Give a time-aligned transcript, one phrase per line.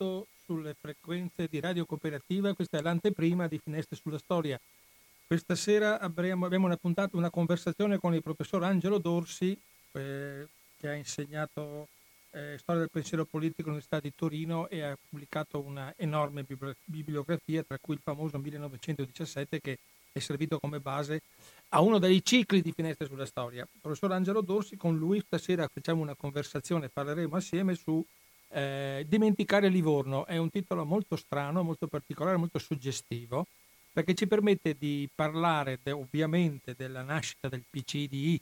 [0.00, 4.58] bentornato sulle frequenze di Radio Cooperativa, questa è l'anteprima di Finestre sulla Storia.
[5.26, 9.56] Questa sera abbiamo, una puntata, una conversazione con il professor Angelo Dorsi,
[9.92, 11.88] eh, che ha insegnato
[12.30, 16.44] eh, Storia del pensiero politico all'Università di Torino e ha pubblicato una enorme
[16.84, 19.78] bibliografia, tra cui il famoso 1917 che
[20.12, 21.20] è servito come base
[21.68, 23.68] a uno dei cicli di Finestre sulla Storia.
[23.80, 28.04] Professor Angelo Dorsi, con lui stasera facciamo una conversazione, parleremo assieme su
[28.50, 30.26] eh, Dimenticare Livorno.
[30.26, 33.46] È un titolo molto strano, molto particolare, molto suggestivo,
[33.92, 38.40] perché ci permette di parlare de, ovviamente della nascita del PCDI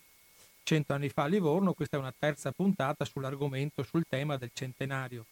[0.63, 1.73] cento anni fa a Livorno.
[1.73, 5.25] Questa è una terza puntata sull'argomento, sul tema del centenario.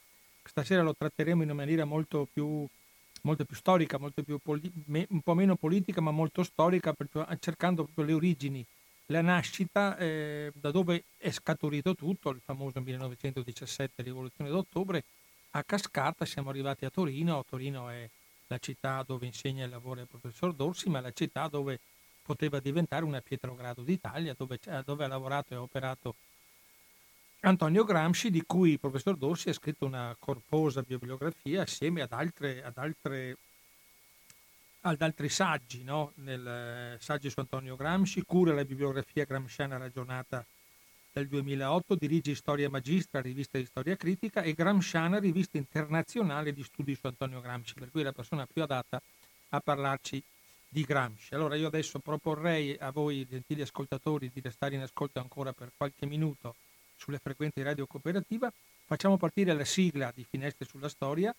[0.43, 2.67] Stasera lo tratteremo in una maniera molto più
[3.23, 7.27] molto più storica, molto più poli- me- un po' meno politica, ma molto storica, proprio,
[7.41, 8.65] cercando proprio le origini,
[9.07, 15.05] la nascita, eh, da dove è scaturito tutto, il famoso 1917, rivoluzione d'ottobre,
[15.51, 18.09] a cascata siamo arrivati a Torino, Torino è
[18.49, 21.79] la città dove insegna e lavora il professor Dorsi, ma la città dove
[22.23, 26.15] poteva diventare una Pietrogrado d'Italia, dove, dove ha lavorato e operato
[27.41, 32.65] Antonio Gramsci, di cui il professor Dorsi ha scritto una corposa bibliografia assieme ad, altre,
[32.65, 33.37] ad, altre,
[34.91, 36.13] ad altri saggi, no?
[36.17, 40.45] Nel, eh, saggi su Antonio Gramsci, cura la bibliografia gramsciana ragionata
[41.13, 46.95] del 2008, dirige Storia Magistra, rivista di storia critica, e Gramsciana, rivista internazionale di studi
[46.95, 49.03] su Antonio Gramsci, per cui è la persona più adatta
[49.49, 50.23] a parlarci
[50.69, 51.35] di Gramsci.
[51.35, 56.07] Allora io adesso proporrei a voi, gentili ascoltatori, di restare in ascolto ancora per qualche
[56.07, 56.55] minuto
[56.95, 58.53] sulle frequenze di Radio Cooperativa.
[58.85, 61.35] Facciamo partire la sigla di Finestre sulla Storia,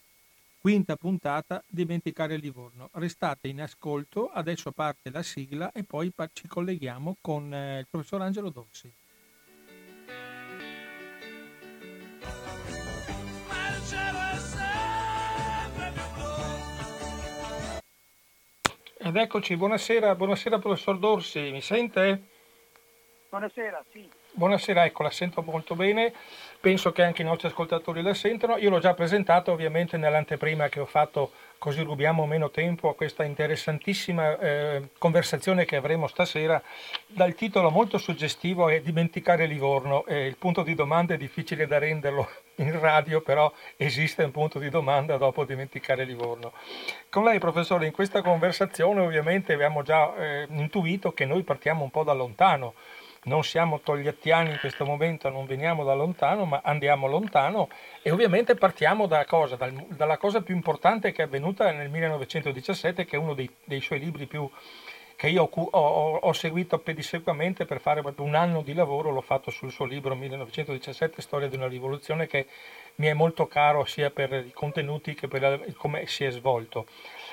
[0.68, 2.90] quinta puntata, Dimenticare Livorno.
[2.96, 8.22] Restate in ascolto, adesso parte la sigla e poi ci colleghiamo con eh, il professor
[8.22, 8.94] Angelo Dossi.
[18.98, 22.28] Ed eccoci, buonasera, buonasera professor Dorsi, mi sente?
[23.30, 24.10] Buonasera, sì.
[24.37, 26.14] Buonasera, ecco, la sento molto bene,
[26.61, 28.58] penso che anche i nostri ascoltatori la sentono.
[28.58, 33.23] Io l'ho già presentato ovviamente nell'anteprima che ho fatto, così rubiamo meno tempo a questa
[33.23, 36.61] interessantissima eh, conversazione che avremo stasera,
[37.08, 40.05] dal titolo molto suggestivo è Dimenticare Livorno.
[40.05, 44.59] Eh, il punto di domanda è difficile da renderlo in radio, però esiste un punto
[44.59, 46.53] di domanda dopo Dimenticare Livorno.
[47.09, 51.89] Con lei, professore, in questa conversazione ovviamente abbiamo già eh, intuito che noi partiamo un
[51.89, 52.76] po' da lontano
[53.27, 57.70] non siamo togliattiani in questo momento, non veniamo da lontano, ma andiamo lontano
[58.02, 59.55] e ovviamente partiamo da cosa?
[59.55, 63.82] Dal, dalla cosa più importante che è avvenuta nel 1917, che è uno dei, dei
[63.82, 64.49] suoi libri più
[65.17, 69.21] che io ho, ho, ho, seguito pedissequamente per fare proprio un anno di lavoro, l'ho
[69.21, 72.45] fatto sul suo libro 1917, Storia di una rivoluzione, che
[72.95, 76.86] mi è molto caro sia per i contenuti che per come si è svolto.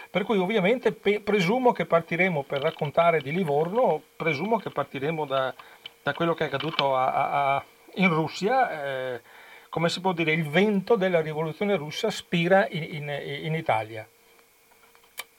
[0.08, 5.54] Per cui ovviamente pe- presumo che partiremo per raccontare di Livorno, presumo che partiremo da,
[6.04, 9.22] da quello che è accaduto a, a, in Russia, eh,
[9.70, 14.06] come si può dire, il vento della rivoluzione russa spira in, in, in Italia.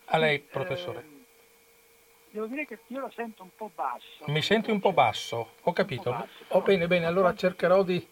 [0.06, 1.00] A lei, professore.
[1.00, 4.26] Eh, devo dire che io lo sento un po' basso.
[4.26, 6.10] Mi senti un po' basso, ho capito.
[6.10, 8.04] Basso, oh, bene, bene, allora cercherò di,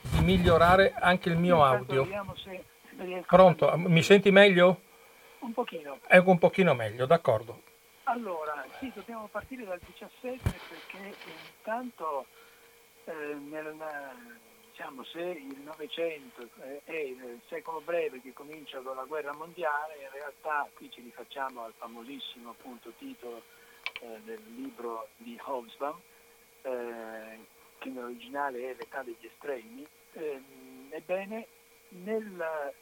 [0.00, 2.06] di migliorare anche il mio audio.
[3.26, 4.82] Pronto, mi senti meglio?
[5.40, 5.98] Un pochino.
[6.06, 7.62] È un pochino meglio, d'accordo.
[8.08, 11.14] Allora, sì, dobbiamo partire dal 17 perché
[11.58, 12.24] intanto
[13.04, 13.76] eh, nel,
[14.70, 16.48] diciamo, se il Novecento
[16.84, 21.64] è il secolo breve che comincia con la guerra mondiale, in realtà qui ci rifacciamo
[21.64, 23.42] al famosissimo appunto, titolo
[24.00, 26.00] eh, del libro di Hobsbawm,
[26.62, 27.46] eh,
[27.76, 29.86] che nell'originale è L'età degli estremi.
[30.12, 30.42] Eh,
[30.92, 31.46] ebbene,
[31.90, 32.72] nel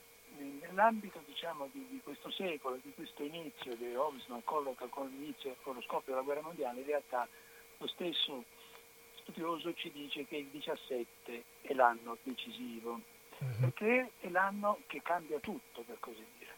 [0.44, 5.74] nell'ambito diciamo, di, di, questo secolo, di questo inizio che Hobsbawm colloca con, l'inizio, con
[5.74, 7.28] lo scoppio della guerra mondiale, in realtà
[7.78, 8.44] lo stesso
[9.22, 13.00] studioso ci dice che il 17 è l'anno decisivo,
[13.38, 13.60] uh-huh.
[13.60, 16.54] perché è l'anno che cambia tutto, per così dire.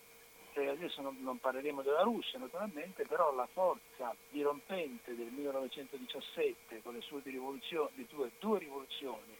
[0.53, 6.95] E adesso non, non, parleremo della Russia naturalmente, però la forza dirompente del 1917 con
[6.95, 9.37] le sue rivoluzioni, le due, due rivoluzioni,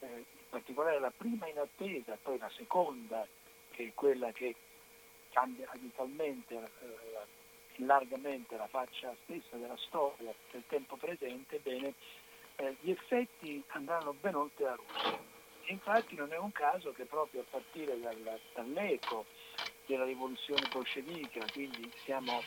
[0.00, 3.26] eh, in particolare la prima in attesa, poi la seconda
[3.78, 4.56] che è quella che
[5.30, 11.94] cambia radicalmente, eh, largamente la faccia stessa della storia del tempo presente, bene,
[12.56, 15.36] eh, gli effetti andranno ben oltre la Russia.
[15.66, 19.26] infatti non è un caso che proprio a partire dal, dall'eco
[19.86, 22.42] della rivoluzione bolscevica, quindi siamo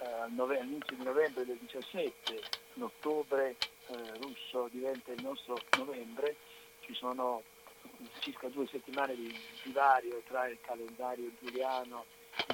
[0.00, 2.40] eh, all'inizio di novembre del 17,
[2.74, 3.56] l'ottobre
[3.88, 6.36] eh, russo diventa il nostro novembre,
[6.82, 7.42] ci sono
[8.20, 12.04] circa due settimane di divario tra il calendario giuliano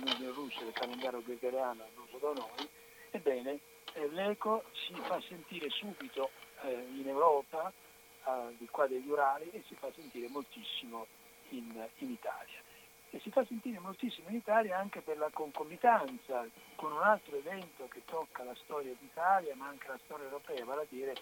[0.01, 2.69] in Russa e il calendario gregoriano all'uso da noi,
[3.11, 3.61] ebbene
[3.95, 6.31] eh, l'eco si fa sentire subito
[6.63, 7.73] eh, in Europa,
[8.27, 11.07] eh, di qua degli Urali, e si fa sentire moltissimo
[11.51, 12.63] in, in Italia
[13.15, 16.45] e si fa sentire moltissimo in Italia anche per la concomitanza
[16.75, 20.83] con un altro evento che tocca la storia d'Italia ma anche la storia europea, vale
[20.83, 21.15] a dire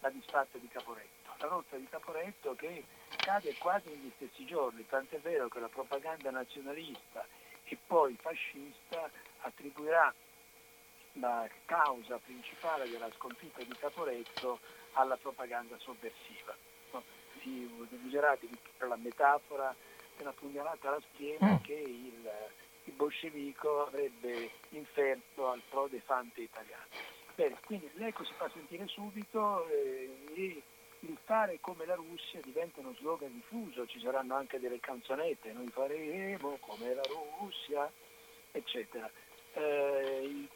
[0.00, 1.15] la disfatta di Caporetto.
[1.38, 2.84] La rotta di Caporetto che
[3.16, 7.26] cade quasi negli stessi giorni, tant'è vero che la propaganda nazionalista
[7.64, 9.10] e poi fascista
[9.40, 10.14] attribuirà
[11.14, 14.60] la causa principale della sconfitta di Caporetto
[14.92, 16.56] alla propaganda sovversiva.
[17.42, 17.68] Si
[18.04, 18.36] userà
[18.78, 19.74] la metafora
[20.18, 21.56] una pugnalata alla schiena mm.
[21.62, 22.30] che il,
[22.84, 26.84] il bolscevico avrebbe inferto al prodefante italiano.
[27.34, 30.62] Bene, quindi l'eco si fa sentire subito eh, e
[31.00, 35.68] il fare come la Russia diventa uno slogan diffuso, ci saranno anche delle canzonette, noi
[35.68, 37.02] faremo come la
[37.38, 37.90] Russia,
[38.52, 39.10] eccetera.
[39.52, 40.48] Eh,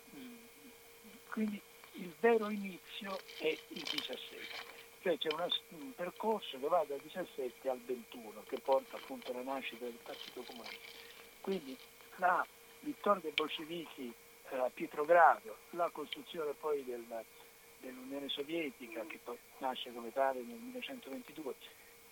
[1.31, 1.61] quindi
[1.93, 4.69] il vero inizio è il 17
[5.03, 9.43] cioè c'è una, un percorso che va dal 17 al 21 che porta appunto alla
[9.43, 10.77] nascita del Partito Comunista.
[11.41, 11.77] Quindi
[12.17, 12.47] la
[12.81, 14.13] vittoria dei bolscevichi
[14.51, 17.05] eh, a Pietrogrado, la costruzione poi del,
[17.81, 21.55] dell'Unione Sovietica che poi nasce come tale nel 1922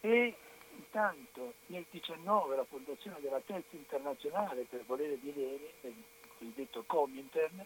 [0.00, 0.34] e
[0.76, 6.04] intanto nel 19 la fondazione della Terza Internazionale per volere di Lenin, il
[6.36, 7.64] cosiddetto Comintern,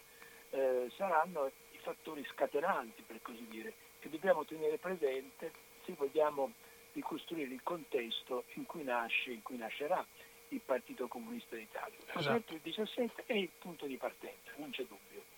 [0.49, 5.51] eh, saranno i fattori scatenanti per così dire che dobbiamo tenere presente
[5.85, 6.51] se vogliamo
[6.93, 10.05] ricostruire il contesto in cui nasce, in cui nascerà
[10.49, 11.97] il Partito Comunista d'Italia.
[12.13, 12.53] Esatto.
[12.53, 15.32] Il 17 è il punto di partenza, non c'è dubbio.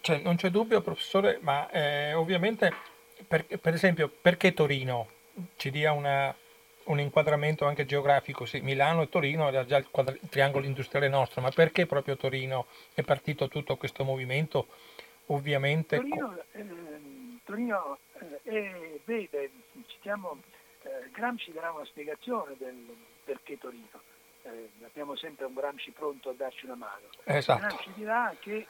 [0.00, 2.72] Cioè, non c'è dubbio, professore, ma eh, ovviamente,
[3.26, 5.08] per, per, esempio, perché Torino?
[5.56, 6.34] Ci dia una,
[6.84, 11.08] un inquadramento anche geografico, sì, Milano e Torino era già il, quadri, il triangolo industriale
[11.08, 14.68] nostro, ma perché proprio Torino è partito tutto questo movimento?
[15.26, 15.96] Ovviamente...
[15.96, 16.66] Torino, eh,
[17.44, 17.98] Torino
[18.44, 19.50] eh, vede,
[19.86, 20.38] citiamo,
[20.82, 24.00] eh, Gramsci darà una spiegazione del perché Torino.
[24.42, 27.08] Eh, abbiamo sempre un Gramsci pronto a darci una mano.
[27.24, 27.60] Esatto.
[27.60, 28.66] Gramsci dirà che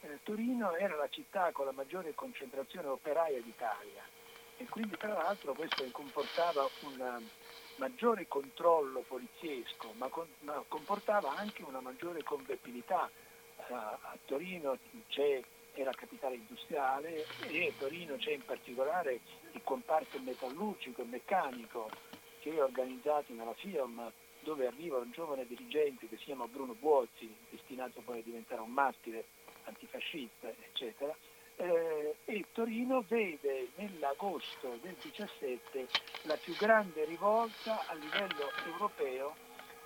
[0.00, 4.02] eh, Torino era la città con la maggiore concentrazione operaia d'Italia
[4.56, 7.22] e quindi tra l'altro questo comportava un
[7.76, 13.08] maggiore controllo poliziesco, ma, con, ma comportava anche una maggiore convertibilità.
[13.68, 14.78] a Torino
[15.08, 15.42] c'è
[15.80, 19.20] è la capitale industriale e a Torino c'è in particolare
[19.52, 21.88] il comparto metallurgico e meccanico
[22.40, 24.10] che è organizzato nella FIOM
[24.40, 28.70] dove arriva un giovane dirigente che si chiama Bruno Buozzi, destinato poi a diventare un
[28.70, 29.26] martire
[29.68, 31.14] antifascista, eccetera.
[31.56, 35.88] Eh, e Torino vede nell'agosto del 17
[36.22, 39.34] la più grande rivolta a livello europeo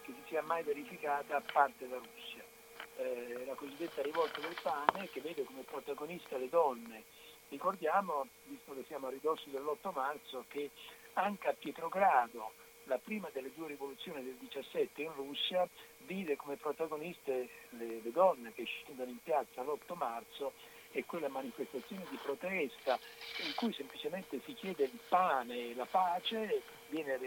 [0.03, 2.53] che si sia mai verificata a parte la Russia
[2.97, 7.05] eh, la cosiddetta rivolta del pane che vede come protagoniste le donne.
[7.49, 10.71] Ricordiamo, visto che siamo a ridosso dell'8 marzo, che
[11.15, 12.53] anche a Pietrogrado,
[12.85, 15.69] la prima delle due rivoluzioni del 17 in Russia,
[16.07, 20.53] vide come protagoniste le, le donne che scendono in piazza l'8 marzo
[20.93, 22.99] e quella manifestazione di protesta
[23.45, 27.19] in cui semplicemente si chiede il pane e la pace viene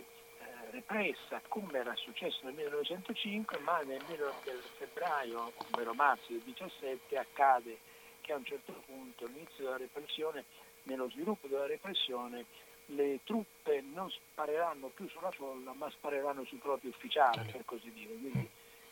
[0.72, 7.78] repressa come era successo nel 1905, ma nel, nel febbraio, ovvero marzo del 17, accade
[8.22, 10.44] che a un certo punto, all'inizio della repressione,
[10.84, 12.46] nello sviluppo della repressione,
[12.88, 18.14] le truppe non spareranno più sulla folla, ma spareranno sui propri ufficiali, per così dire.
[18.14, 18.50] Quindi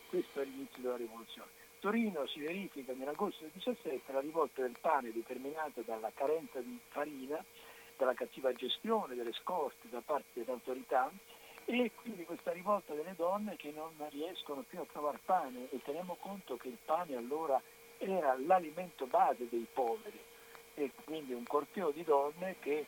[0.09, 1.50] questo è l'inizio della rivoluzione.
[1.79, 7.43] Torino si verifica nell'agosto del 17 la rivolta del pane determinata dalla carenza di farina,
[7.97, 11.12] dalla cattiva gestione delle scorte da parte delle autorità
[11.65, 16.15] e quindi questa rivolta delle donne che non riescono più a trovare pane e teniamo
[16.19, 17.62] conto che il pane allora
[17.97, 20.19] era l'alimento base dei poveri
[20.75, 22.85] e quindi un corteo di donne che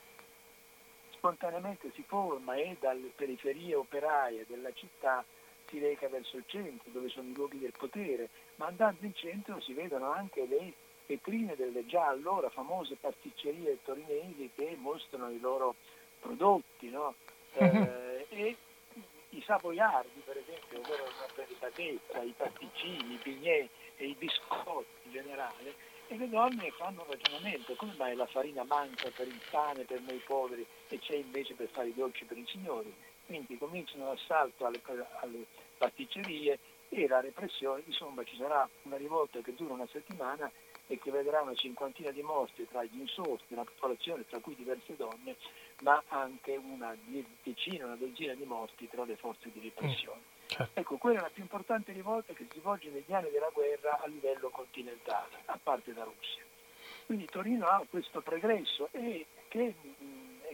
[1.25, 5.25] spontaneamente si forma e dalle periferie operaie della città
[5.67, 9.59] si reca verso il centro dove sono i luoghi del potere, ma andando in centro
[9.59, 10.73] si vedono anche le
[11.07, 15.73] vetrine delle già allora famose pasticcerie torinesi che mostrano i loro
[16.19, 17.15] prodotti, no?
[17.57, 18.55] eh, e
[19.29, 23.67] i savoiardi per esempio, ovvero la delicatezza, i pasticcini, i bignè
[23.97, 25.73] e i biscotti in generale,
[26.07, 30.01] e le donne fanno un ragionamento, come mai la farina manca per il pane per
[30.01, 32.93] noi poveri e c'è invece per fare i dolci per i signori?
[33.25, 34.81] Quindi cominciano l'assalto alle,
[35.21, 35.45] alle
[35.77, 36.59] pasticcerie
[36.89, 40.51] e la repressione, insomma ci sarà una rivolta che dura una settimana
[40.87, 44.95] e che vedrà una cinquantina di morti tra gli insorti, la popolazione, tra cui diverse
[44.95, 45.35] donne,
[45.81, 46.95] ma anche una
[47.41, 50.34] decina, una dozzina di morti tra le forze di repressione.
[50.47, 50.79] Certo.
[50.79, 54.07] Ecco, quella è la più importante rivolta che si svolge negli anni della guerra a
[54.07, 56.43] livello continentale, a parte la Russia.
[57.05, 59.73] Quindi Torino ha questo progresso e che,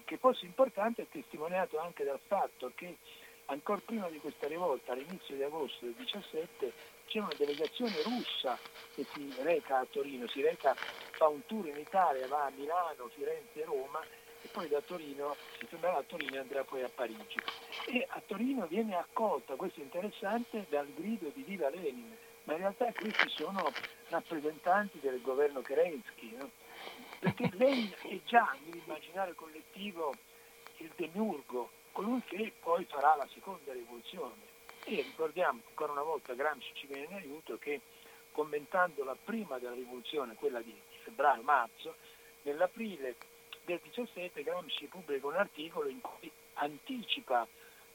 [0.04, 2.98] che fosse importante è testimoniato anche dal fatto che
[3.46, 6.74] ancora prima di questa rivolta, all'inizio di agosto del 17,
[7.08, 8.58] c'è una delegazione russa
[8.96, 13.10] che si reca a Torino, si reca, fa un tour in Italia, va a Milano,
[13.14, 14.00] Firenze, Roma
[14.42, 17.40] e poi da Torino si tornerà a Torino e andrà poi a Parigi.
[17.88, 22.60] E a Torino viene accolta, questo è interessante, dal grido di Viva Lenin, ma in
[22.60, 23.72] realtà questi sono
[24.10, 26.50] rappresentanti del governo Kerensky, no?
[27.20, 30.14] perché Lenin è già nell'immaginario collettivo
[30.78, 34.50] il demiurgo, colui che poi farà la seconda rivoluzione.
[34.86, 37.82] E ricordiamo ancora una volta Gramsci ci viene in aiuto che
[38.32, 41.96] commentando la prima della rivoluzione, quella di febbraio-marzo,
[42.44, 43.16] nell'aprile
[43.72, 47.48] del 17 Gramsci pubblica un articolo in cui anticipa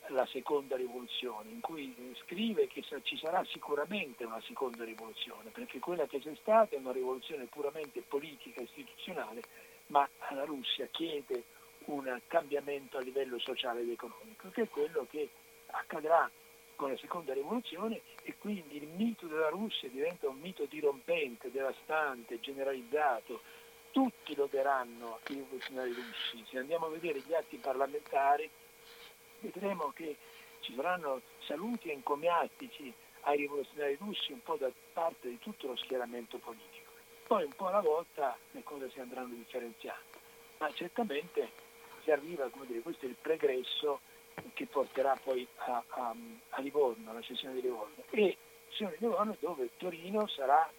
[0.09, 6.06] la seconda rivoluzione, in cui scrive che ci sarà sicuramente una seconda rivoluzione, perché quella
[6.06, 9.42] che c'è stata è una rivoluzione puramente politica e istituzionale,
[9.88, 11.45] ma la Russia chiede
[11.87, 15.28] un cambiamento a livello sociale ed economico, che è quello che
[15.66, 16.30] accadrà
[16.76, 22.40] con la seconda rivoluzione e quindi il mito della Russia diventa un mito dirompente, devastante,
[22.40, 23.64] generalizzato.
[23.97, 26.45] Tutti loderanno i rivoluzionari russi.
[26.50, 28.47] Se andiamo a vedere gli atti parlamentari
[29.41, 30.17] vedremo che
[30.61, 36.37] ci saranno saluti encomiastici ai rivoluzionari russi un po' da parte di tutto lo schieramento
[36.37, 36.93] politico.
[37.26, 40.19] Poi un po' alla volta le cose si andranno differenziando,
[40.59, 41.50] ma certamente
[42.03, 44.00] si arriva, come dire, questo è il pregresso
[44.53, 46.15] che porterà poi a, a,
[46.50, 48.05] a Livorno, alla sessione di Livorno.
[48.11, 48.37] E
[48.69, 50.71] sessione di Livorno dove Torino sarà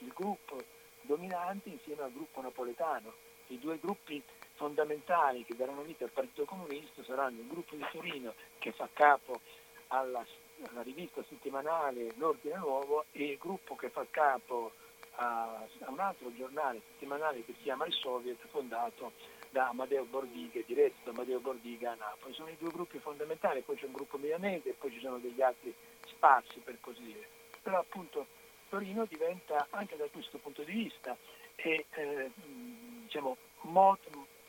[0.00, 0.75] il gruppo
[1.06, 3.12] dominante insieme al gruppo napoletano.
[3.48, 4.22] I due gruppi
[4.54, 9.40] fondamentali che daranno vita al Partito Comunista saranno il gruppo di Torino che fa capo
[9.88, 10.24] alla,
[10.68, 14.72] alla rivista settimanale L'Ordine Nuovo e il gruppo che fa capo
[15.16, 19.12] a, a, un altro giornale settimanale che si chiama Il Soviet fondato
[19.50, 22.34] da Amadeo Bordiga, diretto da Amadeo Bordiga a Napoli.
[22.34, 25.40] Sono i due gruppi fondamentali, poi c'è un gruppo milanese e poi ci sono degli
[25.40, 25.74] altri
[26.06, 27.28] sparsi per così dire.
[27.62, 28.26] Però appunto
[28.68, 31.16] Torino diventa anche da questo punto di vista
[31.54, 32.30] e, eh,
[33.02, 33.98] diciamo, mod,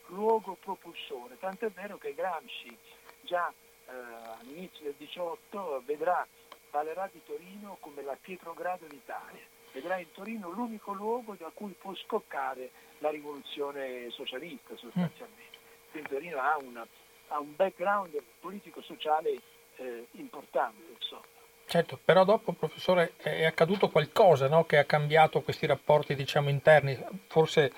[0.08, 2.76] luogo propulsore, tant'è vero che Gramsci
[3.22, 3.52] già
[3.88, 3.92] eh,
[4.40, 6.26] all'inizio del 18 vedrà
[6.70, 11.94] parlerà di Torino come la Pietrogrado d'Italia, vedrà in Torino l'unico luogo da cui può
[11.96, 15.58] scoccare la rivoluzione socialista sostanzialmente.
[15.92, 16.86] Quindi Torino ha, una,
[17.30, 19.42] ha un background politico-sociale
[19.78, 20.84] eh, importante.
[20.94, 21.37] Insomma.
[21.70, 24.64] Certo, però dopo, professore, è accaduto qualcosa no?
[24.64, 26.98] che ha cambiato questi rapporti diciamo, interni.
[27.28, 27.74] Forse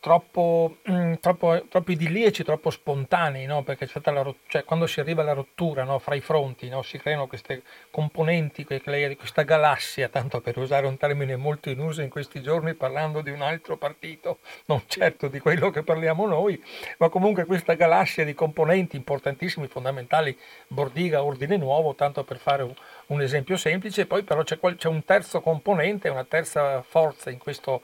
[0.00, 3.62] troppo, mh, mm, troppo, troppo idilliaci, troppo spontanei, no?
[3.64, 5.98] perché la, cioè, quando si arriva alla rottura no?
[5.98, 11.68] fra i fronti, si creano queste componenti, questa galassia, tanto per usare un termine molto
[11.68, 15.82] in uso in questi giorni parlando di un altro partito, non certo di quello che
[15.82, 16.62] parliamo noi,
[16.96, 20.34] ma comunque questa galassia di componenti importantissimi, fondamentali,
[20.68, 22.74] Bordiga, Ordine Nuovo, tanto per fare un,
[23.08, 27.82] un esempio semplice, poi però c'è, c'è, un terzo componente, una terza forza in questo,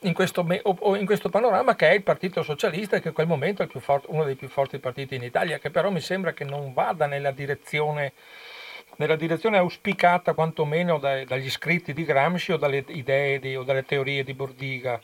[0.00, 0.44] in questo,
[0.96, 4.24] in questo panorama che è il Partito Socialista, che in quel momento è forte, uno
[4.24, 8.14] dei più forti partiti in Italia, che però mi sembra che non vada nella direzione,
[8.96, 13.84] nella direzione auspicata quantomeno dai, dagli scritti di Gramsci o dalle idee di, o dalle
[13.84, 15.00] teorie di Bordiga.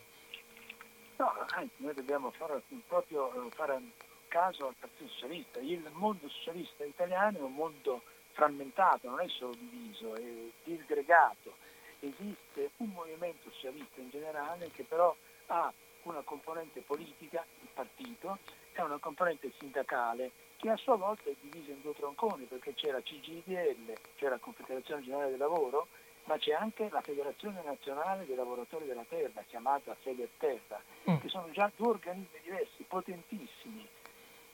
[1.16, 3.78] No, anzi, noi dobbiamo fare, proprio eh, fare
[4.26, 5.60] caso al Partito Socialista.
[5.60, 8.02] Il mondo socialista italiano è un mondo
[8.40, 10.22] frammentato, non è solo diviso, è
[10.64, 11.56] disgregato.
[12.00, 15.14] Esiste un movimento socialista in generale che però
[15.48, 15.70] ha
[16.04, 18.38] una componente politica, il partito,
[18.72, 22.90] e una componente sindacale che a sua volta è divisa in due tronconi perché c'è
[22.90, 25.88] la CGIDL, c'è la Confederazione Generale del Lavoro,
[26.24, 31.18] ma c'è anche la Federazione Nazionale dei Lavoratori della Terra, chiamata Federterra, mm.
[31.18, 33.86] che sono già due organismi diversi, potentissimi,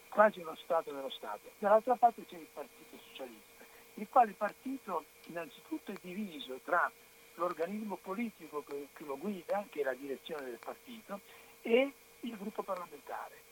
[0.08, 1.50] quasi uno Stato nello Stato.
[1.58, 3.45] Dall'altra parte c'è il Partito Socialista,
[3.96, 6.90] il quale partito innanzitutto è diviso tra
[7.34, 11.20] l'organismo politico che, che, lo guida, che è la direzione del partito,
[11.62, 13.42] e il gruppo parlamentare.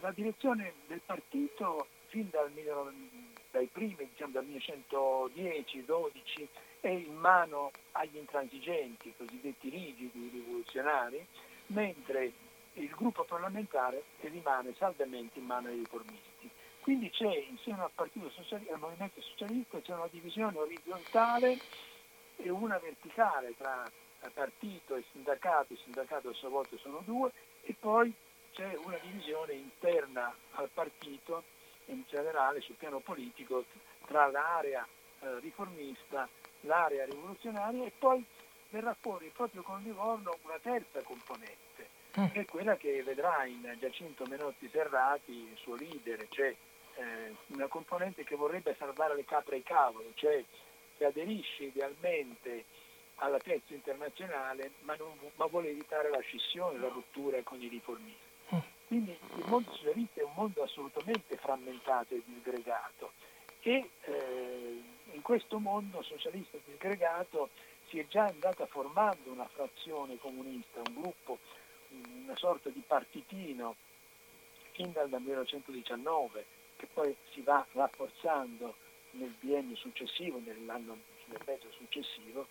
[0.00, 2.50] La direzione del partito fin dal,
[3.50, 6.46] dai primi, diciamo dal 1910-12,
[6.80, 11.24] è in mano agli intransigenti, cosiddetti rigidi rivoluzionari,
[11.68, 12.32] mentre
[12.74, 16.50] il gruppo parlamentare rimane saldamente in mano ai riformisti.
[16.84, 21.58] Quindi c'è insieme al Socialista, al Movimento Socialista, c'è una divisione orizzontale
[22.36, 23.90] e una verticale tra
[24.34, 28.12] partito e sindacato, il sindacato a sua volta sono due, e poi
[28.52, 31.44] c'è una divisione interna al partito
[31.86, 33.64] in generale sul piano politico
[34.06, 34.86] tra l'area
[35.20, 36.28] eh, riformista,
[36.62, 38.22] l'area rivoluzionaria e poi
[38.68, 41.88] verrà fuori proprio con Livorno una terza componente,
[42.20, 42.26] mm.
[42.26, 46.54] che è quella che vedrà in Giacinto Menotti Serrati, il suo leader, cioè
[46.96, 50.42] eh, una componente che vorrebbe salvare le capre ai cavoli, cioè
[50.96, 52.64] che aderisce idealmente
[53.16, 58.32] alla testa internazionale ma, non, ma vuole evitare la scissione, la rottura con i riformisti.
[58.54, 58.58] Mm.
[58.86, 63.12] Quindi il mondo socialista è un mondo assolutamente frammentato e disgregato
[63.66, 64.82] e eh,
[65.12, 67.48] in questo mondo socialista disgregato
[67.88, 71.38] si è già andata formando una frazione comunista, un gruppo,
[71.88, 73.76] una sorta di partitino
[74.72, 76.44] fin dal 1919
[76.76, 78.74] che poi si va rafforzando
[79.12, 82.46] nel biennio successivo, nell'anno nel mezzo successivo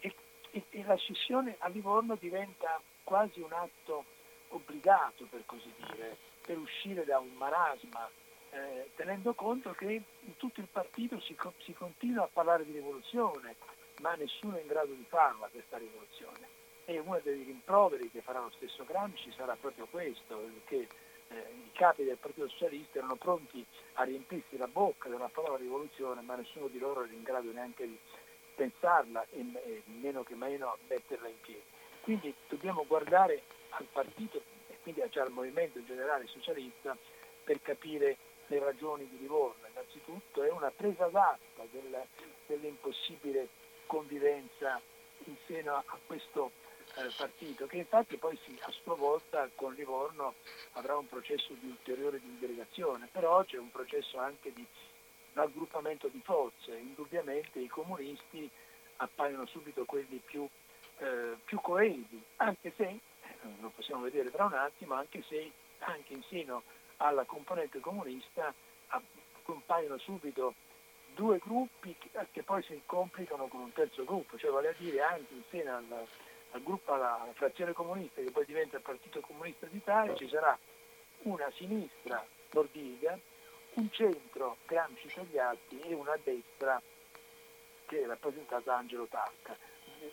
[0.00, 0.14] e,
[0.50, 4.04] e, e la scissione a Livorno diventa quasi un atto
[4.48, 8.08] obbligato per così dire, per uscire da un marasma,
[8.50, 13.56] eh, tenendo conto che in tutto il partito si, si, continua a parlare di rivoluzione,
[14.00, 16.60] ma nessuno è in grado di farla questa rivoluzione.
[16.84, 20.88] E uno dei rimproveri che farà lo stesso Gramsci sarà proprio questo, perché
[21.32, 26.20] eh, i capi del Partito Socialista erano pronti a riempirsi la bocca della parola rivoluzione,
[26.22, 27.98] ma nessuno di loro era in grado neanche di
[28.54, 31.62] pensarla e, e meno che meno metterla in piedi.
[32.02, 36.96] Quindi dobbiamo guardare al partito e quindi già al movimento generale socialista
[37.44, 39.66] per capire le ragioni di Livorno.
[39.68, 42.06] Innanzitutto è una presa d'asta del,
[42.46, 43.48] dell'impossibile
[43.86, 44.80] convivenza
[45.24, 46.50] in seno a questo
[47.16, 50.34] partito, che infatti poi si, a sua volta con Livorno
[50.72, 54.66] avrà un processo di ulteriore disgregazione, però c'è un processo anche di
[55.32, 56.76] raggruppamento di forze.
[56.76, 58.48] Indubbiamente i comunisti
[58.96, 60.46] appaiono subito quelli più,
[60.98, 63.00] eh, più coesi, anche se, eh,
[63.60, 66.62] lo possiamo vedere tra un attimo, anche se anche in seno
[66.98, 68.54] alla componente comunista
[69.42, 70.54] compaiono subito
[71.14, 75.00] due gruppi che, che, poi si complicano con un terzo gruppo, cioè vale a dire
[75.00, 76.06] anche in seno alla,
[76.52, 80.56] al gruppo, alla frazione comunista che poi diventa il Partito Comunista d'Italia, ci sarà
[81.22, 83.18] una sinistra nordica,
[83.74, 86.80] un centro Gramsci Togliatti e una destra
[87.86, 89.56] che è rappresentata da Angelo Tacca.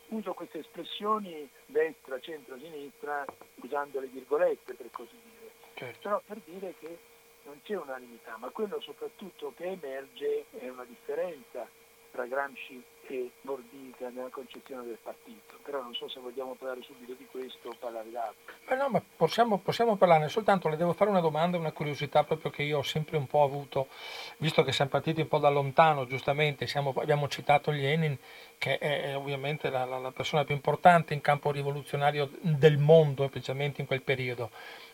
[0.09, 3.25] Uso queste espressioni destra, centro, sinistra
[3.55, 5.99] usando le virgolette per così dire, certo.
[6.01, 6.99] però per dire che
[7.43, 11.67] non c'è unanimità, ma quello soprattutto che emerge è una differenza
[12.11, 17.13] tra Gramsci e Bordica nella concezione del partito, però non so se vogliamo parlare subito
[17.13, 18.53] di questo o parlare d'altro.
[18.67, 22.51] Beh no, ma possiamo, possiamo, parlarne, soltanto le devo fare una domanda, una curiosità proprio
[22.51, 23.87] che io ho sempre un po' avuto,
[24.37, 28.15] visto che siamo partiti un po' da lontano, giustamente, siamo, abbiamo citato Lenin,
[28.59, 33.27] che è, è ovviamente la, la, la persona più importante in campo rivoluzionario del mondo,
[33.27, 34.51] specialmente in quel periodo.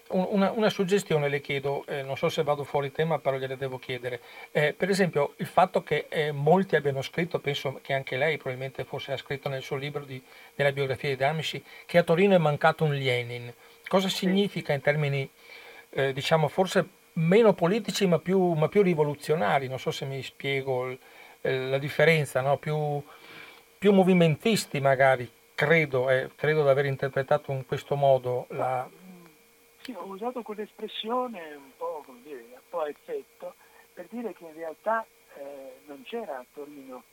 [0.09, 3.79] Una, una, suggestione le chiedo, eh, non so se vado fuori tema, però gliele devo
[3.79, 4.21] chiedere.
[4.51, 8.83] Eh, per esempio, il fatto che eh, molti abbiano scritto, penso che anche lei probabilmente
[8.83, 10.21] forse ha scritto nel suo libro di,
[10.53, 13.51] della biografia di Damici, che a Torino è mancato un Lenin.
[13.87, 15.27] Cosa significa in termini,
[15.89, 19.67] eh, diciamo, forse meno politici ma più, ma più, rivoluzionari?
[19.67, 20.99] Non so se mi spiego il,
[21.41, 22.57] eh, la differenza, no?
[22.57, 23.01] più,
[23.79, 28.87] più movimentisti magari, credo, eh, credo di aver interpretato in questo modo la
[29.86, 33.54] sì, ho usato quell'espressione un po', dire, un po' a effetto
[33.93, 37.04] per dire che in realtà eh, non c'era a Torino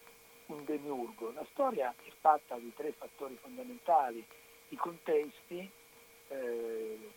[0.46, 1.32] un demiurgo.
[1.32, 4.26] La storia è fatta di tre fattori fondamentali,
[4.68, 5.70] i contesti,
[6.28, 7.10] eh,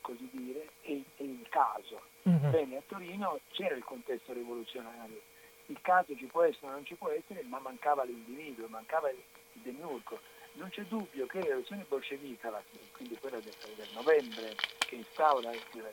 [0.00, 2.02] così dire, e, e il caso.
[2.28, 2.50] Mm-hmm.
[2.50, 5.20] Bene, a Torino c'era il contesto rivoluzionario,
[5.66, 9.22] il caso ci può essere o non ci può essere, ma mancava l'individuo, mancava il
[9.52, 10.18] demiurgo
[10.56, 15.62] non c'è dubbio che la rivoluzione bolscevica, quindi quella del, del novembre che instaura il,
[15.72, 15.84] il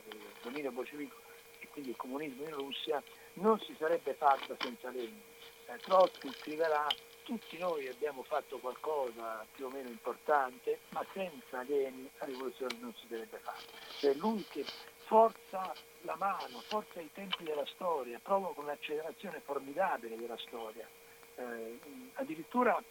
[0.41, 1.15] dominio bolscevico
[1.60, 3.02] e quindi il comunismo in Russia,
[3.36, 5.21] non si sarebbe fatta senza Lenin.
[5.67, 6.88] Eh, Trotsky scriverà
[7.23, 12.93] tutti noi abbiamo fatto qualcosa più o meno importante, ma senza Lenin la rivoluzione non
[12.99, 13.62] si dovrebbe fare.
[13.99, 14.65] Cioè lui che
[15.06, 20.88] forza la mano, forza i tempi della storia, provoca un'accelerazione formidabile della storia.
[21.36, 21.80] Eh,
[22.15, 22.82] addirittura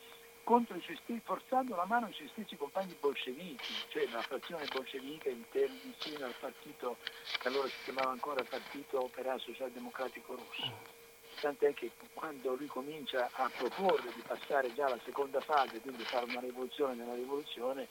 [0.44, 5.28] contro i suoi forzando la mano ai suoi stessi compagni bolscevichi, cioè la frazione bolscevica
[5.28, 6.96] insieme al partito
[7.38, 11.00] che allora si chiamava ancora Partito Operaio Socialdemocratico Russo.
[11.40, 16.26] Tant'è che quando lui comincia a proporre di passare già alla seconda fase, quindi fare
[16.26, 17.88] una rivoluzione nella rivoluzione,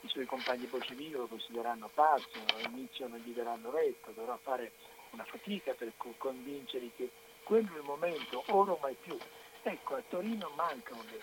[0.00, 4.72] i suoi compagni bolscevichi lo considereranno pazzo, all'inizio non gli daranno retto, dovrà fare
[5.10, 7.10] una fatica per convincerli che
[7.44, 9.16] quello è il momento, ora o mai più.
[9.62, 11.20] Ecco, a Torino mancano dei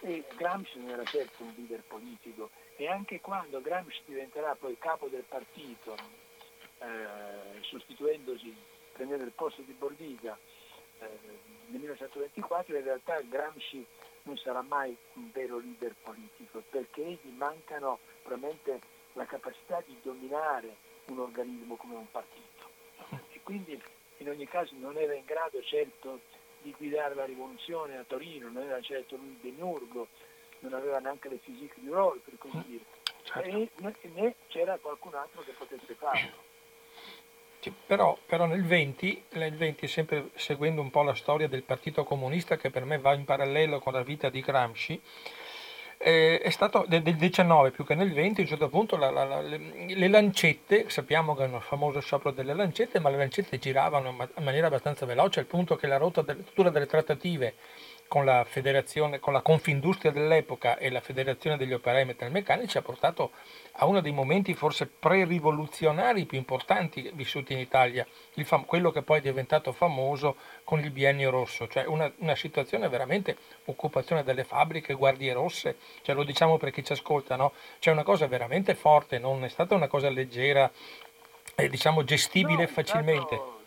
[0.00, 5.08] E Gramsci non era certo un leader politico e anche quando Gramsci diventerà poi capo
[5.08, 5.96] del partito,
[6.78, 8.54] eh, sostituendosi,
[8.92, 10.38] prendendo il posto di Bordiga
[11.00, 11.06] eh,
[11.66, 13.84] nel 1924, in realtà Gramsci
[14.22, 18.80] non sarà mai un vero leader politico perché gli mancano probabilmente
[19.14, 22.66] la capacità di dominare un organismo come un partito.
[23.32, 23.80] E quindi
[24.18, 26.20] in ogni caso non era in grado certo
[26.68, 30.08] di guidare la rivoluzione a Torino, non era certo lui il demiurgo,
[30.60, 32.84] non aveva neanche le physique di ruolo per così dire.
[33.22, 33.48] Certo.
[33.48, 36.46] E né c'era qualcun altro che potesse farlo.
[37.86, 42.56] Però, però nel, 20, nel 20, sempre seguendo un po' la storia del Partito Comunista
[42.56, 45.00] che per me va in parallelo con la vita di Gramsci,
[45.98, 49.24] eh, è stato del, 19 più che nel 20, a un certo punto la, la,
[49.24, 49.58] la, le,
[49.88, 54.44] le, lancette, sappiamo che è un famoso sciopero delle lancette, ma le lancette giravano in
[54.44, 57.54] maniera abbastanza veloce al punto che la rottura delle trattative
[58.08, 63.32] con la federazione, con la Confindustria dell'epoca e la Federazione degli Operai Metalmeccanici ha portato
[63.72, 68.06] a uno dei momenti forse pre-rivoluzionari più importanti vissuti in Italia,
[68.44, 72.88] fam- quello che poi è diventato famoso con il biennio rosso, cioè una, una, situazione
[72.88, 77.52] veramente occupazione delle fabbriche, guardie rosse, cioè lo diciamo per chi ci ascolta, no?
[77.78, 80.70] C'è una cosa veramente forte, non è stata una cosa leggera,
[81.54, 83.34] eh, diciamo gestibile no, facilmente.
[83.34, 83.60] Stato,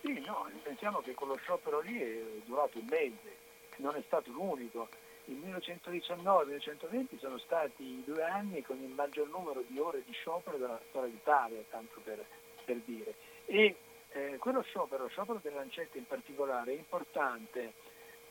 [0.00, 3.35] sì, no, pensiamo che quello sciopero lì è durato un mese
[3.76, 4.88] non è stato l'unico.
[5.24, 10.56] Il 1919-1920 sono stati i due anni con il maggior numero di ore di sciopero
[10.56, 12.24] della storia d'Italia, tanto per,
[12.64, 13.14] per dire.
[13.46, 13.76] E
[14.10, 17.72] eh, quello sciopero, lo sciopero delle lancette in particolare, è importante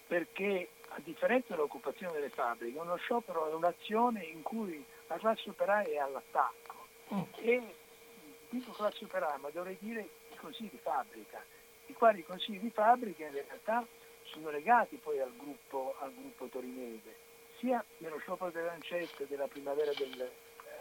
[0.07, 5.87] perché a differenza dell'occupazione delle fabbriche, uno sciopero è un'azione in cui la classe operaia
[5.87, 6.87] è all'attacco.
[7.13, 7.21] Mm.
[7.35, 7.75] E
[8.49, 11.43] dico classe operaia, ma dovrei dire i consigli di fabbrica,
[11.87, 13.85] i quali i consigli di fabbrica in realtà
[14.35, 17.15] sono legati poi al gruppo, al gruppo torinese,
[17.59, 20.29] sia nello sciopero delle lancette della primavera del,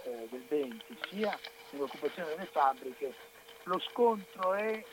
[0.04, 1.38] eh, del 20, sia
[1.70, 3.14] nell'occupazione delle fabbriche,
[3.64, 4.84] lo scontro è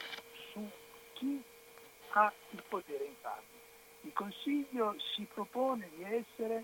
[0.52, 0.70] su
[1.14, 1.42] chi
[2.12, 3.50] ha il potere in fabbrica.
[4.02, 6.64] Il Consiglio si propone di essere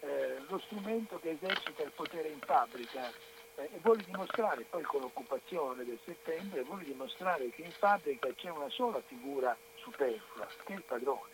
[0.00, 3.10] eh, lo strumento che esercita il potere in fabbrica
[3.56, 8.50] eh, e vuole dimostrare, poi con l'occupazione del settembre, vuole dimostrare che in fabbrica c'è
[8.50, 11.32] una sola figura superflua, il padrone,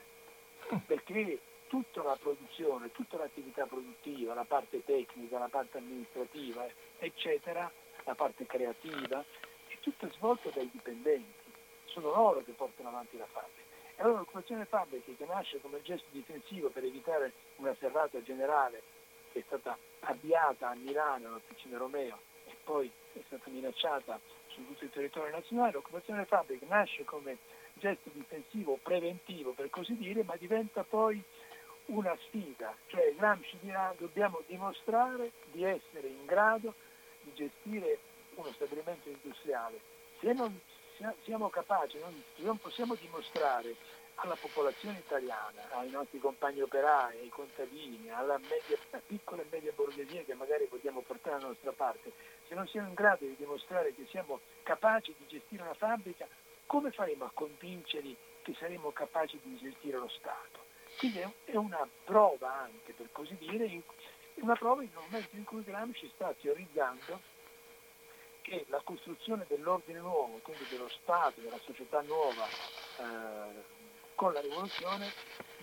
[0.87, 6.67] perché tutta la produzione, tutta l'attività produttiva, la parte tecnica, la parte amministrativa,
[6.99, 7.71] eccetera,
[8.05, 9.25] la parte creativa,
[9.69, 11.51] è tutta svolta dai dipendenti,
[11.87, 13.63] sono loro che portano avanti la fabbrica.
[13.97, 18.83] E allora l'occupazione fabbriche che nasce come gesto difensivo per evitare una serrata generale
[19.33, 24.85] che è stata avviata a Milano all'Officina Romeo e poi è stata minacciata su tutto
[24.85, 27.39] il territorio nazionale, l'occupazione fabbrica nasce come
[27.75, 31.23] gesto difensivo preventivo per così dire, ma diventa poi
[31.87, 36.75] una sfida, cioè Gramsci dirà dobbiamo dimostrare di essere in grado
[37.23, 37.99] di gestire
[38.37, 39.81] uno stabilimento industriale.
[40.21, 40.59] Se non
[41.25, 43.75] siamo capaci, non, non possiamo dimostrare
[44.17, 50.23] alla popolazione italiana, ai nostri compagni operai, ai contadini, alla media, piccola e media borghesia
[50.23, 52.13] che magari vogliamo portare alla nostra parte,
[52.47, 56.27] se non siamo in grado di dimostrare che siamo capaci di gestire una fabbrica,
[56.67, 60.63] come faremo a convincerli che saremo capaci di gestire lo Stato?
[60.99, 63.83] Quindi è una prova anche, per così dire,
[64.37, 67.33] una prova in un momento in cui Gramsci sta teorizzando
[68.43, 73.83] che la costruzione dell'ordine nuovo, quindi dello Stato, della società nuova eh,
[74.15, 75.11] con la rivoluzione,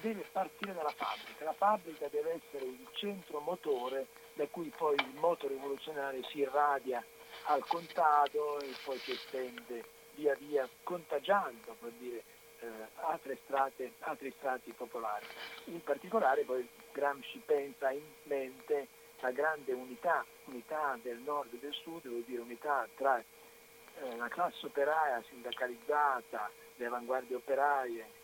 [0.01, 1.45] deve partire dalla fabbrica.
[1.45, 7.05] La fabbrica deve essere il centro motore da cui poi il moto rivoluzionario si irradia
[7.45, 12.23] al contado e poi si estende via via contagiando dire,
[12.59, 15.25] eh, altre strate, altri strati popolari.
[15.65, 18.87] In particolare poi Gramsci pensa in mente
[19.19, 24.27] la grande unità, unità del nord e del sud, vuol dire unità tra eh, la
[24.27, 28.19] classe operaia sindacalizzata, le avanguardie operaie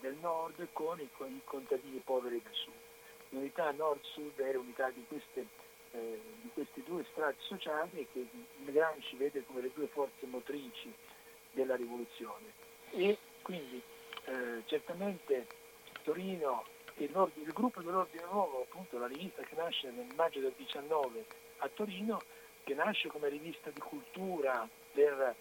[0.00, 2.72] del nord con i, con i contadini poveri del sud.
[3.30, 5.46] L'unità nord-sud è l'unità di, queste,
[5.90, 8.26] eh, di questi due strati sociali che
[8.64, 10.94] Gramsci vede come le due forze motrici
[11.58, 12.52] della rivoluzione.
[12.92, 13.82] E quindi
[14.24, 15.46] eh, certamente
[16.04, 21.24] Torino e il gruppo dell'Ordine Nuovo, appunto la rivista che nasce nel maggio del 19
[21.58, 22.20] a Torino,
[22.64, 25.34] che nasce come rivista di cultura per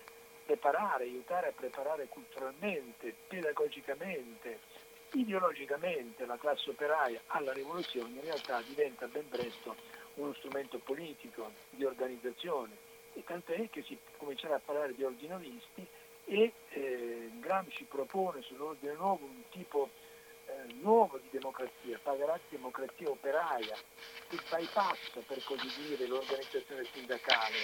[0.46, 4.60] preparare, aiutare a preparare culturalmente, pedagogicamente,
[5.14, 9.76] ideologicamente la classe operaia alla rivoluzione, in realtà diventa ben presto
[10.16, 12.76] uno strumento politico di organizzazione
[13.14, 15.86] e tant'è che si comincerà a parlare di ordinalisti
[16.28, 19.90] e eh, Gramsci propone sull'ordine nuovo un tipo
[20.46, 23.76] eh, nuovo di democrazia, parlerà di democrazia operaia,
[24.28, 27.56] che bypassa per così dire l'organizzazione sindacale,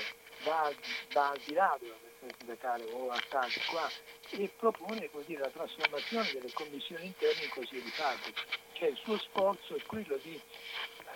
[0.45, 0.71] va,
[1.11, 3.89] va al di là dell'organizzazione sindacale o a tanti qua
[4.31, 8.41] e propone dire, la trasformazione delle commissioni interne in consigli di fabbrica.
[8.71, 10.39] Cioè il suo sforzo è quello di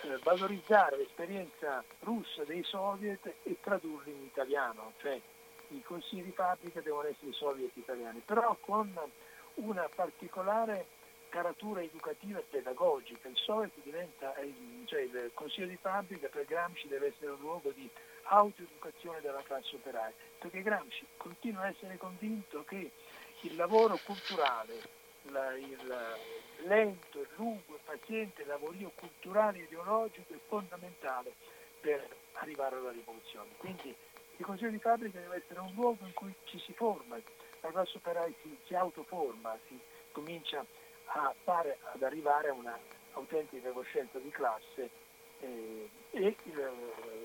[0.02, 5.18] eh, valorizzare l'esperienza russa dei soviet e tradurli in italiano, cioè
[5.68, 8.98] i consigli di fabbrica devono essere i soviet italiani, però con
[9.54, 10.86] una particolare
[11.28, 13.28] caratura educativa e pedagogica.
[13.28, 14.34] Il Soviet diventa,
[14.86, 17.88] cioè il Consiglio di fabbrica per Gramsci deve essere un luogo di
[18.22, 22.90] autoeducazione della classe operaia, perché Gramsci continua a essere convinto che
[23.42, 24.96] il lavoro culturale,
[25.30, 26.16] la, il
[26.64, 31.32] lento, lungo e paziente lavorio culturale e ideologico è fondamentale
[31.80, 33.50] per arrivare alla rivoluzione.
[33.56, 33.94] Quindi
[34.38, 37.20] il Consiglio di fabbrica deve essere un luogo in cui ci si forma,
[37.60, 39.78] la classe operaia si, si autoforma, si
[40.12, 40.64] comincia
[41.06, 42.78] a fare, ad arrivare a una
[43.14, 44.90] autentica coscienza di classe
[45.40, 46.70] eh, e il,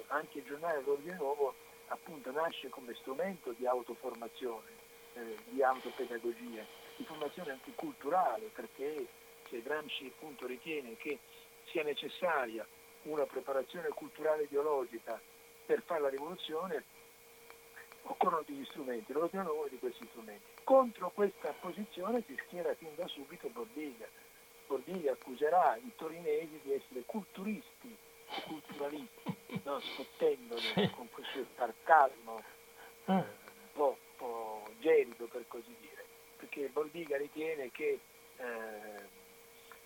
[0.08, 1.54] anche il giornale L'Ordine Nuovo
[1.88, 4.70] appunto nasce come strumento di autoformazione,
[5.14, 9.06] eh, di autopedagogia, di formazione anche culturale perché
[9.50, 11.20] se Gramsci appunto ritiene che
[11.66, 12.66] sia necessaria
[13.04, 15.20] una preparazione culturale ideologica
[15.66, 16.84] per fare la rivoluzione,
[18.04, 20.44] occorrono degli strumenti, l'ordine nuovo di questi strumenti.
[20.64, 24.08] Contro questa posizione si schiera fin da subito Bordiga.
[24.68, 27.96] Bordiga accuserà i torinesi di essere culturisti
[28.42, 29.80] culturalisti, no?
[29.80, 32.42] sfottendoli con questo sarcasmo
[33.06, 33.24] eh, un
[33.74, 36.04] po', po', gelido per così dire,
[36.38, 38.00] perché Bordiga ritiene che
[38.38, 39.22] eh,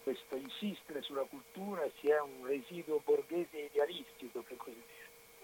[0.03, 4.96] questo insistere sulla cultura sia un residuo borghese idealistico per così dire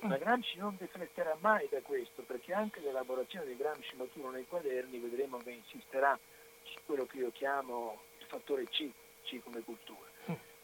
[0.04, 5.00] ma Gramsci non defletterà mai da questo, perché anche l'elaborazione di Gramsci maturo nei quaderni
[5.00, 6.18] vedremo che insisterà
[6.64, 8.90] su quello che io chiamo il fattore C,
[9.24, 10.08] C come cultura.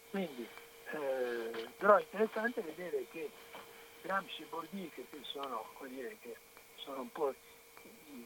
[0.10, 0.47] Quindi,
[0.91, 3.30] eh, però è interessante vedere che
[4.02, 6.36] Gramsci e Borghi, che sono, dire, che
[6.75, 7.34] sono un po'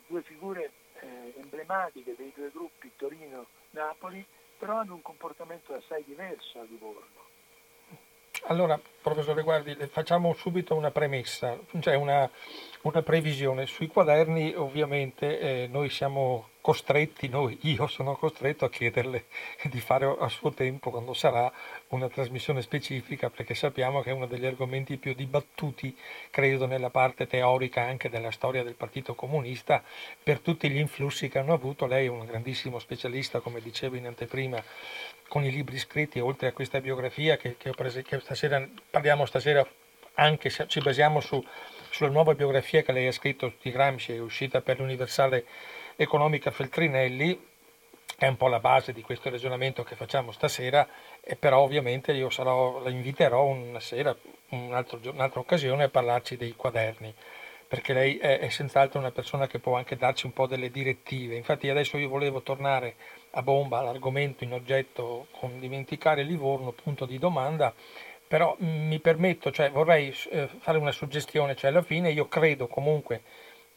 [0.08, 4.26] due figure eh, emblematiche dei due gruppi Torino-Napoli,
[4.58, 7.23] però hanno un comportamento assai diverso a Livorno.
[8.48, 12.30] Allora, professore, guardi, facciamo subito una premessa, cioè una,
[12.82, 13.66] una previsione.
[13.68, 19.26] Sui quaderni ovviamente eh, noi siamo costretti, noi, io sono costretto a chiederle
[19.70, 21.52] di fare a suo tempo, quando sarà,
[21.90, 25.96] una trasmissione specifica, perché sappiamo che è uno degli argomenti più dibattuti,
[26.30, 29.84] credo, nella parte teorica anche della storia del Partito Comunista,
[30.22, 31.86] per tutti gli influssi che hanno avuto.
[31.86, 34.64] Lei è un grandissimo specialista, come dicevo in anteprima,
[35.28, 39.68] con i libri scritti, oltre a questa biografia che, che, prese, che stasera, parliamo stasera
[40.16, 41.44] anche se ci basiamo su,
[41.90, 45.46] sulla nuova biografia che lei ha scritto di Gramsci, è uscita per l'Universale
[45.96, 47.52] economica Feltrinelli,
[48.18, 50.88] è un po' la base di questo ragionamento che facciamo stasera,
[51.22, 54.16] e però ovviamente io sarò, la inviterò una sera,
[54.50, 57.14] un altro, un'altra occasione a parlarci dei quaderni,
[57.74, 61.36] perché lei è, è senz'altro una persona che può anche darci un po' delle direttive.
[61.36, 62.94] Infatti adesso io volevo tornare
[63.32, 67.74] a bomba all'argomento in oggetto con dimenticare Livorno, punto di domanda,
[68.28, 73.24] però mi permetto, cioè vorrei eh, fare una suggestione, cioè alla fine io credo comunque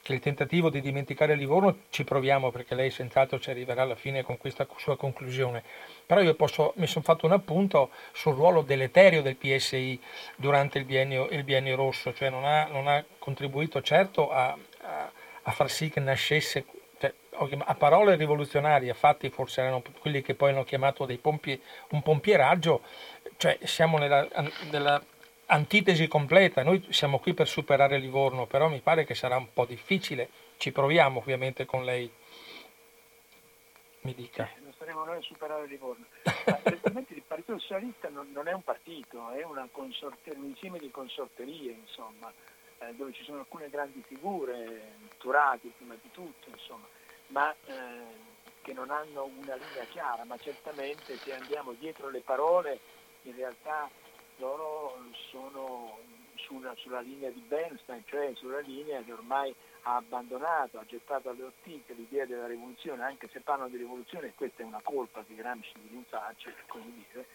[0.07, 4.23] che il tentativo di dimenticare Livorno ci proviamo perché lei senz'altro ci arriverà alla fine
[4.23, 5.65] con questa sua conclusione.
[6.07, 10.01] Però io posso, mi sono fatto un appunto sul ruolo deleterio del PSI
[10.37, 15.11] durante il biennio, il biennio rosso, cioè non ha, non ha, contribuito certo a, a,
[15.43, 16.65] a, far sì che nascesse,
[17.01, 22.03] cioè, a parole rivoluzionarie, a fatti forse erano quelli che poi hanno chiamato pompi, un
[22.03, 22.83] pompieraggio,
[23.39, 24.29] cioè siamo nella,
[24.71, 25.03] nella
[25.47, 29.65] antitesi completa, noi siamo qui per superare Livorno, però mi pare che sarà un po'
[29.65, 32.11] difficile, ci proviamo ovviamente con lei.
[34.01, 34.49] Mi dica.
[34.57, 36.05] Eh, non saremo noi a superare Livorno.
[36.63, 41.73] Certamente il Partito Socialista non, non, è un partito, è consorte, un insieme di consorterie,
[41.73, 42.33] insomma,
[42.79, 46.87] eh, dove ci sono alcune grandi figure, Turati prima di tutto, insomma,
[47.29, 52.79] ma eh, che non hanno una linea chiara, ma certamente se andiamo dietro le parole
[53.23, 53.89] in realtà
[54.39, 54.99] loro
[55.31, 55.99] sono
[56.37, 61.45] sulla, sulla, linea di Bernstein, cioè sulla linea che ormai ha abbandonato, ha gettato alle
[61.45, 65.35] ortiche l'idea della rivoluzione, anche se parlano di rivoluzione, e questa è una colpa che
[65.35, 67.27] Gramsci di rinfaccia, per così dire,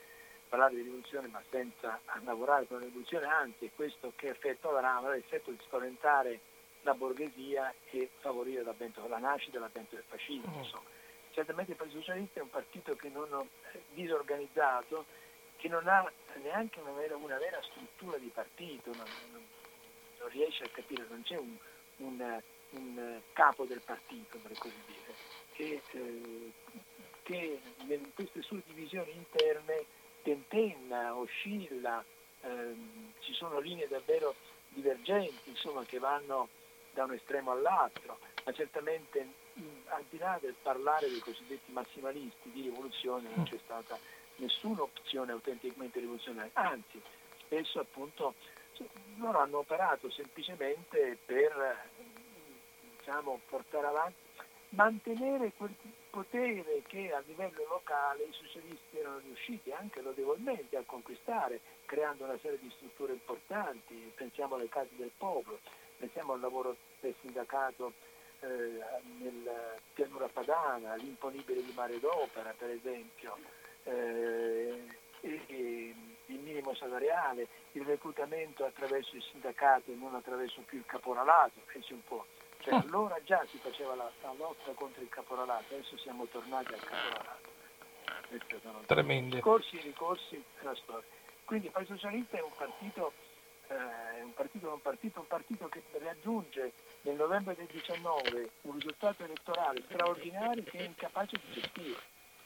[0.47, 4.97] parlare di rivoluzione ma senza lavorare con la rivoluzione, anzi è questo che effetto avrà,
[4.97, 6.39] avrà l'effetto di spaventare
[6.81, 10.57] la borghesia e favorire l'avvento, la nascita e l'avvento del fascismo.
[10.57, 10.85] Mm.
[11.31, 15.05] Certamente il Partito Socialista è un partito che non è disorganizzato,
[15.61, 19.45] che non ha neanche una vera, una vera struttura di partito, non, non,
[20.19, 21.55] non, riesce a capire, non c'è un,
[21.97, 25.13] un, un capo del partito, per così dire,
[25.53, 26.51] che, eh,
[27.21, 29.85] che in queste sue divisioni interne
[30.23, 32.03] tentenna, oscilla,
[32.41, 34.33] ehm, ci sono linee davvero
[34.69, 36.49] divergenti, insomma, che vanno
[36.91, 39.39] da un estremo all'altro, ma certamente
[39.89, 43.99] al di là del parlare dei cosiddetti massimalisti di rivoluzione non c'è stata
[44.41, 47.01] nessuna opzione autenticamente rivoluzionaria, anzi
[47.45, 48.33] spesso appunto
[49.17, 51.89] loro hanno operato semplicemente per
[52.97, 54.19] diciamo, portare avanti,
[54.69, 55.73] mantenere quel
[56.09, 62.37] potere che a livello locale i socialisti erano riusciti anche lodevolmente a conquistare, creando una
[62.41, 65.59] serie di strutture importanti, pensiamo alle case del popolo,
[65.97, 67.93] pensiamo al lavoro del sindacato
[68.39, 68.47] eh,
[69.19, 69.49] nel
[69.93, 73.37] pianura padana, l'imponibile di mare d'opera per esempio,
[73.83, 74.83] eh,
[75.21, 75.95] e,
[76.27, 81.93] il minimo salariale, il reclutamento attraverso il sindacato e non attraverso più il caporalato, pensi
[81.93, 82.25] un po'.
[82.59, 82.83] Cioè, ah.
[82.85, 87.49] allora già si faceva la, la, lotta contro il caporalato, adesso siamo tornati al caporalato.
[88.85, 89.35] Tremendo.
[89.35, 91.07] Ricorsi e ricorsi nella storia.
[91.43, 93.13] Quindi il Partito Socialista è un partito,
[93.67, 99.23] eh, un partito, un partito, un partito che raggiunge nel novembre del 19 un risultato
[99.23, 101.99] elettorale straordinario che è incapace di gestire,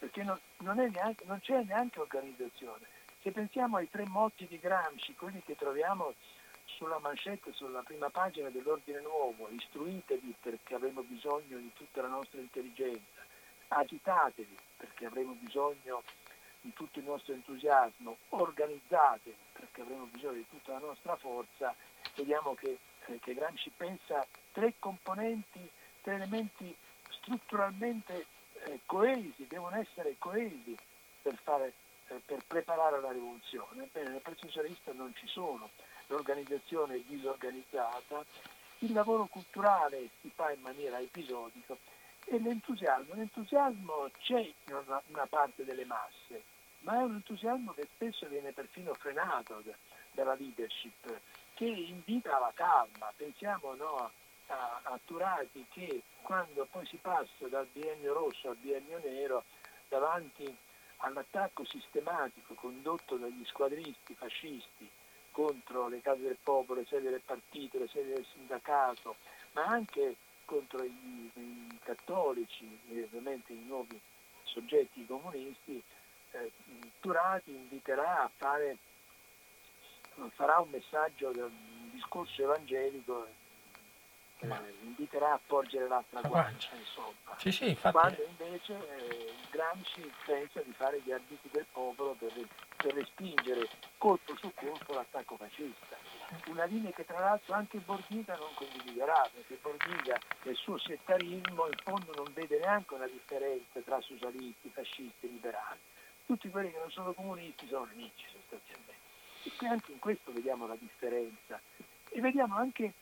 [0.06, 2.86] perché non, non, neanche, non c'è neanche organizzazione.
[3.24, 6.14] Se pensiamo ai tre motti di Gramsci, quelli che troviamo
[6.66, 12.40] sulla manchetta, sulla prima pagina dell'Ordine Nuovo, istruitevi perché avremo bisogno di tutta la nostra
[12.40, 13.26] intelligenza,
[13.70, 16.04] agitatevi perché avremo bisogno
[16.62, 21.74] di tutto il nostro entusiasmo, organizzatevi perché avremo bisogno di tutta la nostra forza,
[22.16, 25.68] vediamo che, eh, che Gramsci pensa tre componenti,
[26.02, 26.76] tre elementi
[27.10, 28.34] strutturalmente
[28.86, 30.76] coesi, devono essere coesi
[31.22, 31.74] per, fare,
[32.08, 33.84] eh, per preparare la rivoluzione.
[33.84, 35.70] Ebbene, nel Partito Socialista non ci sono
[36.08, 38.24] l'organizzazione è disorganizzata,
[38.80, 41.76] il lavoro culturale si fa in maniera episodica
[42.26, 46.44] e l'entusiasmo, l'entusiasmo c'è in una, una parte delle masse,
[46.80, 49.64] ma è un entusiasmo che spesso viene perfino frenato
[50.12, 51.20] dalla leadership,
[51.54, 53.12] che invita alla calma.
[53.16, 54.12] Pensiamo no,
[54.48, 59.44] a, a Turati che quando poi si passa dal biennio rosso al biennio nero
[59.88, 60.56] davanti
[60.98, 64.90] all'attacco sistematico condotto dagli squadristi fascisti
[65.32, 69.18] contro le case del popolo, le sedi del partito, le sedi del sindacato,
[69.52, 74.00] ma anche contro i, i cattolici e ovviamente i nuovi
[74.44, 75.84] soggetti comunisti,
[76.32, 76.52] eh,
[77.02, 78.78] Turati inviterà a fare,
[80.36, 83.28] farà un messaggio, un discorso evangelico
[84.52, 87.36] eh, inviterà a porgere l'altra guancia, insomma.
[87.38, 87.98] Sì, sì, infatti...
[87.98, 92.34] Quando invece eh, Gramsci pensa di fare gli arbitri del popolo per,
[92.78, 95.98] per respingere colpo su colpo l'attacco fascista.
[96.48, 101.78] Una linea che tra l'altro anche Borghiga non condividerà, perché Borghiga nel suo settarismo in
[101.84, 105.80] fondo non vede neanche una differenza tra socialisti, fascisti e liberali.
[106.26, 108.94] Tutti quelli che non sono comunisti sono nemici sostanzialmente.
[109.44, 111.62] E qui anche in questo vediamo la differenza.
[112.10, 112.94] E vediamo anche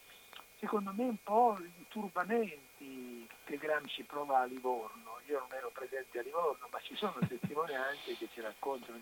[0.63, 5.19] secondo me un po' i turbamenti che Gramsci prova a Livorno.
[5.27, 8.97] Io non ero presente a Livorno, ma ci sono testimonianze che ci raccontano.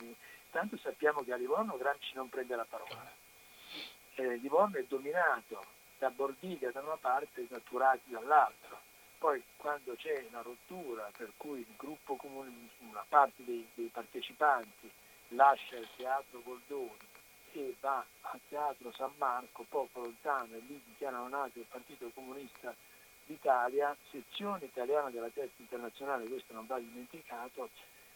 [0.50, 3.14] Tanto sappiamo che a Livorno Gramsci non prende la parola.
[4.16, 5.64] Eh, Livorno è dominato
[6.00, 8.82] da Bordiga da una parte e da Turati dall'altra.
[9.20, 14.90] Poi quando c'è una rottura per cui il gruppo comune, una parte dei, dei partecipanti
[15.28, 17.11] lascia il teatro Goldoni
[17.54, 22.74] e va al Teatro San Marco, poco lontano, e lì dichiarano nato il Partito Comunista
[23.26, 27.70] d'Italia, sezione italiana della testa internazionale, questo non va dimenticato,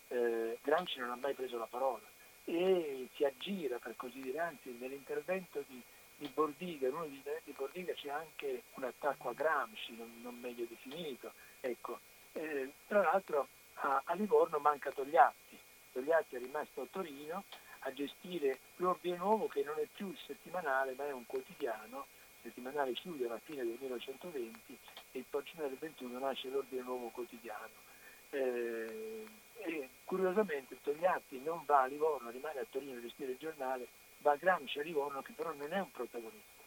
[0.08, 2.14] eh, Gramsci non ha mai preso la parola
[2.46, 5.82] e si aggira per così dire, anzi nell'intervento di,
[6.18, 10.22] di Bordiga, in uno degli interventi di Bordiga c'è anche un attacco a Gramsci, non,
[10.22, 12.00] non meglio definito, ecco.
[12.34, 15.58] eh, tra l'altro a, a Livorno manca Togliatti,
[15.92, 17.44] Togliatti è rimasto a Torino,
[17.86, 22.06] a gestire l'Ordine Nuovo che non è più il settimanale ma è un quotidiano,
[22.42, 24.78] il settimanale chiude alla fine del 1920
[25.12, 27.94] e il poi del 21 nasce l'Ordine Nuovo quotidiano.
[28.32, 29.26] Eh,
[29.58, 33.88] e curiosamente Togliatti non va a Livorno, rimane a Torino a gestire il giornale,
[34.20, 36.64] va a Gramsci a Livorno che però non è un protagonista,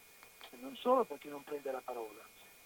[0.51, 2.23] non solo perché non prende la parola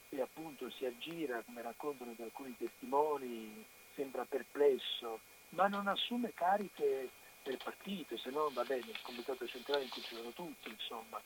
[0.10, 7.10] e appunto si aggira, come raccontano da alcuni testimoni, sembra perplesso, ma non assume cariche
[7.44, 11.22] del partito, se no va bene il comitato centrale in cui ci sono tutti, insomma,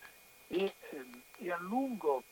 [0.48, 2.24] e, ehm, e a lungo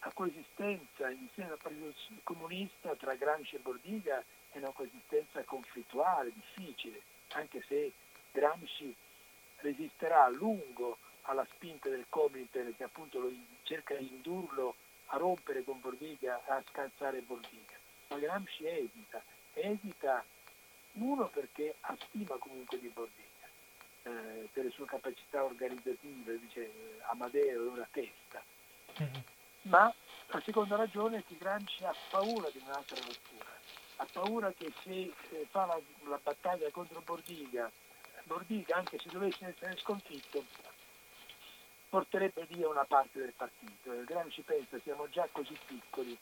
[0.00, 7.02] la coesistenza insieme al Partito Comunista tra Gramsci e Bordiga è una coesistenza conflittuale, difficile,
[7.32, 7.92] anche se
[8.32, 8.94] Gramsci
[9.56, 13.30] resisterà a lungo alla spinta del Comitel che appunto lo,
[13.64, 14.76] cerca di indurlo
[15.06, 17.76] a rompere con Bordiga, a scalzare Bordiga.
[18.08, 19.22] Ma Gramsci esita,
[19.52, 20.24] esita
[20.92, 23.46] Uno perché ha stima comunque di Bordiga,
[24.02, 28.42] eh, per le sue capacità organizzative, dice Amadeo è una testa.
[29.00, 29.20] Mm-hmm.
[29.62, 29.92] Ma
[30.28, 33.50] la seconda ragione è che Gramsci ha paura di un'altra rottura,
[33.96, 37.70] ha paura che se eh, fa la, la battaglia contro Bordiga,
[38.24, 40.44] Bordiga anche se dovesse essere sconfitto,
[41.88, 44.04] porterebbe via una parte del partito.
[44.04, 46.16] Gramsci pensa siamo già così piccoli,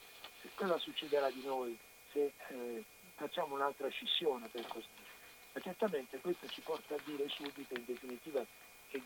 [0.55, 1.77] cosa succederà di noi
[2.13, 2.85] se eh,
[3.17, 5.09] facciamo un'altra scissione per così dire.
[5.53, 8.45] Ma certamente questo ci porta a dire subito in definitiva
[8.89, 9.03] che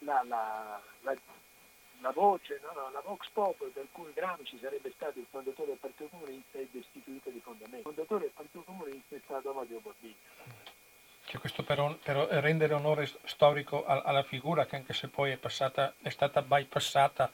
[0.00, 1.16] la, la, la,
[2.00, 5.78] la voce, no, no, la Vox Populi per cui Gramsci sarebbe stato il fondatore del
[5.78, 7.88] Partito Comunista è destituita di fondamento.
[7.88, 10.16] Il fondatore del Partito Comunista è stato Amadeo Bordini.
[11.32, 15.94] Cioè questo per, per, rendere onore storico alla figura che anche se poi è, passata,
[16.02, 17.30] è stata bypassata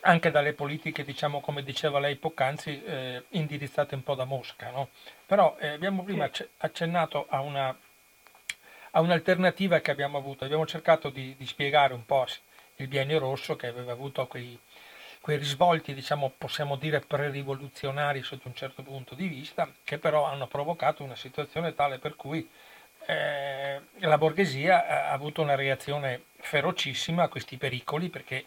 [0.00, 4.70] anche dalle politiche, diciamo come diceva lei poc'anzi, eh, indirizzate un po' da Mosca.
[4.70, 4.88] No?
[5.26, 7.78] Però eh, abbiamo prima accennato a, una,
[8.92, 12.24] a, un'alternativa che abbiamo avuto, abbiamo cercato di, di, spiegare un po'
[12.76, 14.58] il biennio rosso che aveva avuto quei,
[15.20, 20.46] quei risvolti, diciamo, possiamo dire pre-rivoluzionari sotto un certo punto di vista, che però hanno
[20.46, 22.48] provocato una situazione tale per cui
[23.06, 28.46] eh, la borghesia ha avuto una reazione ferocissima a questi pericoli perché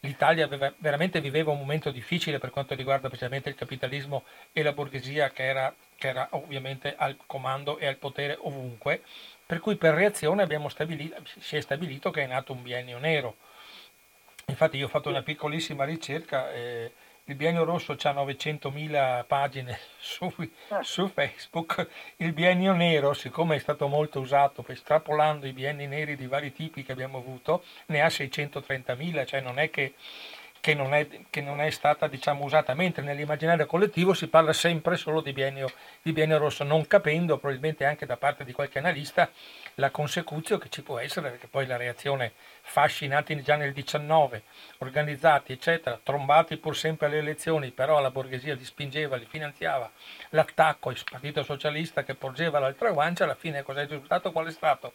[0.00, 4.72] l'Italia aveva, veramente viveva un momento difficile per quanto riguarda precisamente il capitalismo e la
[4.72, 9.02] borghesia che era, che era ovviamente al comando e al potere ovunque,
[9.44, 10.46] per cui per reazione
[11.40, 13.36] si è stabilito che è nato un biennio nero.
[14.46, 16.52] Infatti io ho fatto una piccolissima ricerca.
[16.52, 16.92] Eh,
[17.28, 20.32] il biennio rosso ha 900.000 pagine su,
[20.82, 26.26] su, Facebook, il biennio nero, siccome è stato molto usato, estrapolando i bienni neri di
[26.26, 29.94] vari tipi che abbiamo avuto, ne ha 630.000, cioè non è che
[30.66, 34.96] che non è, che non è stata diciamo, usata, mentre nell'immaginario collettivo si parla sempre
[34.96, 35.70] solo di biennio,
[36.02, 39.30] di biennio rosso, non capendo probabilmente anche da parte di qualche analista
[39.78, 44.42] la consecuzione che ci può essere, perché poi la reazione fasci nati già nel 19,
[44.78, 49.90] organizzati eccetera, trombati pur sempre alle elezioni, però la borghesia li spingeva, li finanziava,
[50.30, 54.32] l'attacco al partito socialista che porgeva l'altra guancia, alla fine cosa è risultato?
[54.32, 54.94] Qual è stato?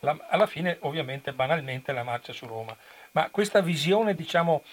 [0.00, 2.76] La, alla fine ovviamente banalmente la marcia su Roma.
[3.12, 4.64] Ma questa visione diciamo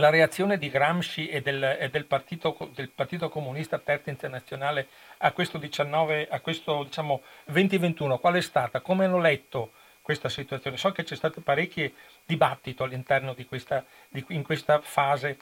[0.00, 4.88] la reazione di Gramsci e del, e del, partito, del partito, Comunista Terza Internazionale
[5.18, 8.80] a questo, 19, a questo diciamo, 2021, qual è stata?
[8.80, 9.72] Come hanno letto
[10.02, 10.76] questa situazione?
[10.76, 11.90] So che c'è stato parecchio
[12.24, 15.38] dibattito all'interno di questa, di, in questa fase,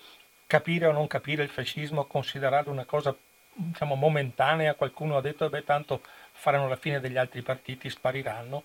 [0.47, 3.15] capire o non capire il fascismo, considerarlo una cosa
[3.53, 6.03] diciamo, momentanea, qualcuno ha detto che tanto
[6.33, 8.65] faranno la fine degli altri partiti, spariranno,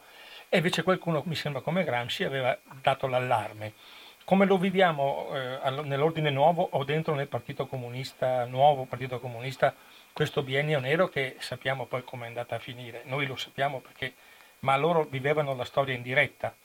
[0.50, 3.74] e invece qualcuno, mi sembra come Gramsci, aveva dato l'allarme.
[4.24, 9.74] Come lo viviamo eh, nell'ordine nuovo o dentro nel Partito Comunista, nuovo Partito Comunista,
[10.14, 13.02] questo biennio nero che sappiamo poi come è andata a finire?
[13.06, 14.14] Noi lo sappiamo perché,
[14.60, 16.56] ma loro vivevano la storia in diretta.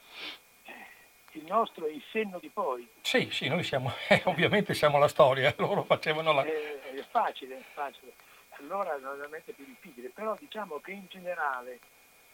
[1.33, 2.89] Il nostro è il senno di poi.
[3.01, 6.45] Sì, sì, noi siamo, eh, ovviamente siamo la storia, loro facevano la...
[6.45, 8.13] È, è facile, è facile.
[8.59, 11.79] Allora è veramente più difficile, però diciamo che in generale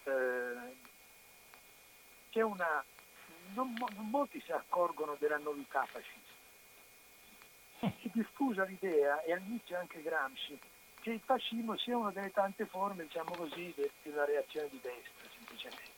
[0.03, 0.75] eh,
[2.29, 2.83] c'è una
[3.53, 6.31] non, non molti si accorgono della novità fascista.
[7.79, 10.57] Si diffusa l'idea, e all'inizio anche Gramsci,
[11.01, 15.27] che il fascismo sia una delle tante forme, diciamo così, di una reazione di destra,
[15.35, 15.91] semplicemente.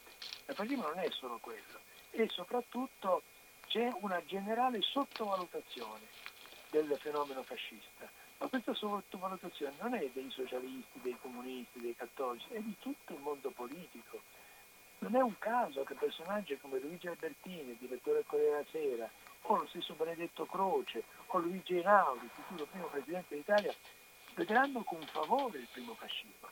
[0.48, 1.80] Il fascismo non è solo quello,
[2.12, 3.22] e soprattutto
[3.68, 6.08] c'è una generale sottovalutazione
[6.72, 8.10] del fenomeno fascista.
[8.38, 13.20] Ma questa sottovalutazione non è dei socialisti, dei comunisti, dei cattolici, è di tutto il
[13.20, 14.22] mondo politico
[15.06, 19.10] non è un caso che personaggi come Luigi Albertini, direttore del Corriere della Sera,
[19.42, 23.74] o lo stesso Benedetto Croce, o Luigi Einaudi, futuro primo presidente d'Italia,
[24.34, 26.50] vedranno con favore il primo fascismo.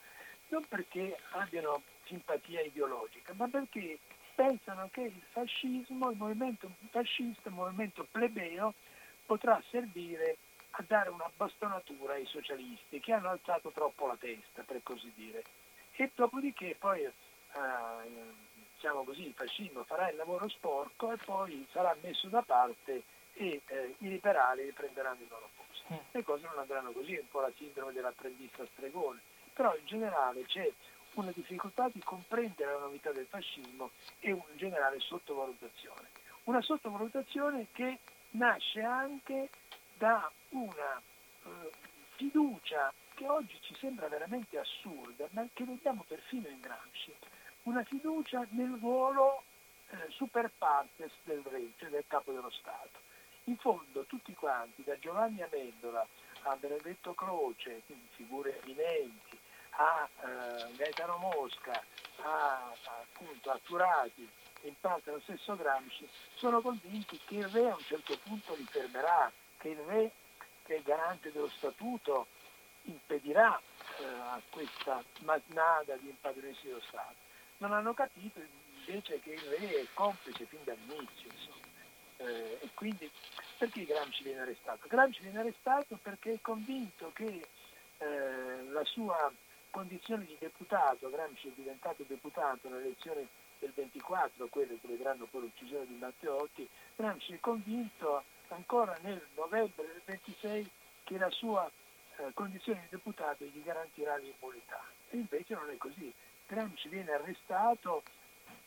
[0.49, 3.97] Non perché abbiano simpatia ideologica, ma perché
[4.35, 8.75] pensano che il fascismo, il movimento fascista, il movimento plebeo,
[9.25, 10.37] potrà servire
[10.71, 15.43] a dare una bastonatura ai socialisti che hanno alzato troppo la testa, per così dire.
[15.95, 17.07] E dopodiché poi
[17.53, 23.03] eh, diciamo così, il fascismo farà il lavoro sporco e poi sarà messo da parte
[23.33, 25.93] e eh, i liberali riprenderanno il loro posto.
[25.93, 25.97] Mm.
[26.11, 29.21] Le cose non andranno così, è un po' la sindrome dell'apprendista stregone,
[29.53, 30.71] però in generale c'è
[31.15, 36.09] una difficoltà di comprendere la novità del fascismo e una generale sottovalutazione.
[36.45, 37.99] Una sottovalutazione che
[38.31, 39.49] nasce anche
[39.97, 41.01] da una
[41.45, 41.71] eh,
[42.15, 47.13] fiducia che oggi ci sembra veramente assurda, ma che vediamo perfino in Gramsci,
[47.63, 49.43] una fiducia nel ruolo
[49.89, 52.99] eh, super partes del re, cioè del capo dello Stato.
[53.45, 56.05] In fondo tutti quanti, da Giovanni Amendola
[56.43, 59.37] a Benedetto Croce, quindi figure eminenti,
[59.71, 61.83] a eh, Gaetano Mosca,
[62.21, 64.29] a, appunto, a Turati,
[64.61, 68.65] in parte lo stesso Gramsci, sono convinti che il re a un certo punto li
[68.65, 70.11] fermerà, che il re,
[70.63, 72.27] che è garante dello statuto,
[72.83, 73.59] impedirà
[73.99, 77.22] eh, a questa masnada di impadronirsi dello Stato.
[77.63, 81.31] Non hanno capito invece che il re è complice fin dall'inizio.
[82.17, 83.09] Eh, e quindi
[83.57, 84.85] perché Gramsci viene arrestato?
[84.89, 87.47] Gramsci viene arrestato perché è convinto che
[87.99, 89.31] eh, la sua
[89.69, 93.25] condizione di deputato, Gramsci è diventato deputato nelle elezioni
[93.59, 99.85] del 24, quelle che vedranno poi l'uccisione di Matteotti, Gramsci è convinto ancora nel novembre
[99.85, 100.69] del 26
[101.05, 101.71] che la sua
[102.17, 104.83] eh, condizione di deputato gli garantirà l'immunità.
[105.11, 106.13] E invece non è così.
[106.47, 108.03] Gramsci viene arrestato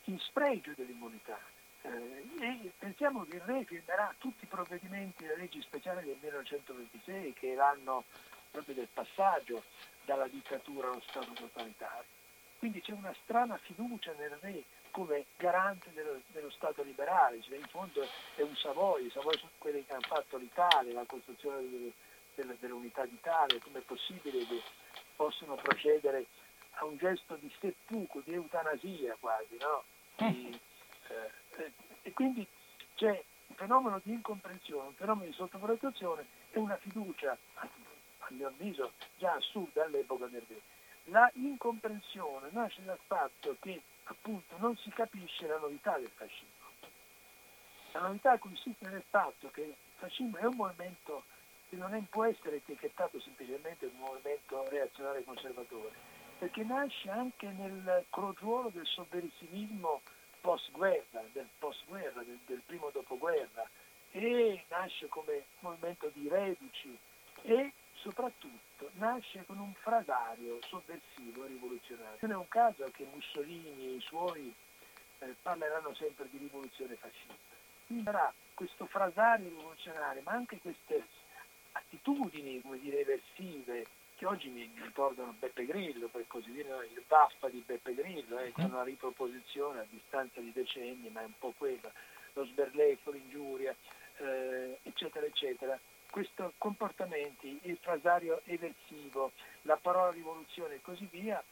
[0.05, 1.39] in spregio dell'immunità.
[1.81, 7.51] Eh, pensiamo che il re firmerà tutti i provvedimenti delle leggi speciali del 1926 che
[7.51, 8.03] erano
[8.51, 9.63] proprio del passaggio
[10.05, 12.15] dalla dittatura allo Stato totalitario.
[12.57, 17.67] Quindi c'è una strana fiducia nel re come garante dello, dello Stato liberale, cioè in
[17.67, 18.01] fondo
[18.35, 21.93] è un Savoy, i Savoy sono quelli che hanno fatto l'Italia, la costruzione
[22.33, 24.61] delle, dell'unità d'Italia, come è possibile che
[25.15, 26.25] possano procedere
[26.79, 29.83] a un gesto di seppuku, di eutanasia quasi, no?
[30.15, 30.59] Di,
[31.07, 31.71] eh, eh,
[32.03, 32.45] e quindi
[32.95, 37.67] c'è un fenomeno di incomprensione, un fenomeno di sottovalutazione e una fiducia, a
[38.29, 40.61] mio avviso, già assurda all'epoca del re.
[41.05, 46.65] La incomprensione nasce dal fatto che appunto non si capisce la novità del fascismo.
[47.93, 51.23] La novità consiste nel fatto che il fascismo è un movimento
[51.69, 58.05] che non può essere etichettato semplicemente come un movimento reazionario conservatore, perché nasce anche nel
[58.09, 60.01] crogiuolo del sovversivismo
[60.41, 63.67] post-guerra, del post-guerra, del, del primo dopoguerra,
[64.11, 66.97] e nasce come movimento di reduci
[67.43, 72.17] e soprattutto nasce con un frasario sovversivo e rivoluzionario.
[72.21, 74.53] Non è un caso che Mussolini e i suoi
[75.19, 77.55] eh, parleranno sempre di rivoluzione fascista.
[77.85, 81.05] Quindi sarà questo frasario rivoluzionario, ma anche queste
[81.71, 83.85] attitudini, come dire, eversive,
[84.17, 88.51] che oggi mi ricordano Beppe Grillo, per così dire, il baffa di Beppe Grillo, eh,
[88.57, 91.91] una riproposizione a distanza di decenni, ma è un po' quella,
[92.33, 93.75] lo sberleffo, l'ingiuria,
[94.17, 99.31] eh, eccetera, eccetera questi comportamenti, il frasario eversivo,
[99.63, 101.43] la parola rivoluzione e così via,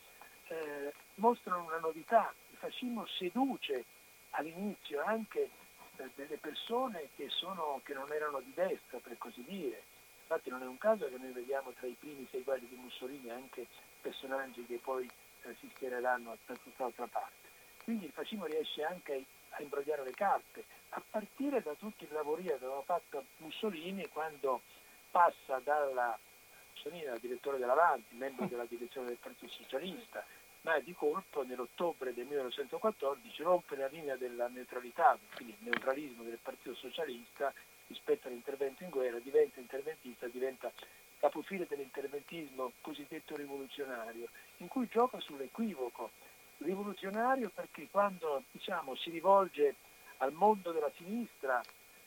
[0.47, 2.33] eh, mostrano una novità.
[2.51, 3.85] Il fascismo seduce
[4.31, 5.49] all'inizio anche
[5.97, 9.83] eh, delle persone che, sono, che, non erano di destra, per così dire.
[10.27, 13.67] Infatti non è un caso che noi vediamo tra i primi seguaci di Mussolini anche
[14.01, 15.07] personaggi che poi
[15.43, 17.47] eh, si schiereranno da tutt'altra parte.
[17.83, 22.57] Quindi il fascismo riesce anche a imbrogliare le carte, a partire da tutto il lavorio
[22.57, 24.61] che aveva fatto Mussolini quando
[25.11, 26.17] passa dalla
[26.73, 30.25] Mussolini era direttore dell'Avanti, membro della direzione del Partito Socialista,
[30.61, 36.39] ma di colpo nell'ottobre del 1914 rompe la linea della neutralità, quindi il neutralismo del
[36.41, 37.53] Partito Socialista
[37.87, 40.71] rispetto all'intervento in guerra, diventa interventista, diventa
[41.19, 44.27] capofile dell'interventismo cosiddetto rivoluzionario,
[44.57, 46.11] in cui gioca sull'equivoco.
[46.57, 49.75] Rivoluzionario perché quando diciamo, si rivolge
[50.17, 51.61] al mondo della sinistra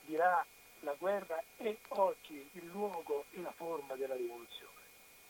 [0.06, 0.44] dirà
[0.80, 4.72] la guerra è oggi il luogo e la forma della rivoluzione,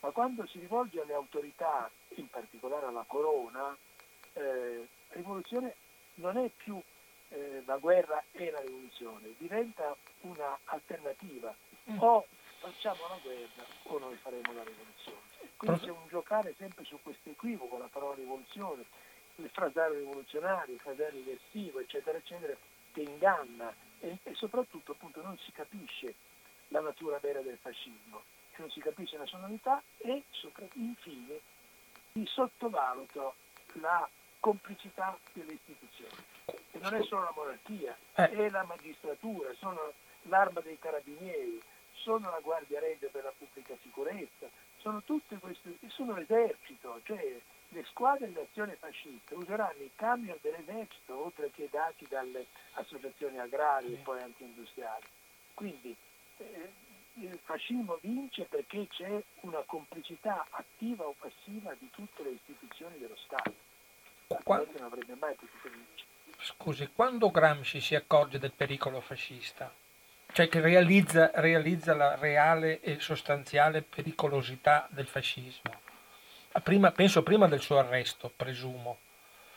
[0.00, 3.76] ma quando si rivolge alle autorità, in particolare alla corona,
[4.34, 5.74] eh, rivoluzione
[6.16, 6.80] non è più
[7.28, 11.54] eh, la guerra e la rivoluzione, diventa un'alternativa.
[11.90, 11.96] Mm.
[12.00, 12.26] O
[12.58, 15.26] facciamo la guerra o noi faremo la rivoluzione.
[15.56, 18.84] Quindi c'è un giocare sempre su questo equivoco, la parola rivoluzione,
[19.36, 22.54] il frasario rivoluzionario, il frasario diversivo, eccetera, eccetera,
[22.92, 26.14] che inganna e, e, soprattutto appunto non si capisce
[26.68, 28.22] la natura vera del fascismo,
[28.56, 30.22] non si capisce la sua novità e
[30.74, 31.40] infine
[32.12, 33.32] si sottovaluta
[33.80, 34.08] la
[34.40, 36.24] complicità delle istituzioni.
[36.46, 38.30] E non è solo la monarchia, eh.
[38.30, 41.60] è la magistratura, sono l'arma dei carabinieri,
[41.92, 47.84] sono la Guardia Regia per la pubblica sicurezza, sono tutte queste, sono l'esercito, cioè le
[47.90, 54.02] squadre di azione fascista useranno i camion dell'esercito oltre che dati dalle associazioni agrarie e
[54.02, 55.04] poi anche industriali.
[55.54, 55.94] Quindi
[56.38, 56.72] eh,
[57.14, 63.16] il fascismo vince perché c'è una complicità attiva o passiva di tutte le istituzioni dello
[63.16, 63.67] Stato.
[64.42, 64.68] Quando.
[66.38, 69.72] Scusi, quando Gramsci si accorge del pericolo fascista?
[70.30, 75.80] Cioè che realizza, realizza la reale e sostanziale pericolosità del fascismo?
[76.62, 78.98] Prima, penso prima del suo arresto, presumo.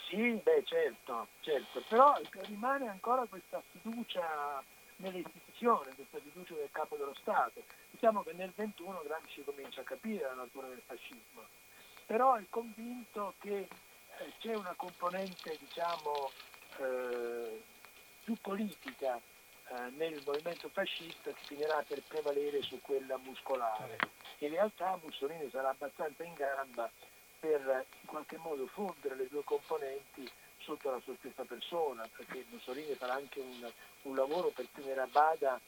[0.07, 2.17] Sì, beh, certo, certo, però
[2.47, 4.63] rimane ancora questa fiducia
[4.97, 7.61] nelle istituzioni, questa fiducia del capo dello Stato.
[7.89, 11.43] Diciamo che nel 21 Gramsci comincia a capire la natura del fascismo
[12.11, 13.69] però è convinto che
[14.39, 16.31] c'è una componente diciamo,
[16.77, 17.63] eh,
[18.23, 23.97] più politica eh, nel movimento fascista che finirà per prevalere su quella muscolare.
[24.39, 26.89] In realtà Mussolini sarà abbastanza in gamba
[27.39, 32.93] per in qualche modo fondere le due componenti sotto la sua stessa persona, perché Mussolini
[32.93, 33.71] farà anche un,
[34.03, 35.59] un lavoro per tenere a bada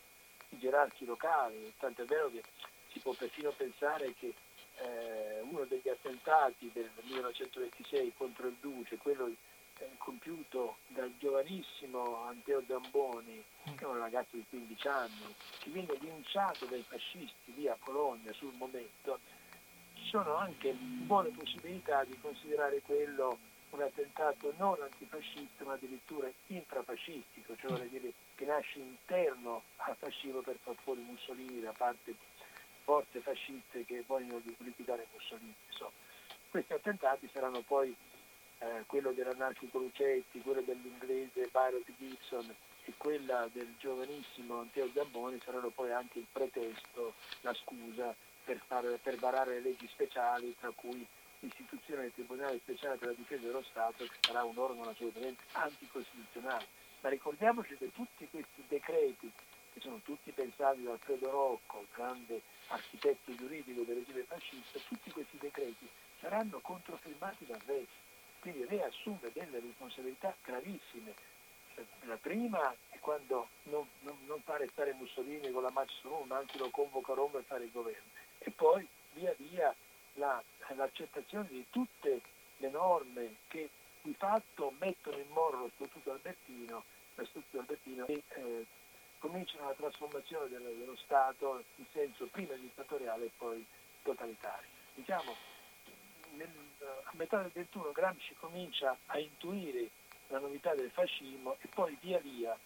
[0.49, 2.43] i gerarchi locali, tant'è vero che
[2.91, 4.33] si può persino pensare che
[4.77, 12.63] eh, uno degli attentati del 1926 contro il Duce, quello eh, compiuto dal giovanissimo Anteo
[12.67, 17.77] Zamboni, che è un ragazzo di 15 anni, che viene linciato dai fascisti lì a
[17.83, 19.19] Bologna sul momento,
[19.95, 23.37] ci sono anche buone possibilità di considerare quello
[23.73, 30.41] un attentato non antifascista ma addirittura intrafascistico, cioè vuol dire che nasce interno al fascismo
[30.41, 32.13] per far fuori Mussolini da parte
[32.83, 35.53] forze fasciste che vogliono liquidare Mussolini.
[35.69, 35.91] Insomma,
[36.49, 37.95] questi attentati saranno poi
[38.59, 42.55] eh, quello dell'anarchico Lucetti, quello dell'inglese Byron Gibson
[42.85, 48.13] e quella del giovanissimo Anteo Zamboni saranno poi anche il pretesto, la scusa
[48.43, 51.05] per, fare, per varare le leggi speciali, tra cui
[51.39, 56.65] l'istituzione del Tribunale Speciale per la Difesa dello Stato, che sarà un organo assolutamente anticostituzionale.
[57.01, 59.31] Ma ricordiamoci che tutti questi decreti,
[59.73, 65.37] che sono tutti pensati da Alfredo Rocco, grande architetto giuridico del regime fascista, tutti questi
[65.37, 65.87] decreti
[66.19, 67.85] saranno controfirmati da Re,
[68.39, 71.13] quindi Re assume delle responsabilità gravissime.
[72.01, 76.25] La prima è quando non, non, non fa restare Mussolini con la marcia su Roma,
[76.25, 78.11] ma anzi lo convoca a Roma e fare il governo.
[78.37, 79.73] E poi via via
[80.13, 80.41] la,
[80.75, 82.21] l'accettazione di tutte
[82.57, 83.69] le norme che
[84.01, 86.83] di fatto mettono in moro lo Statuto Albertino,
[87.15, 88.65] lo Statuto Albertino e eh,
[89.23, 93.65] cominciano la trasformazione dello, dello Stato in senso prima dittatoriale e poi
[94.03, 94.67] totalitario.
[94.95, 95.33] Diciamo,
[96.31, 96.49] nel,
[97.03, 99.89] a metà del 21 Gramsci comincia a intuire
[100.27, 102.57] la novità del fascismo e poi via via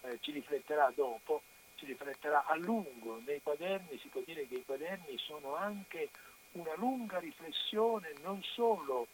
[0.00, 1.42] eh, ci rifletterà dopo,
[1.74, 6.08] ci rifletterà a lungo nei quaderni, si può dire che i quaderni sono anche
[6.52, 9.08] una lunga riflessione non solo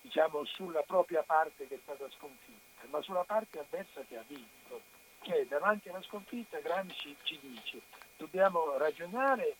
[0.00, 5.00] diciamo, sulla propria parte che è stata sconfitta, ma sulla parte avversa che ha vinto.
[5.22, 7.80] Che davanti alla sconfitta Gramsci ci dice
[8.16, 9.56] dobbiamo ragionare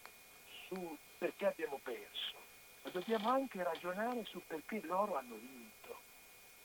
[0.67, 2.35] su perché abbiamo perso,
[2.83, 6.01] ma dobbiamo anche ragionare su perché loro hanno vinto.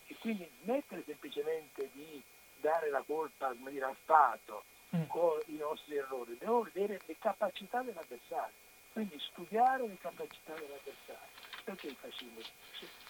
[0.07, 2.21] E quindi smettere semplicemente di
[2.57, 4.63] dare la colpa dire, al Stato
[4.95, 5.03] mm.
[5.07, 8.65] con i nostri errori, dobbiamo vedere le capacità dell'avversario
[8.97, 11.29] quindi studiare le capacità dell'avversario.
[11.63, 12.39] Perché il fascismo?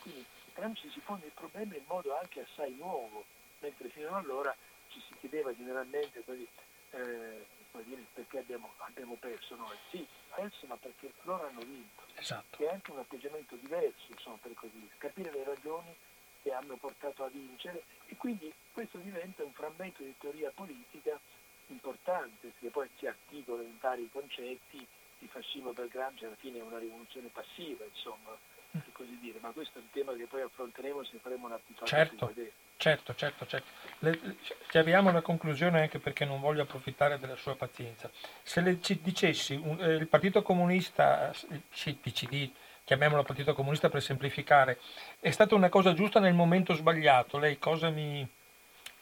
[0.02, 3.24] Quindi Gramsci si pone il problema in modo anche assai nuovo,
[3.60, 4.54] mentre fino ad allora
[4.98, 6.48] ci si chiedeva generalmente così,
[6.92, 7.46] eh,
[7.84, 9.76] dire, perché abbiamo, abbiamo, perso noi.
[9.92, 12.02] Sì, perso ma perché loro hanno vinto.
[12.16, 12.58] Esatto.
[12.58, 14.94] Che è anche un atteggiamento diverso, insomma, per così dire.
[14.98, 15.96] Capire le ragioni
[16.42, 21.20] che hanno portato a vincere e quindi questo diventa un frammento di teoria politica
[21.68, 24.88] importante, che poi si articola in vari concetti
[25.20, 28.38] il fascismo per Gramsci alla fine è una rivoluzione passiva, insomma,
[28.84, 31.86] per così dire, ma questo è un tema che poi affronteremo se faremo una puntata
[31.86, 32.34] certo,
[32.78, 33.68] certo, certo, certo.
[34.00, 34.38] Le,
[34.70, 38.10] ci arriviamo alla conclusione anche perché non voglio approfittare della sua pazienza.
[38.44, 42.50] Se le, ci dicessi un, eh, il Partito Comunista, il PCD,
[42.84, 44.80] chiamiamolo Partito Comunista per semplificare,
[45.20, 48.28] è stata una cosa giusta nel momento sbagliato, lei cosa mi,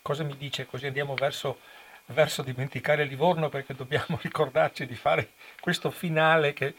[0.02, 0.66] cosa mi dice?
[0.66, 1.60] Così andiamo verso
[2.08, 6.76] verso dimenticare Livorno perché dobbiamo ricordarci di fare questo finale che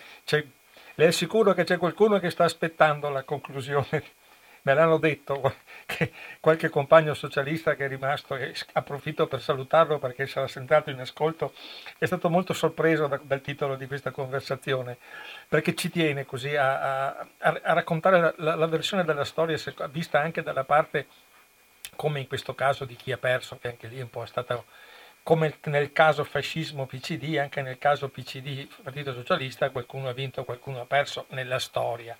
[0.97, 4.05] le assicuro che c'è qualcuno che sta aspettando la conclusione.
[4.67, 5.55] Me l'hanno detto
[5.87, 10.99] che qualche compagno socialista che è rimasto, e approfitto per salutarlo perché sarà sentato in
[10.99, 11.53] ascolto,
[11.99, 14.97] è stato molto sorpreso da, dal titolo di questa conversazione,
[15.49, 19.57] perché ci tiene così a, a, a raccontare la, la, versione della storia
[19.91, 21.07] vista anche dalla parte,
[21.95, 24.61] come in questo caso, di chi ha perso, che anche lì un po' è stata
[25.27, 30.87] come nel caso fascismo-PCD, anche nel caso PCD, Partito Socialista, qualcuno ha vinto, qualcuno ha
[30.87, 32.17] perso nella storia.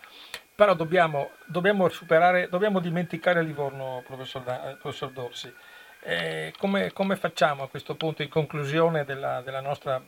[0.53, 4.43] Però dobbiamo, dobbiamo superare, dobbiamo dimenticare Livorno, professor,
[4.81, 5.55] professor Dorsi.
[6.01, 10.03] Eh, come, come, facciamo a questo punto, in conclusione della, della nostra,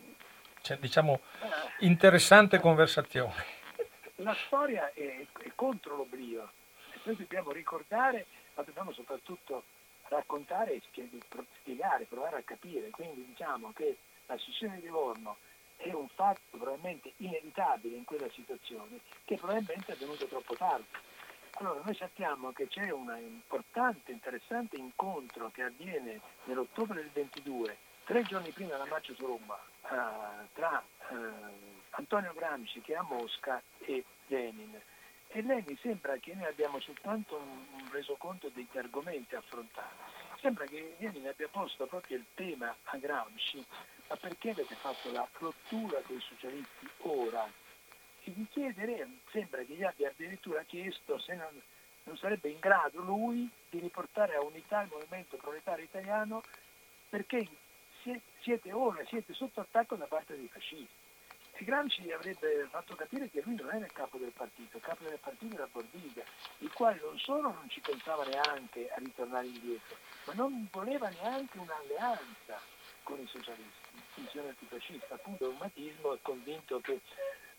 [0.63, 1.21] cioè, diciamo,
[1.83, 3.45] interessante conversazione?
[4.17, 6.51] La storia è, è contro l'oblio,
[7.05, 8.27] noi dobbiamo ricordare,
[8.57, 9.63] ma dobbiamo soprattutto
[10.09, 10.83] raccontare e
[11.61, 12.91] spiegare, provare a capire.
[12.91, 13.97] Quindi diciamo che
[14.27, 15.37] la scissione di Livorno
[15.77, 20.87] è un fatto probabilmente inevitabile in quella situazione che probabilmente è avvenuto troppo tardi.
[21.61, 28.23] Allora noi sappiamo che c'è un importante, interessante incontro che avviene nell'ottobre del 22, tre
[28.23, 31.15] giorni prima della marcia su Roma, eh, tra eh,
[31.91, 34.81] Antonio Gramsci che è a Mosca e Lenin.
[35.29, 39.95] E lei mi sembra che noi abbiamo soltanto un, un resoconto degli argomenti affrontati.
[40.41, 43.65] Sembra che Lenin abbia posto proprio il tema a Gramsci,
[44.09, 47.47] ma perché avete fatto la rottura con i socialisti ora?
[48.25, 51.61] E di chiedere, sembra che gli abbia addirittura chiesto se non,
[52.05, 56.43] non sarebbe in grado lui di riportare a unità il movimento proletario italiano
[57.09, 57.47] perché
[58.41, 60.98] siete ora, siete sotto attacco da parte dei fascisti.
[61.61, 65.03] E Gramsci avrebbe fatto capire che lui non era il capo del partito, il capo
[65.03, 66.23] del partito era Bordiga,
[66.59, 69.97] il quale non solo non ci pensava neanche a ritornare indietro,
[70.27, 72.61] ma non voleva neanche un'alleanza
[73.03, 77.01] con i socialisti, visione antifascista, appunto un matismo è convinto che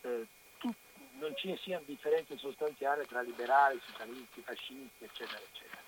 [0.03, 0.27] eh,
[0.59, 0.73] tu,
[1.19, 5.81] non ci siano differenze sostanziali tra liberali, socialisti, fascisti, eccetera, eccetera.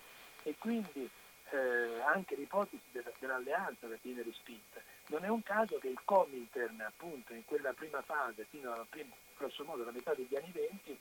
[0.43, 1.09] E quindi
[1.51, 2.83] eh, anche l'ipotesi
[3.19, 4.81] dell'alleanza viene respinta.
[5.11, 9.13] Non è un caso che il Comintern, appunto, in quella prima fase, fino alla prima,
[9.35, 10.97] grosso modo alla metà degli anni venti,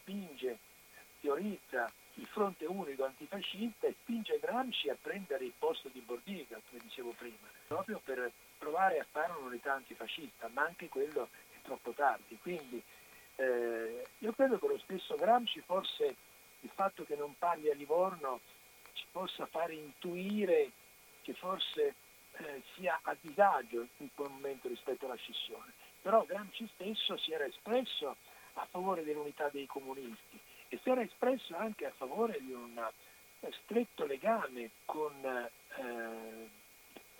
[0.00, 0.58] spinge,
[1.20, 6.82] teorizza il fronte unico antifascista e spinge Gramsci a prendere il posto di Bordiga, come
[6.82, 12.38] dicevo prima, proprio per provare a fare un'unità antifascista, ma anche quello è troppo tardi.
[12.42, 12.82] Quindi
[13.36, 16.14] eh, io credo che lo stesso Gramsci forse
[16.60, 18.40] il fatto che non parli a Livorno
[18.92, 20.72] ci possa fare intuire
[21.22, 21.94] che forse
[22.40, 25.72] eh, sia a disagio in quel momento rispetto alla scissione.
[26.02, 28.16] Però Gramsci stesso si era espresso
[28.54, 30.38] a favore dell'unità dei comunisti
[30.68, 32.78] e si era espresso anche a favore di un
[33.40, 36.48] eh, stretto legame con eh,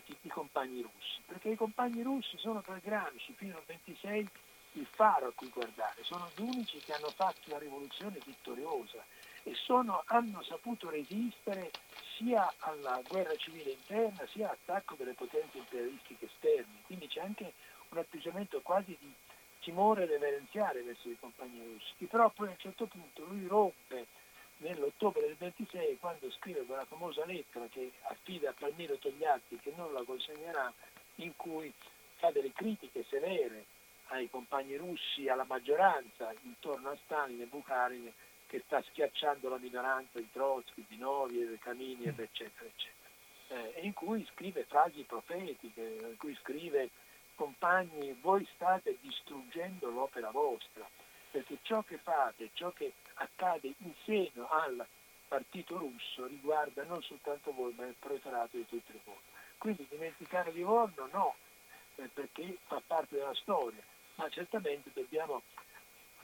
[0.06, 4.28] i, i, compagni russi, perché i compagni russi sono per Gramsci fino al 26
[4.74, 9.04] il faro a cui guardare, sono gli unici che hanno fatto una rivoluzione vittoriosa
[9.45, 11.70] e sono, hanno saputo resistere
[12.16, 16.82] sia alla guerra civile interna sia all'attacco delle potenze imperialistiche esterne.
[16.86, 17.53] Quindi c'è anche
[17.88, 19.12] un atteggiamento quasi di
[19.61, 22.05] timore reverenziale verso i compagni russi.
[22.05, 24.07] Però poi a un certo punto lui rompe
[24.59, 29.93] nell'ottobre del 26 quando scrive quella famosa lettera che affida a Palmiro Togliatti che non
[29.93, 30.72] la consegnerà
[31.16, 31.72] in cui
[32.16, 33.64] fa delle critiche severe
[34.09, 38.12] ai compagni russi, alla maggioranza intorno a Stalin e Bukharin
[38.51, 42.22] che sta schiacciando la minoranza di Trotsky, di Noviev, Kameniev, mm.
[42.22, 43.09] eccetera, eccetera.
[43.46, 46.90] Eh, in cui scrive frasi profetiche, in cui scrive
[47.36, 50.84] compagni, voi state distruggendo l'opera vostra,
[51.30, 54.84] perché ciò che fate, ciò che accade in seno al
[55.28, 59.22] partito russo riguarda non soltanto voi, ma il proletariato di tutto il mondo.
[59.59, 61.34] Quindi dimenticare Livorno no,
[61.94, 63.82] eh, perché fa parte della storia,
[64.16, 65.40] ma certamente dobbiamo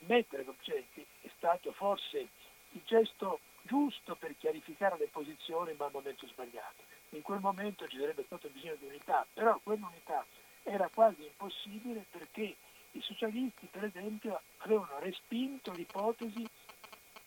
[0.01, 2.29] ammettere cioè, che è stato forse
[2.71, 6.85] il gesto giusto per chiarificare le posizioni ma al momento sbagliato.
[7.11, 10.25] In quel momento ci sarebbe stato bisogno di unità, però quell'unità
[10.63, 12.57] era quasi impossibile perché
[12.93, 16.47] i socialisti per esempio avevano respinto l'ipotesi,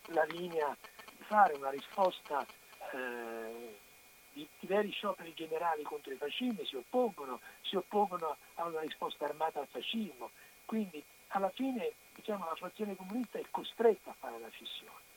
[0.06, 0.76] la linea
[1.16, 2.44] di fare una risposta
[2.92, 3.78] eh,
[4.32, 9.24] di, di veri scioperi generali contro i fascismi, si oppongono, si oppongono a una risposta
[9.24, 10.30] armata al fascismo.
[10.64, 15.08] Quindi alla fine diciamo, la frazione comunista è costretta a fare la scissione.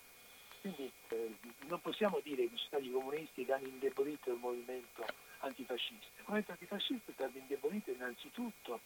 [0.62, 1.36] Quindi eh,
[1.68, 5.06] non possiamo dire che sono stati i comunisti che hanno indebolito il movimento
[5.40, 6.08] antifascista.
[6.18, 8.80] Il movimento antifascista è stato indebolito innanzitutto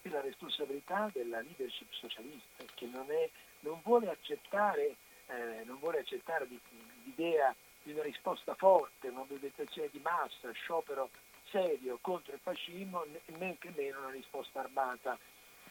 [0.00, 3.30] per la responsabilità della leadership socialista che non, è,
[3.60, 4.96] non vuole accettare,
[5.26, 6.48] eh, non vuole accettare
[7.04, 11.10] l'idea di una risposta forte, una mobilitazione di massa, sciopero
[11.50, 13.04] serio contro il fascismo,
[13.38, 15.16] men che meno una risposta armata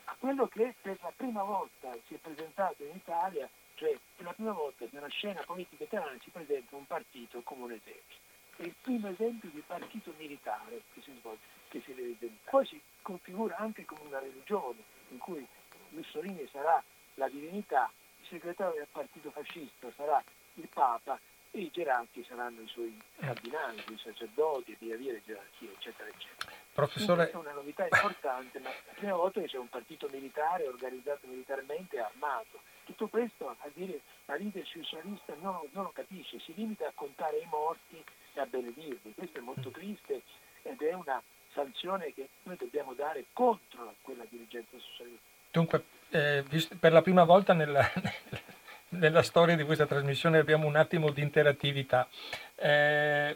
[0.09, 4.33] a quello che per la prima volta si è presentato in Italia, cioè per la
[4.33, 8.25] prima volta nella scena politica italiana si presenta un partito come un esercito.
[8.55, 12.25] È il primo esempio di partito militare che si svolge, che si realizza.
[12.49, 15.45] Poi si configura anche come una religione, in cui
[15.89, 16.81] Mussolini sarà
[17.15, 17.91] la divinità,
[18.21, 20.23] il segretario del partito fascista sarà
[20.55, 21.19] il Papa
[21.51, 26.09] e i gerarchi saranno i suoi cardinali, i sacerdoti e via via le gerarchie, eccetera,
[26.09, 26.66] eccetera.
[26.77, 27.31] Professore...
[27.31, 31.25] È una novità importante, ma è la prima volta che c'è un partito militare organizzato
[31.25, 32.61] militarmente e armato.
[32.85, 37.39] Tutto questo, a dire la leadership socialista non, non lo capisce, si limita a contare
[37.39, 39.15] i morti e a benedirli.
[39.15, 40.21] Questo è molto triste
[40.61, 41.19] ed è una
[41.51, 45.25] sanzione che noi dobbiamo dare contro quella dirigenza socialista.
[45.49, 46.45] Dunque, eh,
[46.79, 47.89] per la prima volta nella,
[48.89, 52.07] nella, storia di questa trasmissione abbiamo un attimo di interattività.
[52.53, 53.35] Eh,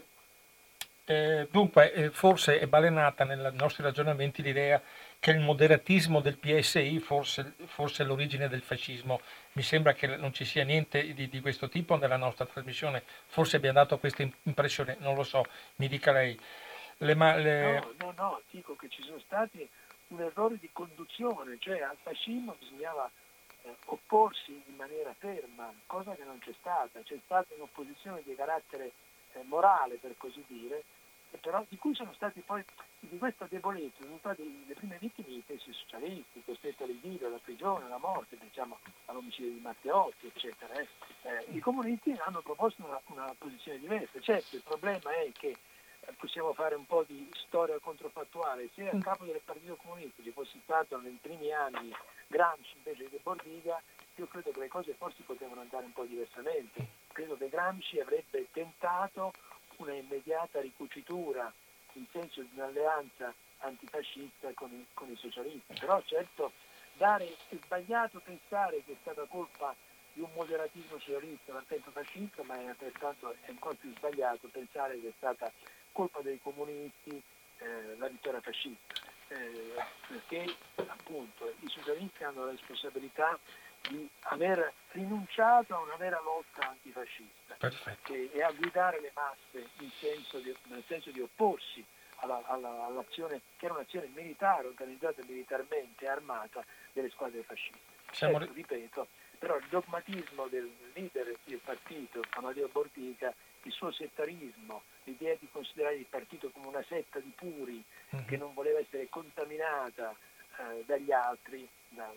[1.12, 4.80] eh, dunque, eh, forse è balenata nei nostri ragionamenti l'idea
[5.18, 9.20] che il moderatismo del PSI fosse, fosse l'origine del fascismo.
[9.52, 13.56] Mi sembra che non ci sia niente di, di, questo tipo nella nostra trasmissione, forse
[13.56, 15.44] abbiamo dato questa impressione, non lo so,
[15.76, 16.38] mi dica lei.
[16.98, 17.72] Le, le...
[17.78, 19.68] No, no, no, dico che ci sono stati
[20.08, 23.10] un errore di conduzione, cioè al fascismo bisognava
[23.62, 28.92] eh, opporsi in maniera ferma, cosa che non c'è stata, c'è stata un'opposizione di carattere
[29.32, 30.82] eh, morale per così dire,
[31.40, 32.64] però di cui sono stati poi,
[33.00, 37.84] di questa debolezza sono stati le prime vittime i stessi socialisti, costretti all'esilio, alla prigione,
[37.86, 40.74] alla morte, pensiamo all'omicidio di Matteotti, eccetera.
[40.74, 40.86] Eh.
[41.22, 44.20] Eh, I comunisti hanno proposto una, una, posizione diversa.
[44.20, 45.56] Certo, il problema è che
[46.16, 50.58] possiamo fare un po' di storia controfattuale, se a capo del Partito Comunista ci fosse
[50.62, 51.94] stato nei primi anni
[52.26, 53.80] Gramsci invece di Bordiga,
[54.16, 56.86] io credo che le cose forse potevano andare un po' diversamente.
[57.12, 59.32] Credo che Gramsci avrebbe tentato
[59.76, 61.52] una immediata ricucitura
[61.94, 65.74] in senso di un'alleanza antifascista con i, con i socialisti.
[65.78, 66.52] Però certo
[66.94, 69.74] dare, è sbagliato pensare che è stata colpa
[70.12, 75.08] di un moderatismo socialista l'attento fascista, ma è altrettanto è ancora più sbagliato pensare che
[75.08, 75.50] è stata
[75.92, 77.22] colpa dei comunisti
[77.58, 78.94] eh, la vittoria fascista,
[79.28, 79.74] eh,
[80.08, 83.38] perché appunto i socialisti hanno la responsabilità
[83.88, 87.56] di aver rinunciato a una vera lotta antifascista
[88.02, 89.68] che, e a guidare le masse
[89.98, 91.84] senso di, nel senso di opporsi
[92.16, 98.00] alla, alla, all'azione che era un'azione militare, organizzata militarmente, armata delle squadre fasciste.
[98.12, 98.38] Siamo...
[98.38, 99.08] Certo, ripeto,
[99.38, 105.96] però il dogmatismo del leader del partito, Amadeo Bordica, il suo settarismo, l'idea di considerare
[105.96, 107.82] il partito come una setta di puri
[108.14, 108.26] mm-hmm.
[108.26, 110.14] che non voleva essere contaminata
[110.58, 112.12] eh, dagli altri, da,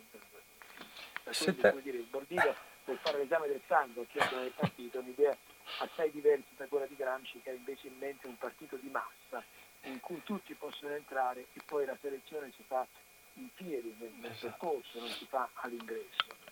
[1.24, 5.36] quindi, come dire, il Bordiga per fare l'esame del sangue chiedere del partito, un'idea
[5.80, 9.44] assai diversa da quella di Gramsci che ha invece in mente un partito di massa
[9.84, 12.86] in cui tutti possono entrare e poi la selezione si fa
[13.34, 14.48] in piedi nel, nel esatto.
[14.48, 16.44] percorso, non si fa all'ingresso.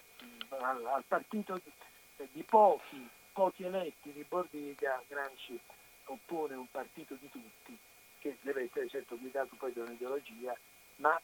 [0.49, 5.59] Al, al partito di, di, pochi, pochi eletti di Bordiga Gramsci
[6.05, 7.78] oppone un partito di tutti
[8.19, 10.55] che deve essere certo guidato poi da un'ideologia,
[10.97, 11.19] ma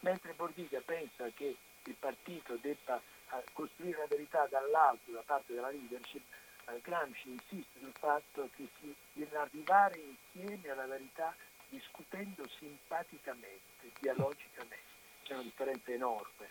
[0.00, 1.56] mentre Bordiga pensa che
[1.90, 6.22] il partito debba eh, costruire la verità dall'alto, da parte della leadership,
[6.68, 11.34] eh, Gramsci insiste sul fatto che si deve arrivare insieme alla verità
[11.68, 14.92] discutendo simpaticamente, dialogicamente.
[15.24, 16.48] C'è una differenza enorme.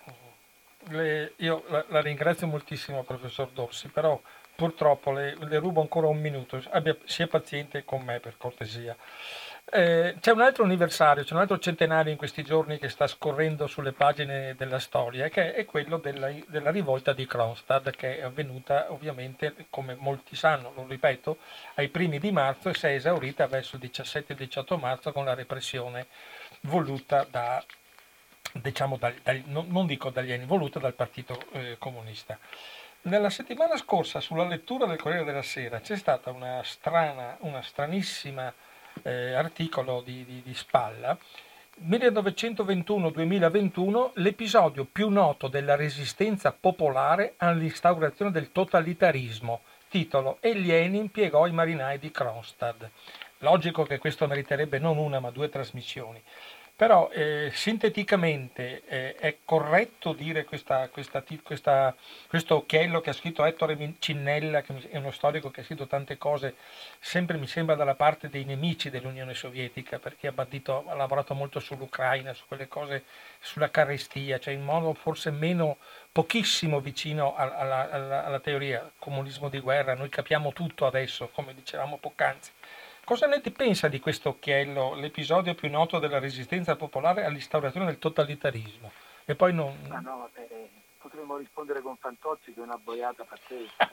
[0.89, 4.19] Le, io la, la, ringrazio moltissimo, professor Dorsi, però
[4.55, 6.61] purtroppo le, le rubo ancora un minuto.
[6.71, 8.95] Abbia, sia paziente con me, per cortesia.
[9.66, 13.66] Eh, c'è un altro anniversario, c'è un altro centenario in questi giorni che sta scorrendo
[13.66, 18.91] sulle pagine della storia, che è quello della, della rivolta di Kronstadt, che è avvenuta
[18.91, 21.38] ovviamente, come molti sanno, lo ripeto,
[21.76, 26.07] ai primi di marzo e si è esaurita verso il 17-18 marzo con la repressione
[26.61, 27.64] voluta da,
[28.51, 32.38] diciamo, da, da, non dico dagli anni, voluta dal Partito eh, Comunista.
[33.03, 38.53] Nella settimana scorsa, sulla lettura del Corriere della Sera, c'è stata una strana, una stranissima
[39.01, 41.17] eh, articolo di, di, di Spalla,
[41.81, 51.51] 1921-2021 l'episodio più noto della resistenza popolare all'instaurazione del totalitarismo, titolo E Lenin impiegò i
[51.51, 52.87] marinai di Kronstadt.
[53.39, 56.21] Logico che questo meriterebbe non una ma due trasmissioni.
[56.76, 61.95] Però eh, sinteticamente eh, è corretto dire questa, questa, questa,
[62.28, 66.17] questo occhiello che ha scritto Ettore Cinnella, che è uno storico che ha scritto tante
[66.17, 66.55] cose,
[66.99, 71.59] sempre mi sembra dalla parte dei nemici dell'Unione Sovietica, perché ha, bandito, ha lavorato molto
[71.59, 73.03] sull'Ucraina, su quelle cose,
[73.39, 75.78] sulla carestia, cioè in modo forse meno,
[76.11, 79.93] pochissimo vicino alla, alla, alla teoria comunismo di guerra.
[79.93, 82.51] Noi capiamo tutto adesso, come dicevamo poc'anzi.
[83.05, 88.91] Cosa ne pensa di questo occhiello, l'episodio più noto della resistenza popolare all'instaurazione del totalitarismo?
[89.25, 89.77] E poi non...
[89.89, 90.47] Ma no, vabbè,
[90.99, 93.91] potremmo rispondere con Fantozzi che è una boiata pazzesca.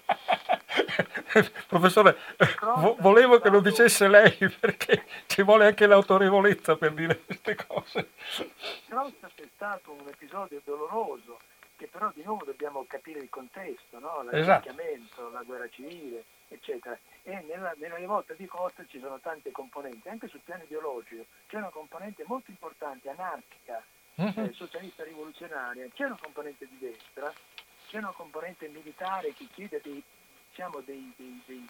[1.66, 2.16] Professore,
[2.76, 8.10] vo- volevo che lo dicesse lei perché ci vuole anche l'autorevolezza per dire queste cose.
[8.86, 11.40] Crosta è stato un episodio doloroso
[11.76, 14.28] che però di nuovo dobbiamo capire il contesto, no?
[14.30, 14.72] esatto.
[15.32, 20.28] la guerra civile, eccetera e nella, nella rivolta di Costa ci sono tante componenti, anche
[20.28, 23.82] sul piano ideologico c'è una componente molto importante, anarchica,
[24.14, 24.32] uh-huh.
[24.36, 27.32] eh, socialista rivoluzionaria, c'è una componente di destra,
[27.88, 30.02] c'è una componente militare che chiede dei,
[30.48, 31.68] diciamo, dei, dei,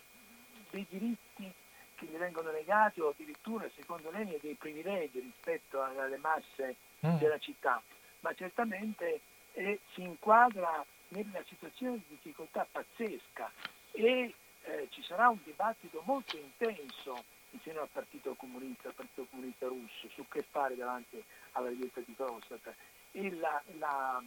[0.71, 1.53] dei, diritti
[1.97, 7.19] che gli vengono negati o addirittura secondo lei dei privilegi rispetto alle masse uh-huh.
[7.19, 7.83] della città,
[8.21, 9.21] ma certamente
[9.53, 13.51] eh, si inquadra nella situazione di difficoltà pazzesca
[13.91, 14.33] e
[14.71, 20.09] eh, ci sarà un dibattito molto intenso insieme al Partito Comunista, al Partito Comunista Russo,
[20.15, 22.75] su che fare davanti alla richiesta di Prostata.
[23.13, 24.23] E la, la,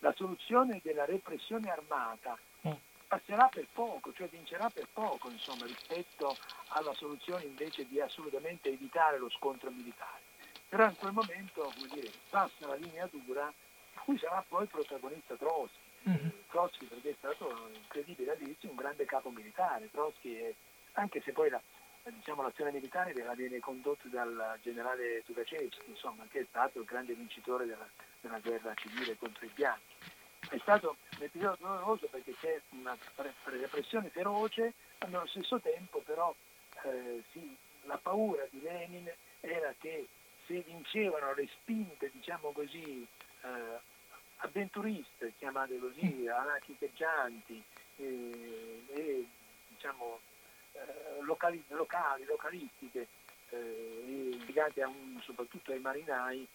[0.00, 2.72] la, soluzione della repressione armata mm.
[3.08, 6.36] passerà per poco, cioè vincerà per poco insomma, rispetto
[6.68, 10.26] alla soluzione invece di assolutamente evitare lo scontro militare.
[10.68, 15.87] Però in quel momento dire, passa la linea dura, a cui sarà poi protagonista Trotsky
[16.08, 16.28] mm-hmm.
[16.48, 19.90] Trotsky perché è stato incredibile all'inizio un grande capo militare.
[19.90, 20.54] Trotsky è,
[20.92, 21.60] anche se poi la,
[22.04, 27.66] diciamo, l'azione militare viene condotta dal generale Tukhachevsky, insomma, che è stato il grande vincitore
[27.66, 27.88] della,
[28.20, 29.94] della guerra civile contro i bianchi.
[30.50, 32.96] È stato un episodio doloroso perché c'è una
[33.44, 36.34] repressione feroce, ma nello stesso tempo però
[36.84, 40.08] eh, sì, la paura di Lenin era che
[40.46, 43.06] se vincevano le spinte, diciamo così,
[43.42, 43.80] eh,
[44.38, 47.62] avventuriste, chiamate così, anarchicheggianti
[47.96, 49.26] eh, e
[49.68, 50.20] diciamo,
[50.72, 53.08] eh, locali, locali, localistiche,
[53.50, 56.46] eh, legate un, soprattutto ai marinai,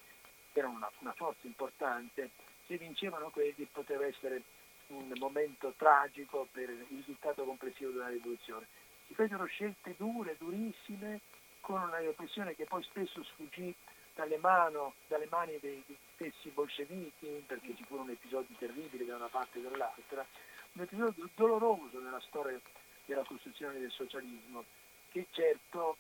[0.52, 2.30] che erano una, una forza importante,
[2.68, 4.42] se vincevano quelli poteva essere
[4.88, 8.68] un momento tragico per il risultato complessivo della rivoluzione.
[9.08, 11.22] Si fecero scelte dure, durissime,
[11.60, 13.74] con una repressione che poi spesso sfuggì
[14.16, 19.28] dalle, mano, dalle mani dei, dei, stessi bolscevichi, perché ci furono episodi terribili da una
[19.28, 20.26] parte e dall'altra,
[20.74, 22.60] un episodio doloroso nella storia
[23.06, 24.64] della costruzione del socialismo,
[25.12, 25.98] che certo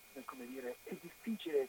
[0.63, 1.67] dire, è difficile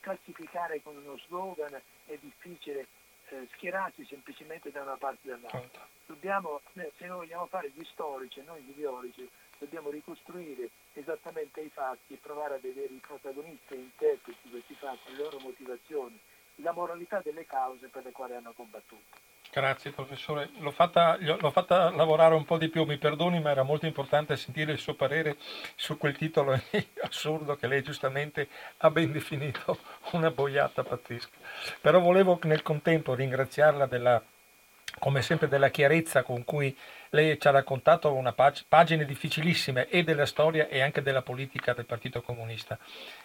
[0.00, 2.86] classificare con uno slogan, è difficile
[3.28, 5.86] eh, schierarsi semplicemente da una parte o dall'altra.
[6.06, 9.28] Dobbiamo, eh, se noi vogliamo fare gli storici, noi gli ideologi,
[9.62, 14.74] dobbiamo ricostruire esattamente i fatti e provare a vedere i protagonisti e interpreti di questi
[14.74, 16.18] fatti, le loro motivazioni,
[16.56, 19.30] la moralità delle cause per le quali hanno combattuto.
[19.52, 23.62] Grazie professore, l'ho fatta, l'ho fatta, lavorare un po' di più, mi perdoni, ma era
[23.62, 25.36] molto importante sentire il suo parere
[25.76, 26.58] su quel titolo
[27.02, 28.48] assurdo che lei giustamente
[28.78, 29.78] ha ben definito
[30.12, 31.36] una boiata pazzesca.
[31.80, 34.22] Però volevo nel contempo ringraziarla della,
[34.98, 36.76] come sempre della chiarezza con cui
[37.10, 41.74] lei ci ha raccontato una pag- pagine difficilissime e della storia e anche della politica
[41.74, 42.78] del Partito Comunista.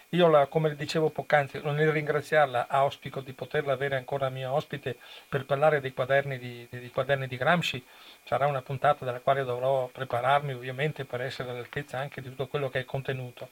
[0.09, 4.97] Io, la, come dicevo poc'anzi, nel ringraziarla, auspico di poterla avere ancora mia ospite
[5.27, 7.85] per parlare dei quaderni di, dei quaderni di Gramsci.
[8.23, 12.69] Sarà una puntata dalla quale dovrò prepararmi ovviamente per essere all'altezza anche di tutto quello
[12.69, 13.49] che è contenuto.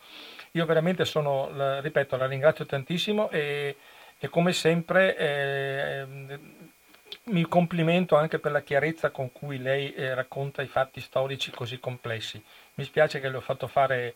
[0.52, 3.76] Io veramente sono, ripeto, la ringrazio tantissimo e,
[4.18, 6.06] e come sempre eh,
[7.26, 11.80] mi complimento anche per la chiarezza con cui lei eh, racconta i fatti storici così
[11.80, 12.42] complessi.
[12.76, 14.16] Mi spiace che le ho fatto fare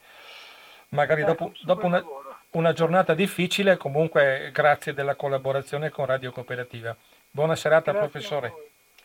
[0.90, 2.04] magari dopo, dopo una,
[2.52, 6.96] una, giornata difficile, comunque grazie della collaborazione con Radio Cooperativa.
[7.32, 8.48] Buona serata grazie professore.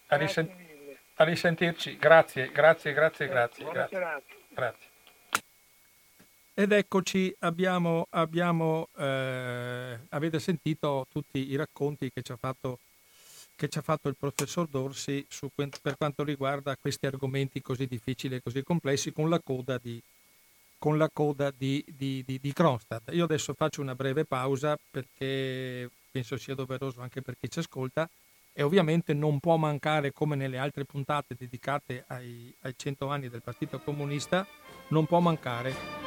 [0.07, 0.53] A, a, risent-
[1.16, 3.64] a, risentirci, grazie, grazie, grazie, grazie.
[3.70, 3.99] grazie.
[4.49, 4.92] grazie.
[6.57, 12.78] Ed eccoci, abbiamo, abbiamo eh, avete sentito tutti i racconti che ci ha fatto
[13.57, 18.36] che ci ha fatto il professor Dorsi su, per quanto riguarda questi argomenti così difficili
[18.36, 20.00] e così complessi con la coda di,
[20.96, 23.11] la coda di, di, di Kronstadt.
[23.12, 28.09] Io adesso faccio una breve pausa perché penso sia doveroso anche per chi ci ascolta
[28.52, 33.42] e ovviamente non può mancare come nelle altre puntate dedicate ai, ai 100 anni del
[33.42, 34.46] Partito Comunista,
[34.88, 36.03] non può mancare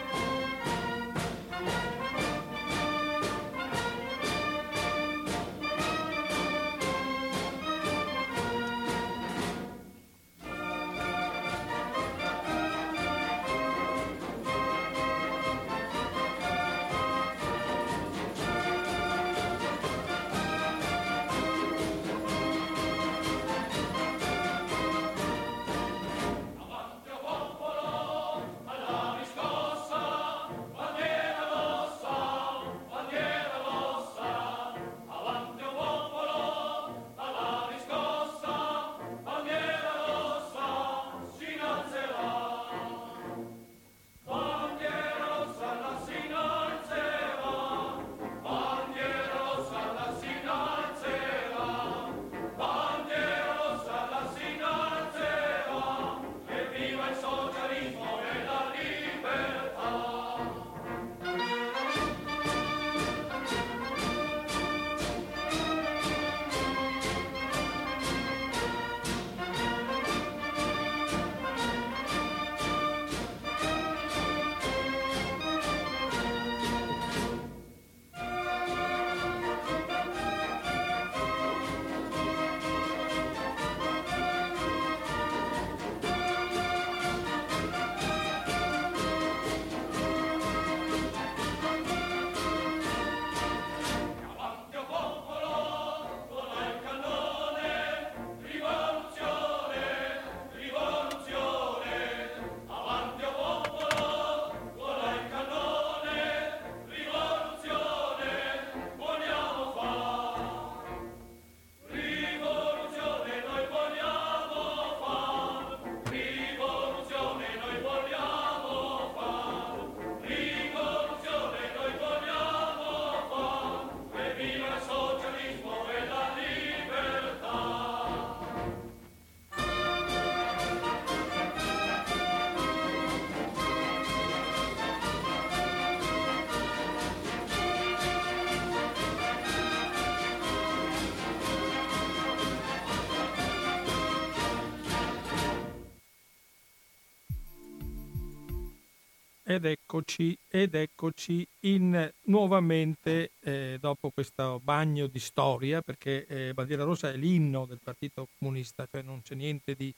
[149.87, 157.09] eccoci, ed eccoci in, nuovamente eh, dopo questo bagno di storia, perché eh, Bandiera Rossa
[157.09, 159.93] è l'inno del Partito Comunista, cioè non c'è niente di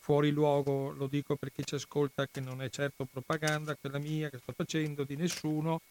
[0.00, 4.28] fuori luogo, lo dico per chi ci ascolta che non è certo propaganda, quella mia
[4.28, 5.82] che sto facendo, di nessuno,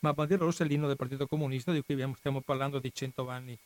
[0.00, 3.56] ma Bandiera Rossa è l'inno del Partito Comunista di cui stiamo parlando di cento anni.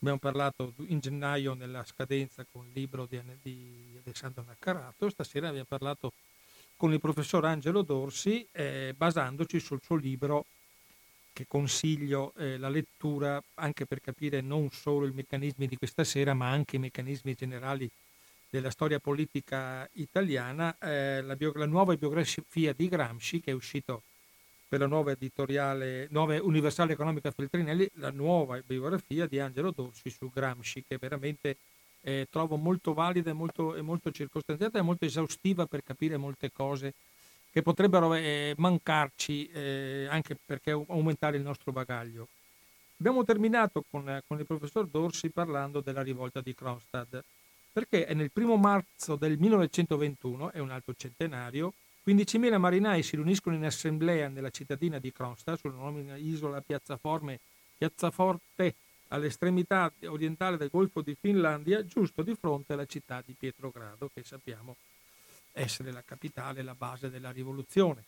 [0.00, 5.66] Abbiamo parlato in gennaio nella scadenza con il libro di, di Alessandro Naccarato, stasera abbiamo
[5.68, 6.12] parlato
[6.76, 10.46] con il professor Angelo Dorsi, eh, basandoci sul suo libro
[11.32, 16.32] che consiglio eh, la lettura anche per capire non solo i meccanismi di questa sera,
[16.32, 17.90] ma anche i meccanismi generali
[18.48, 24.02] della storia politica italiana, eh, la, bio- la, nuova biografia di Gramsci che è uscito
[24.68, 30.30] per la nuova editoriale, nuova Universale Economica Feltrinelli, la nuova biografia di Angelo Dorsi su
[30.32, 31.56] Gramsci che veramente
[32.04, 36.52] eh, trovo molto valida e molto, e molto circostanziata e molto esaustiva per capire molte
[36.52, 36.92] cose
[37.50, 42.28] che potrebbero eh, mancarci eh, anche perché aumentare il nostro bagaglio.
[42.98, 47.22] Abbiamo terminato con, con, il professor Dorsi parlando della rivolta di Kronstadt,
[47.72, 51.72] perché è nel primo marzo del 1921, è un altro centenario,
[52.06, 57.38] 15.000 marinai si riuniscono in assemblea nella cittadina di Kronstadt, sulla nomina isola Piazzaforme,
[57.78, 58.74] Piazzaforte
[59.14, 64.76] all'estremità orientale del Golfo di Finlandia, giusto di fronte alla città di Pietrogrado, che sappiamo
[65.52, 68.04] essere la capitale, la base della rivoluzione.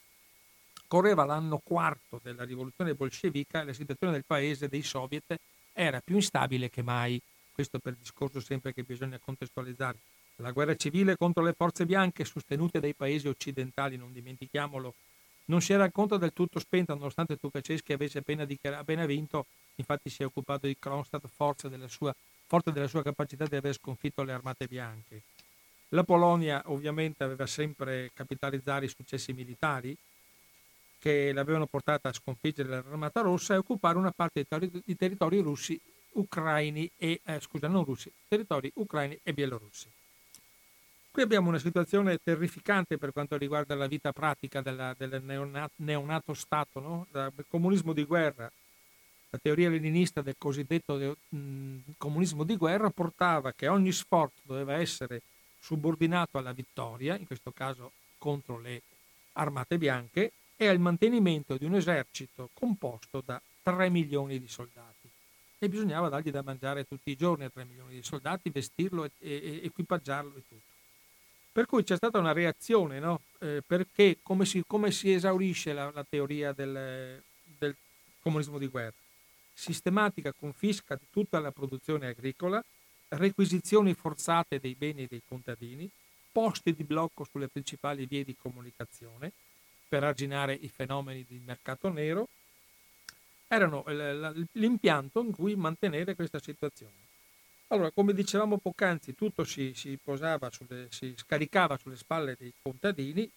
[0.89, 5.37] Correva l'anno quarto della rivoluzione bolscevica e la situazione del paese dei soviet
[5.73, 7.21] era più instabile che mai.
[7.53, 9.99] Questo per il discorso sempre che bisogna contestualizzare.
[10.37, 14.95] La guerra civile contro le forze bianche sostenute dai paesi occidentali, non dimentichiamolo,
[15.47, 18.47] non si era ancora del tutto spenta nonostante Tukaceschi avesse appena,
[18.79, 22.15] appena vinto infatti si è occupato di Kronstadt forte della, sua,
[22.47, 25.23] forte della sua capacità di aver sconfitto le armate bianche.
[25.91, 29.97] La Polonia ovviamente aveva sempre capitalizzare i successi militari
[30.99, 35.39] che l'avevano portata a sconfiggere l'armata rossa e occupare una parte di, ter- di territori
[35.41, 35.81] russi,
[36.13, 39.89] ucraini e, eh, scusa, non russi, territori ucraini e bielorussi.
[41.17, 46.35] Qui abbiamo una situazione terrificante per quanto riguarda la vita pratica della, del neonato, neonato
[46.35, 47.07] Stato, no?
[47.11, 48.53] il comunismo di guerra,
[49.31, 55.23] la teoria leninista del cosiddetto mh, comunismo di guerra portava che ogni sforzo doveva essere
[55.59, 58.83] subordinato alla vittoria, in questo caso contro le
[59.33, 65.09] armate bianche, e al mantenimento di un esercito composto da 3 milioni di soldati.
[65.61, 69.11] E bisognava dargli da mangiare tutti i giorni a 3 milioni di soldati, vestirlo e,
[69.21, 70.75] e equipaggiarlo e tutto.
[71.57, 73.23] Per cui c'è stata una reazione, no?
[73.39, 77.23] eh, perché come si, come si, esaurisce la, la teoria del,
[77.59, 77.75] del
[78.21, 78.93] comunismo di guerra?
[79.55, 82.63] sistematica confisca di tutta la produzione agricola,
[83.09, 85.91] requisizioni forzate dei beni dei contadini,
[86.31, 89.33] posti di blocco sulle principali vie di comunicazione
[89.89, 92.29] per arginare i fenomeni di mercato nero,
[93.49, 93.83] erano
[94.53, 97.06] l'impianto in cui mantenere questa situazione.
[97.69, 99.99] Allora, come dicevamo poc'anzi, tutto si, si,
[100.51, 103.29] sulle, si scaricava sulle spalle dei contadini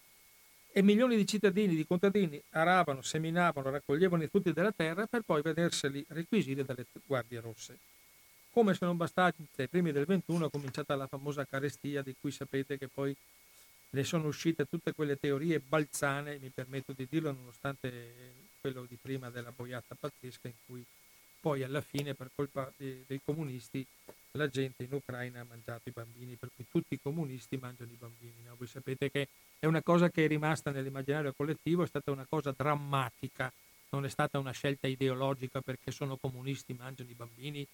[0.72, 5.42] e milioni di cittadini, di contadini aravano, seminavano, raccoglievano i frutti della terra per poi
[5.42, 7.78] vederseli requisire dalle guardie rosse.
[8.52, 12.30] Come se non bastasse, ai primi del 21 è cominciata la famosa carestia di cui
[12.30, 13.14] sapete che poi
[13.90, 19.28] ne sono uscite tutte quelle teorie balzane, mi permetto di dirlo nonostante quello di prima
[19.28, 20.84] della boiata pazzesca in cui
[21.40, 23.84] poi alla fine per colpa dei comunisti
[24.32, 27.96] la gente in Ucraina ha mangiato i bambini, per cui tutti i comunisti mangiano i
[27.96, 28.42] bambini.
[28.44, 28.54] No?
[28.56, 29.28] Voi sapete che
[29.58, 33.52] è una cosa che è rimasta nell'immaginario collettivo, è stata una cosa drammatica,
[33.90, 37.66] non è stata una scelta ideologica perché sono comunisti, mangiano i bambini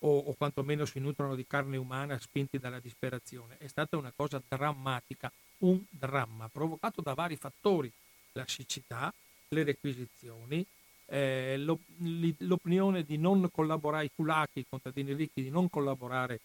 [0.00, 3.56] o, o quantomeno si nutrono di carne umana spinti dalla disperazione.
[3.58, 7.90] È stata una cosa drammatica, un dramma provocato da vari fattori,
[8.32, 9.12] la siccità,
[9.48, 10.64] le requisizioni,
[11.12, 16.40] eh, l'opinione di non collaborare, i kulaki, i contadini ricchi, di non collaborare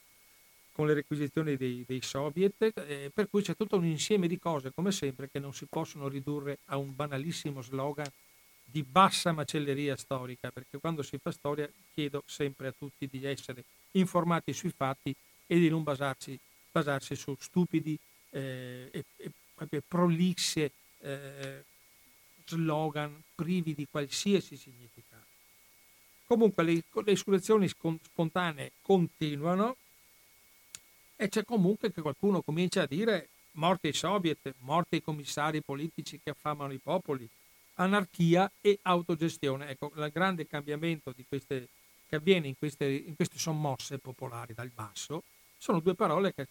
[0.74, 4.74] con le requisizioni dei, dei soviet, eh, per cui c'è tutto un insieme di cose,
[4.76, 8.12] come sempre, che non si possono ridurre a un banalissimo slogan
[8.66, 13.64] di bassa macelleria storica, perché quando si fa storia chiedo sempre a tutti di essere
[13.92, 15.16] informati sui fatti
[15.48, 16.38] e di non basarsi,
[16.70, 17.98] basarsi su stupidi
[18.32, 21.64] eh, e, e prolisse eh,
[22.48, 25.26] slogan privi di qualsiasi significato.
[26.26, 29.78] Comunque le, le insurrezioni spontanee continuano
[31.16, 36.20] e c'è comunque che qualcuno comincia a dire morte ai soviet, morte ai commissari politici
[36.22, 37.28] che affamano i popoli,
[37.76, 39.70] anarchia e autogestione.
[39.70, 41.70] Ecco, il grande cambiamento queste,
[42.08, 45.24] che avviene in queste, in queste, sommosse popolari dal basso
[45.58, 46.48] sono due parole che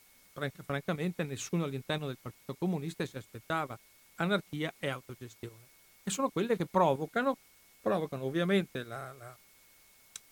[0.65, 3.79] francamente nessuno all'interno del Partito Comunista si aspettava.
[4.17, 5.76] anarchia e autogestione.
[6.09, 7.37] E sono quelle che provocano,
[7.81, 9.37] provocano ovviamente la, la,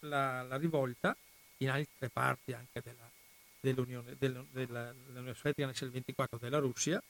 [0.01, 1.16] la, la rivolta
[1.56, 3.10] in altre parti anche della,
[3.59, 7.02] dell'Unione, della, dell'Unione Sovietica nel 24 della Russia,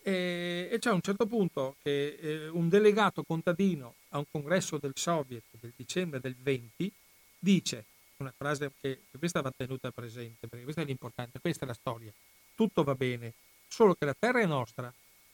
[0.00, 4.92] e, e c'è un certo punto che eh, un delegato contadino a un congresso del
[4.94, 6.90] Soviet del dicembre del 20
[7.38, 7.84] dice
[8.16, 11.74] una frase che, che questa va tenuta presente, perché questa è l'importante, questa è la
[11.74, 12.10] storia.
[12.54, 13.34] Tutto va bene,
[13.68, 14.90] solo che la terra è nostra,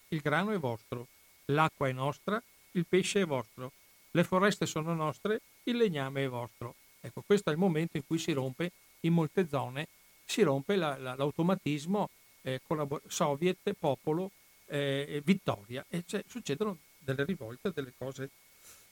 [0.09, 1.07] il grano è vostro,
[1.47, 2.43] l'acqua è nostra,
[2.75, 3.73] il pesce è vostro,
[4.13, 6.75] le foreste sono nostre, il legname è vostro.
[7.01, 9.89] Ecco, questo è il momento in cui si rompe in molte zone,
[10.25, 12.09] si rompe la, la, l'automatismo
[12.43, 14.31] eh, collabor- soviet, popolo,
[14.67, 18.31] eh, vittoria e cioè, succedono delle rivolte, delle cose.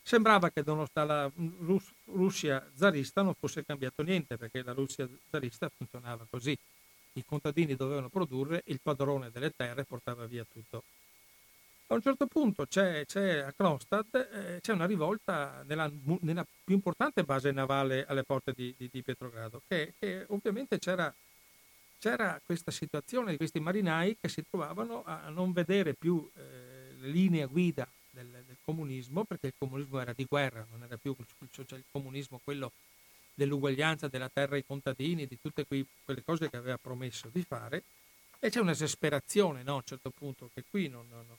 [0.02, 1.30] Sembrava che dalla
[1.60, 6.56] Rus- Russia zarista non fosse cambiato niente perché la Russia zarista funzionava così.
[7.14, 10.82] I contadini dovevano produrre, il padrone delle terre portava via tutto.
[11.92, 15.90] A un certo punto c'è, c'è a Kronstadt eh, c'è una rivolta nella,
[16.20, 21.14] nella, più importante base navale alle porte di, di, di Pietrogrado, che, che ovviamente c'era
[21.98, 27.08] c'era questa situazione di questi marinai che si trovavano a non vedere più eh, le
[27.08, 31.26] linee guida del, del, comunismo, perché il comunismo era di guerra, non era più il,
[31.58, 32.72] il comunismo quello
[33.34, 37.82] dell'uguaglianza della terra ai contadini, di tutte quei, quelle cose che aveva promesso di fare,
[38.40, 41.36] e c'è un'esasperazione no, a un certo punto che qui non, non,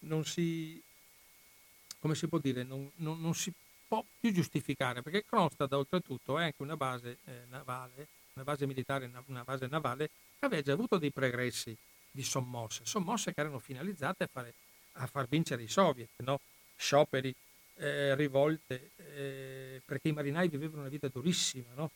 [0.00, 0.80] non si,
[1.98, 3.52] come si può dire, non, non, si
[3.86, 9.10] può più giustificare, perché Kronstadt oltretutto è anche una base eh, navale una base militare,
[9.26, 10.10] una base navale,
[10.40, 11.76] aveva già avuto dei progressi
[12.10, 14.54] di sommosse, sommosse che erano finalizzate a, fare,
[14.92, 16.40] a far vincere i soviet, no?
[16.76, 17.34] scioperi,
[17.76, 21.90] eh, rivolte, eh, perché i marinai vivevano una vita durissima, no?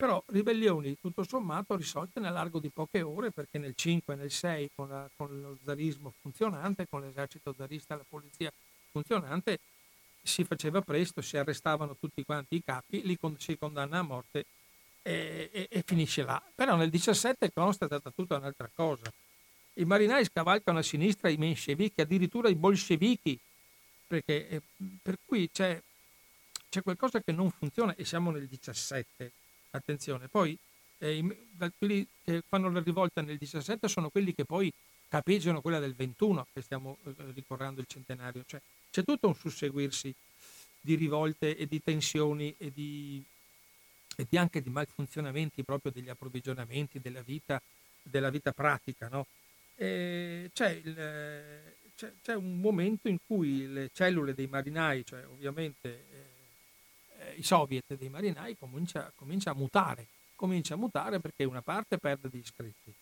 [0.00, 4.70] Però ribellioni tutto sommato risolte nell'arco di poche ore perché nel 5 e nel 6
[4.74, 8.50] con, la, con lo zarismo funzionante, con l'esercito zarista e la polizia
[8.90, 9.58] funzionante,
[10.22, 14.46] si faceva presto, si arrestavano tutti quanti i capi, li si condanna a morte
[15.02, 16.42] e, e, e finisce là.
[16.54, 19.12] Però nel 17 consta stata tutta un'altra cosa.
[19.74, 23.38] I marinai scavalcano a sinistra i menscevichi, addirittura i bolscevichi,
[24.06, 24.62] perché eh,
[25.02, 25.78] per cui c'è,
[26.70, 29.32] c'è, qualcosa che non funziona e siamo nel 17.
[29.70, 30.56] Attenzione, poi
[30.98, 31.46] eh,
[31.78, 34.72] quelli che fanno la rivolta nel 17 sono quelli che poi
[35.08, 38.42] capeggiano quella del 21, che stiamo eh, ricordando il centenario.
[38.46, 38.60] Cioè,
[38.90, 40.12] c'è tutto un susseguirsi
[40.80, 43.22] di rivolte e di tensioni e di
[44.20, 47.60] e di anche di malfunzionamenti proprio degli approvvigionamenti della vita,
[48.02, 49.08] della vita pratica.
[49.08, 49.26] No?
[49.74, 50.94] C'è, il,
[51.94, 56.29] c'è, c'è, un momento in cui le cellule dei marinai, cioè ovviamente eh, eh,
[57.36, 62.28] i soviet dei marinai, comincia, comincia, a mutare, comincia a mutare perché una parte perde
[62.28, 62.92] di iscritti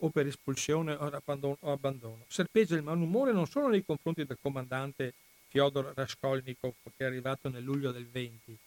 [0.00, 2.24] o per espulsione o abbandono, o abbandono.
[2.28, 5.14] Serpeggia il malumore non solo nei confronti del comandante
[5.48, 8.58] Fyodor Raskolnikov che è arrivato nel luglio del 20,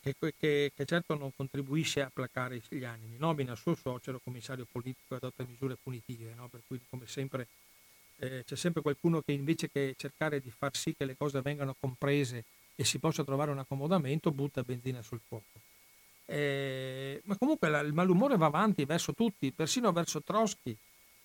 [0.00, 4.66] che, che, che, certo non contribuisce a placare gli animi, nomina il suo suocero commissario
[4.70, 6.48] politico e adotta misure punitive, no?
[6.48, 7.48] per cui come sempre
[8.18, 11.74] eh, c'è sempre qualcuno che invece che cercare di far sì che le cose vengano
[11.78, 12.44] comprese
[12.76, 15.60] e si possa trovare un accomodamento, butta benzina sul fuoco.
[16.26, 20.76] Eh, ma comunque la, il malumore va avanti verso tutti, persino verso Trotsky,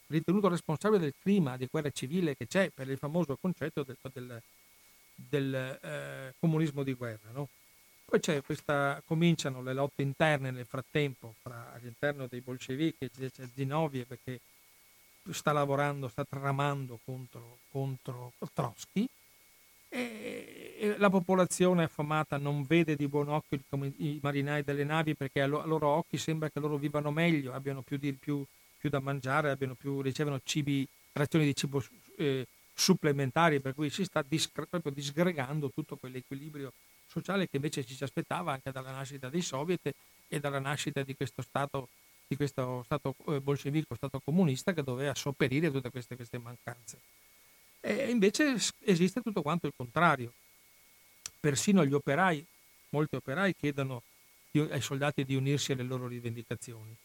[0.07, 4.41] ritenuto responsabile del clima di guerra civile che c'è per il famoso concetto del, del,
[5.14, 7.32] del eh, comunismo di guerra.
[7.32, 7.49] No?
[8.06, 14.18] Poi c'è questa, cominciano le lotte interne nel frattempo fra, all'interno dei bolscevichi, c'è Zinoviev
[14.23, 14.40] che
[15.32, 19.07] sta lavorando, sta tramando contro, contro Trotsky
[19.92, 23.60] e, la popolazione affamata non vede di buon occhio
[23.98, 27.54] i, marinai delle navi perché a, lo, a, loro occhi sembra che loro vivano meglio,
[27.54, 28.44] abbiano più, di, più,
[28.78, 31.84] più da mangiare, più, ricevono cibi, razioni di cibo
[32.18, 36.72] eh, supplementari, per cui si sta discre- proprio disgregando tutto quell'equilibrio
[37.06, 39.94] sociale che invece ci si aspettava anche dalla nascita dei soviet
[40.28, 41.90] e dalla nascita di questo Stato,
[42.26, 46.98] di questo stato eh, bolscevico, Stato comunista che doveva sopperire tutte queste, queste mancanze.
[47.82, 50.32] E invece esiste tutto quanto il contrario.
[51.40, 52.45] Persino gli operai,
[52.90, 54.03] molti operai chiedono
[54.53, 56.95] ai soldati di unirsi alle loro rivendicazioni.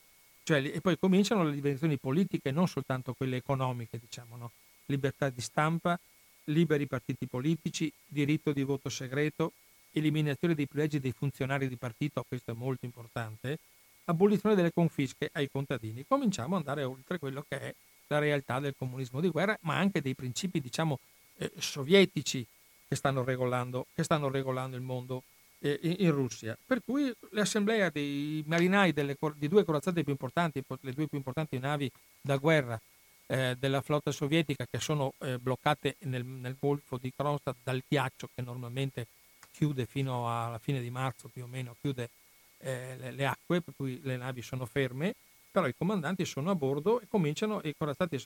[0.42, 4.50] Cioè, e poi cominciano le rivendicazioni politiche, non soltanto quelle economiche, diciamo, no?
[4.86, 5.98] libertà di stampa,
[6.44, 9.52] liberi partiti politici, diritto di voto segreto,
[9.92, 13.58] eliminazione dei privilegi dei funzionari di partito, questo è molto importante,
[14.04, 16.04] abolizione delle confische ai contadini.
[16.06, 17.74] Cominciamo ad andare oltre quello che è
[18.08, 20.98] la realtà del comunismo di guerra, ma anche dei principi, diciamo,
[21.38, 22.46] eh, sovietici
[22.88, 25.22] che stanno, regolando, che stanno regolando il mondo
[25.60, 26.56] eh, in, in, Russia.
[26.64, 31.58] Per cui l'assemblea dei marinai delle, di due corazzate più importanti, le due più importanti
[31.58, 32.80] navi da guerra
[33.26, 38.28] eh, della flotta sovietica che sono eh, bloccate nel, nel, golfo di Kronstadt dal ghiaccio
[38.34, 39.06] che normalmente
[39.52, 42.10] chiude fino alla fine di marzo più o meno, chiude
[42.58, 45.14] eh, le, le, acque, per cui le navi sono ferme,
[45.56, 48.20] però i comandanti sono a bordo e cominciano, i corazzati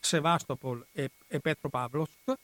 [0.00, 2.34] Sevastopol e, e Petropavlovsk,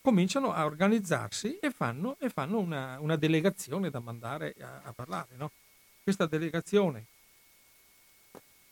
[0.00, 5.36] cominciano a organizzarsi e fanno, e fanno una, una, delegazione da mandare a, a parlare.
[5.36, 5.52] No?
[6.02, 7.04] Questa delegazione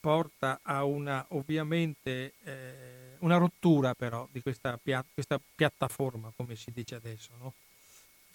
[0.01, 6.73] porta a una, ovviamente, eh, una rottura però di questa, pia- questa, piattaforma, come si
[6.73, 7.53] dice adesso, no?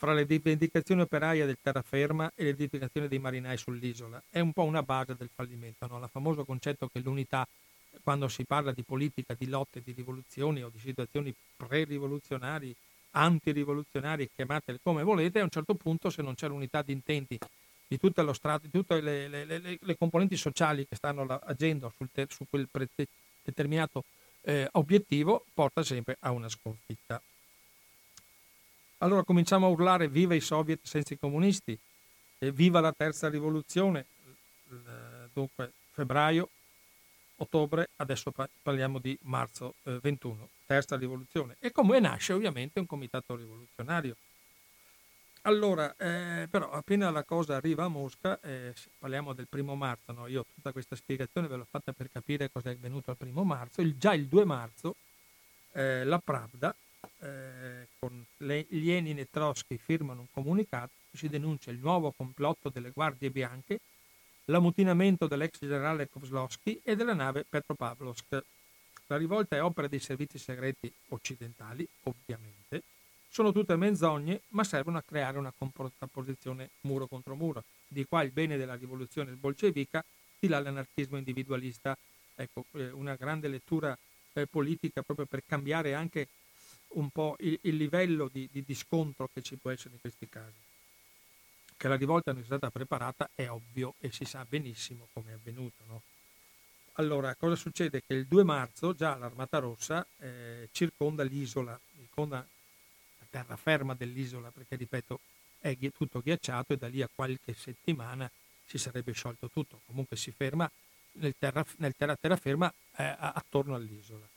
[0.01, 4.19] Fra le rivendicazioni operaie del terraferma e le rivendicazioni dei marinai sull'isola.
[4.31, 5.99] È un po' una base del fallimento, no?
[5.99, 7.47] il famoso concetto che l'unità,
[8.03, 12.75] quando si parla di politica, di lotte, di rivoluzioni o di situazioni pre-rivoluzionari,
[13.11, 17.37] antirivoluzionarie, chiamatele come volete, a un certo punto se non c'è l'unità di intenti
[17.87, 21.93] di tutto lo strato, di tutte le, le, le, le, componenti sociali che stanno agendo
[22.11, 22.89] te, su quel pre-
[23.43, 24.03] determinato
[24.41, 27.21] eh, obiettivo, porta sempre a una sconfitta.
[29.03, 31.77] Allora cominciamo a urlare viva i soviet senza i comunisti,
[32.37, 34.05] viva la terza rivoluzione,
[35.33, 36.49] dunque febbraio,
[37.37, 41.55] ottobre, adesso parliamo di marzo eh, 21, terza rivoluzione.
[41.59, 44.15] E come nasce ovviamente un comitato rivoluzionario
[45.45, 50.27] allora, eh, però appena la cosa arriva a Mosca, eh, parliamo del primo marzo, no?
[50.27, 53.81] io tutta questa spiegazione ve l'ho fatta per capire cosa è avvenuto il primo marzo,
[53.81, 54.95] il, già il 2 marzo
[55.71, 56.75] eh, la Pravda
[57.21, 62.91] eh, con le, Lenin e Trotsky firmano un comunicato, si denuncia il nuovo complotto delle
[62.91, 63.79] guardie bianche,
[64.45, 68.43] l'ammutinamento dell'ex generale Kozlowski e della nave Petropavlovsk.
[69.07, 72.83] La rivolta è opera dei servizi segreti occidentali, ovviamente,
[73.29, 78.31] sono tutte menzogne, ma servono a creare una contrapposizione muro contro muro, di qua il
[78.31, 80.03] bene della rivoluzione bolscevica,
[80.37, 81.97] di là l'anarchismo individualista.
[82.35, 83.97] Ecco, eh, una grande lettura
[84.33, 86.27] eh, politica proprio per cambiare anche
[86.93, 90.27] un po' il, il livello di, di, di, scontro che ci può essere in questi
[90.27, 90.59] casi.
[91.77, 95.33] Che la rivolta non è stata preparata è ovvio e si sa benissimo come è
[95.33, 95.83] avvenuto.
[95.87, 96.01] No?
[96.93, 98.03] Allora, cosa succede?
[98.05, 102.45] Che il 2 marzo già l'Armata Rossa eh, circonda l'isola, circonda
[103.31, 105.19] terraferma dell'isola, perché ripeto
[105.59, 108.29] è tutto ghiacciato e da lì a qualche settimana
[108.65, 109.81] si sarebbe sciolto tutto.
[109.85, 110.69] Comunque si ferma
[111.13, 114.27] nel, terra, nel terra, terraferma eh, attorno all'isola.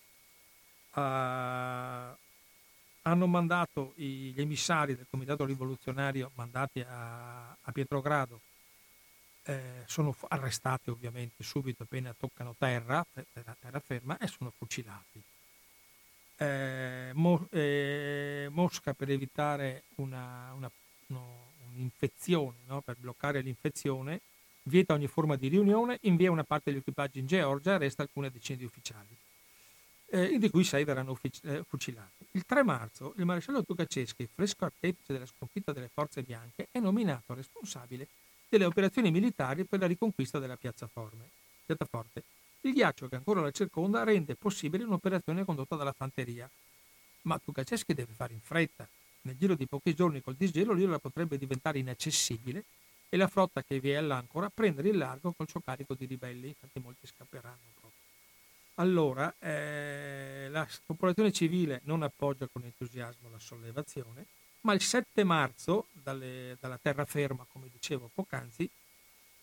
[0.94, 2.16] Uh,
[3.06, 8.40] hanno mandato i, gli emissari del Comitato Rivoluzionario mandati a, a Pietrogrado,
[9.44, 13.04] eh, sono arrestati ovviamente subito appena toccano terra,
[13.60, 15.22] terraferma, e sono fucilati
[16.36, 20.70] eh, Mo, eh, Mosca per evitare una, una,
[21.06, 22.80] no, un'infezione, no?
[22.80, 24.20] per bloccare l'infezione,
[24.64, 28.58] vieta ogni forma di riunione, invia una parte degli equipaggi in Georgia arresta alcune decine
[28.58, 29.16] di ufficiali,
[30.06, 32.26] eh, di cui sei verranno eh, fucilati.
[32.32, 37.34] Il 3 marzo il maresciallo Tukaceschi, fresco artefice della sconfitta delle forze bianche, è nominato
[37.34, 38.06] responsabile
[38.48, 42.22] delle operazioni militari per la riconquista della piazzaforte.
[42.60, 46.48] Il ghiaccio che ancora la circonda rende possibile un'operazione condotta dalla fanteria.
[47.22, 48.88] Ma Tukaceschi deve fare in fretta.
[49.22, 52.64] Nel giro di pochi giorni col disgelo l'isola potrebbe diventare inaccessibile
[53.08, 56.48] e la flotta che vi è all'ancora prendere il largo col suo carico di ribelli,
[56.48, 57.83] infatti molti scapperanno.
[58.74, 64.26] Allora, eh, la popolazione civile non appoggia con entusiasmo la sollevazione,
[64.62, 68.68] ma il 7 marzo, dalle, dalla terraferma, come dicevo poc'anzi,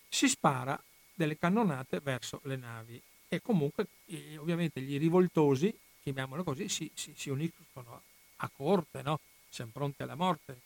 [0.08, 0.80] si spara
[1.14, 7.14] delle cannonate verso le navi e comunque eh, ovviamente gli rivoltosi, chiamiamolo così, si, si,
[7.16, 8.02] si uniscono
[8.36, 9.20] a corte, no?
[9.48, 10.60] siamo pronti alla morte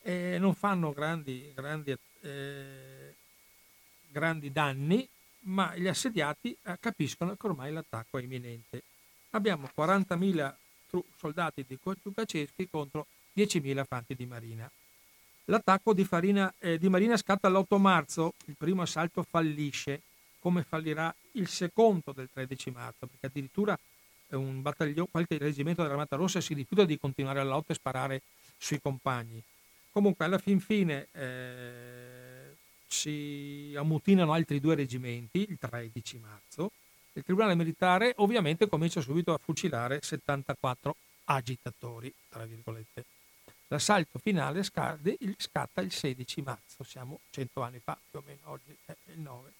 [0.00, 3.14] e non fanno grandi, grandi, eh,
[4.08, 5.06] grandi danni,
[5.46, 8.82] ma gli assediati eh, capiscono che ormai l'attacco è imminente.
[9.30, 10.54] Abbiamo 40.000
[11.16, 14.70] soldati di Tukaceschi contro 10.000 fanti di marina.
[15.46, 20.02] L'attacco di, farina, eh, di marina scatta l'8 marzo, il primo assalto fallisce,
[20.40, 23.78] come fallirà il secondo del 13 marzo, perché addirittura
[24.30, 28.22] un battaglione, qualche reggimento dell'Armata Rossa si rifiuta di continuare la lotta e sparare
[28.56, 29.42] sui compagni.
[29.90, 32.15] Comunque alla fin fine eh,
[32.96, 36.72] si ammutinano altri due reggimenti il 13 marzo.
[37.12, 43.04] Il Tribunale Militare ovviamente comincia subito a fucilare 74 agitatori, tra virgolette.
[43.68, 48.94] L'assalto finale scatta il 16 marzo, siamo 100 anni fa più o meno, oggi è
[49.12, 49.52] il 9.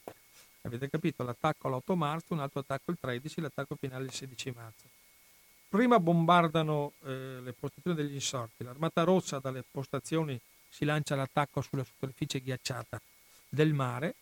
[0.62, 1.22] Avete capito?
[1.22, 4.84] L'attacco l'8 marzo, un altro attacco il 13, l'attacco finale il 16 marzo.
[5.68, 11.84] Prima bombardano eh, le postazioni degli insorti, l'Armata Rossa dalle postazioni si lancia l'attacco sulla
[11.84, 13.00] superficie ghiacciata
[13.56, 14.14] del mare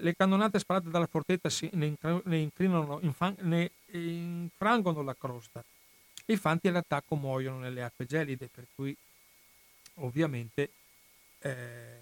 [0.00, 5.62] Le cannonate sparate dalla fortezza ne, incrinano, ne infrangono la crosta.
[6.26, 8.96] I fanti all'attacco muoiono nelle acque gelide, per cui
[9.94, 10.70] ovviamente
[11.40, 11.98] eh,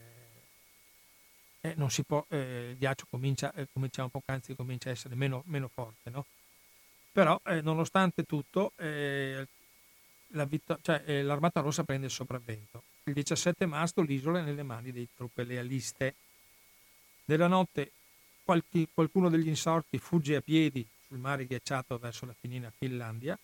[1.62, 5.14] eh, non si può, eh, il ghiaccio comincia, eh, come dicevamo poc'anzi, comincia a essere
[5.14, 6.26] meno, meno forte, no?
[7.12, 9.46] Però, eh, nonostante tutto, eh,
[10.28, 12.82] la vita, cioè, eh, l'Armata Rossa prende il sopravvento.
[13.04, 16.14] Il 17 marzo l'isola è nelle mani delle truppe lealiste.
[17.26, 17.92] Nella notte
[18.44, 23.38] qualche, qualcuno degli insorti fugge a piedi sul mare ghiacciato verso la finina Finlandia.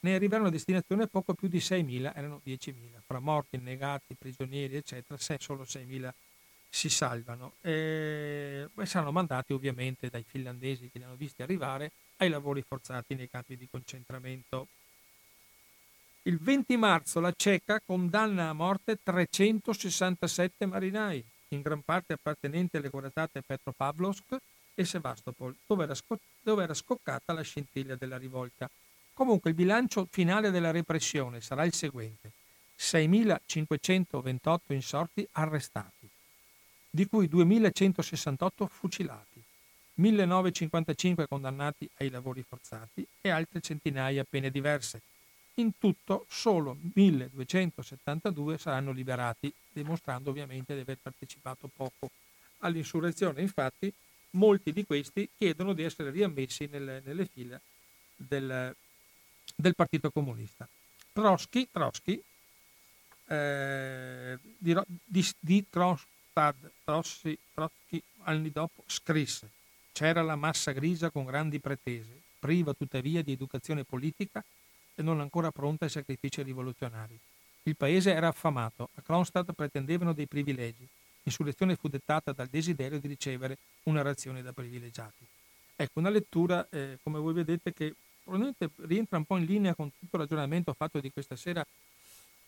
[0.00, 2.74] Ne arrivarono a destinazione poco più di 6.000, erano 10.000.
[3.06, 6.12] Fra morti, negati, prigionieri, eccetera, solo 6.000
[6.68, 7.54] si salvano.
[7.62, 13.30] E saranno mandati ovviamente dai finlandesi che li hanno visti arrivare ai lavori forzati nei
[13.30, 14.68] campi di concentramento.
[16.22, 22.88] Il 20 marzo la Ceca condanna a morte 367 marinai, in gran parte appartenenti alle
[22.88, 24.36] guardate Petropavlovsk
[24.74, 28.68] e Sevastopol, dove era, sco- dove era scoccata la scintilla della rivolta.
[29.14, 32.32] Comunque il bilancio finale della repressione sarà il seguente.
[32.78, 36.08] 6.528 insorti arrestati,
[36.90, 39.42] di cui 2.168 fucilati,
[39.98, 45.00] 1.955 condannati ai lavori forzati e altre centinaia a pene diverse.
[45.58, 52.10] In tutto solo 1.272 saranno liberati, dimostrando ovviamente di aver partecipato poco
[52.58, 53.40] all'insurrezione.
[53.40, 53.92] Infatti
[54.30, 57.58] molti di questi chiedono di essere riammessi nelle, nelle fila
[58.14, 58.74] del,
[59.54, 60.68] del, Partito Comunista.
[61.12, 62.22] Trotsky, Trotsky
[63.28, 69.50] eh, di, di, di Kronstadt, Trotsky, Trotsky anni dopo scrisse
[69.92, 74.44] c'era la massa grigia con grandi pretese, priva tuttavia di educazione politica
[74.96, 77.16] e non ancora pronta ai sacrifici rivoluzionari.
[77.62, 80.86] Il paese era affamato, a Kronstadt pretendevano dei privilegi.
[81.22, 85.24] L'insurrezione fu dettata dal desiderio di ricevere una razione da privilegiati.
[85.76, 89.90] Ecco, una lettura, eh, come voi vedete, che probabilmente rientra un po' in linea con
[89.98, 91.64] tutto il ragionamento fatto di questa sera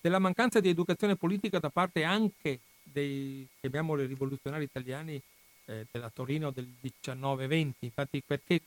[0.01, 5.21] della mancanza di educazione politica da parte anche dei, chiamiamoli rivoluzionari italiani,
[5.69, 8.61] eh, della Torino del 19-20, infatti perché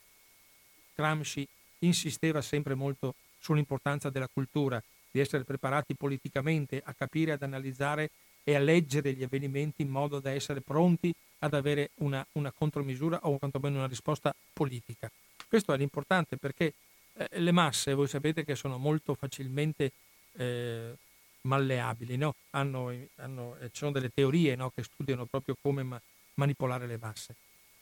[0.93, 1.47] Gramsci
[1.79, 8.09] insisteva sempre molto sull'importanza della cultura, di essere preparati politicamente a capire, ad analizzare
[8.43, 13.19] e a leggere gli avvenimenti in modo da essere pronti ad avere una, una contromisura
[13.23, 15.11] o quantomeno una risposta politica.
[15.47, 16.73] Questo è l'importante perché
[17.13, 19.91] eh, le masse, voi sapete che sono molto facilmente
[20.33, 20.93] eh,
[21.41, 22.35] malleabili, no?
[22.51, 24.71] hanno, hanno, ci sono delle teorie no?
[24.73, 26.01] che studiano proprio come ma,
[26.35, 27.35] manipolare le masse.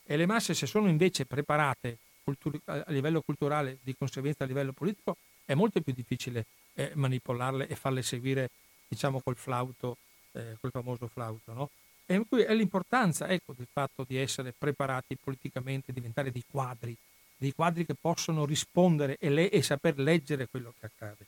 [0.04, 4.72] E le masse, se sono invece preparate cultur- a livello culturale, di conseguenza a livello
[4.72, 5.16] politico,
[5.50, 8.50] è molto più difficile eh, manipolarle e farle seguire,
[8.86, 9.96] diciamo, col flauto,
[10.30, 11.70] eh, col famoso flauto, no?
[12.06, 16.96] E è l'importanza, ecco, del fatto di essere preparati politicamente, diventare dei quadri,
[17.36, 21.26] dei quadri che possono rispondere e, le- e saper leggere quello che accade.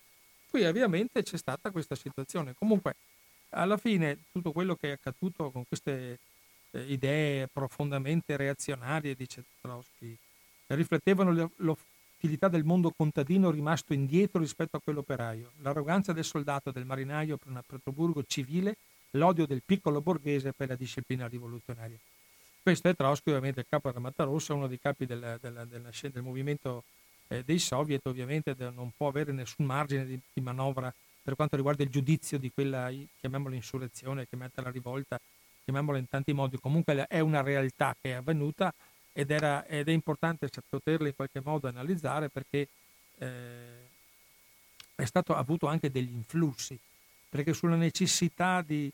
[0.49, 2.55] Qui ovviamente c'è stata questa situazione.
[2.57, 2.94] Comunque,
[3.51, 6.19] alla fine, tutto quello che è accaduto con queste
[6.70, 10.16] eh, idee profondamente reazionarie, dice Trotsky,
[10.69, 11.51] riflettevano
[12.23, 16.85] l'utilità del mondo contadino rimasto indietro rispetto a quello operaio, l'arroganza del soldato e del
[16.85, 18.77] marinaio per un Pietroburgo civile,
[19.12, 21.97] l'odio del piccolo borghese per la disciplina rivoluzionaria.
[22.62, 26.23] Questo è Trotsky, ovviamente il capo dell'Armata Rossa, uno dei capi del, del, del, del
[26.23, 26.85] movimento
[27.27, 30.94] eh, dei soviet, ovviamente non può avere nessun margine di, di, manovra
[31.24, 32.89] per quanto riguarda il giudizio di quella,
[33.19, 35.20] chiamiamola insurrezione, chiamiamola rivolta,
[35.65, 38.73] chiamiamola in tanti modi, comunque è una realtà che è avvenuta
[39.12, 42.68] ed, era, ed è importante poterla in qualche modo analizzare perché
[43.18, 43.89] eh,
[44.94, 46.78] è stato avuto anche degli influssi,
[47.28, 48.90] perché sulla necessità di,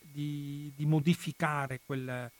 [0.00, 2.30] di, di modificare quel,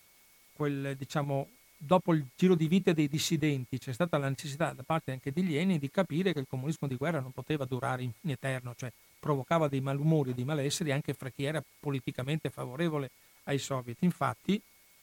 [0.53, 5.13] quel, diciamo, dopo il giro di vita dei dissidenti c'è stata la necessità da parte
[5.13, 8.31] anche di Lenin di capire che il comunismo di guerra non poteva durare in, in
[8.31, 13.11] eterno, cioè provocava dei malumori, dei malesseri anche fra chi era politicamente favorevole
[13.45, 14.03] ai soviet.
[14.03, 14.61] Infatti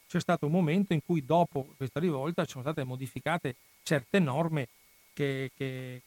[0.08, 4.68] c'è stato un momento in cui dopo questa rivolta sono state modificate certe norme
[5.14, 6.02] che, che,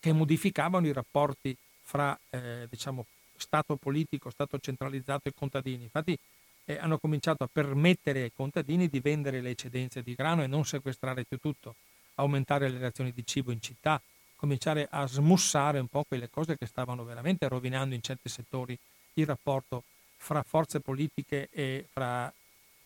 [0.00, 3.06] che modificavano i rapporti fra eh, diciamo,
[3.36, 5.82] Stato politico, Stato centralizzato e contadini.
[5.84, 6.16] Infatti
[6.64, 10.64] eh, hanno cominciato a permettere ai contadini di vendere le eccedenze di grano e non
[10.64, 11.74] sequestrare più tutto,
[12.16, 14.00] aumentare le razioni di cibo in città,
[14.36, 18.78] cominciare a smussare un po' quelle cose che stavano veramente rovinando in certi settori
[19.14, 19.84] il rapporto
[20.16, 22.32] fra forze politiche e fra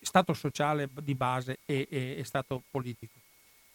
[0.07, 3.19] Stato sociale di base e, e, e Stato politico.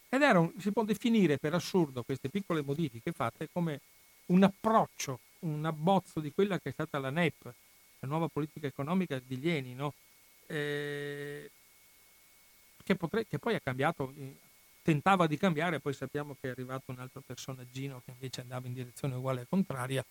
[0.07, 3.81] Ed era un, si può definire per assurdo queste piccole modifiche fatte come
[4.27, 7.53] un approccio, un abbozzo di quella che è stata la NEP,
[7.99, 9.93] la nuova politica economica di Lenin, no?
[10.47, 11.51] eh,
[12.83, 14.35] che, potre, che poi ha cambiato, eh,
[14.81, 18.73] tentava di cambiare, poi sappiamo che è arrivato un altro personaggino che invece andava in
[18.73, 20.03] direzione uguale e contraria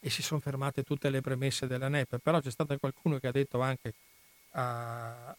[0.00, 3.32] e si sono fermate tutte le premesse della NEP, però c'è stato qualcuno che ha
[3.32, 3.94] detto anche
[4.58, 5.36] a,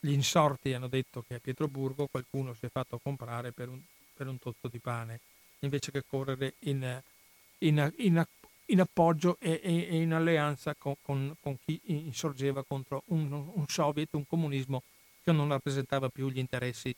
[0.00, 3.80] gli insorti hanno detto che a Pietroburgo qualcuno si è fatto comprare per un,
[4.14, 5.20] per un tozzo di pane
[5.60, 7.02] invece che correre in,
[7.58, 8.26] in, in,
[8.66, 14.08] in appoggio e, e, in alleanza con, con, con, chi insorgeva contro un, un, soviet,
[14.12, 14.82] un comunismo
[15.22, 16.94] che non rappresentava più gli interessi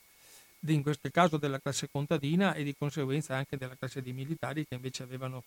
[0.58, 4.64] di, in questo caso della classe contadina e di conseguenza anche della classe di militari
[4.64, 5.42] che invece avevano,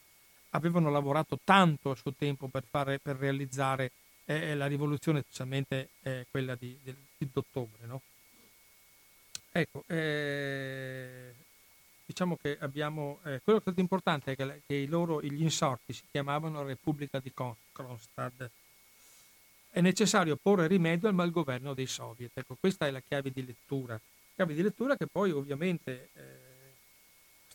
[0.49, 3.91] avevano lavorato tanto a suo tempo per, fare, per realizzare
[4.26, 7.86] eh, la rivoluzione, specialmente eh, quella di, di, di ottobre.
[7.86, 8.02] No?
[9.52, 11.34] Ecco, eh,
[12.06, 16.04] diciamo che abbiamo, eh, quello che è importante è che, che loro, gli insorti si
[16.12, 17.32] chiamavano Repubblica di
[17.72, 18.50] Kronstadt.
[19.70, 22.32] È necessario porre rimedio al malgoverno dei soviet.
[22.34, 24.00] Ecco, questa è la chiave di lettura.
[24.34, 26.45] Chiave di lettura che poi ovviamente eh,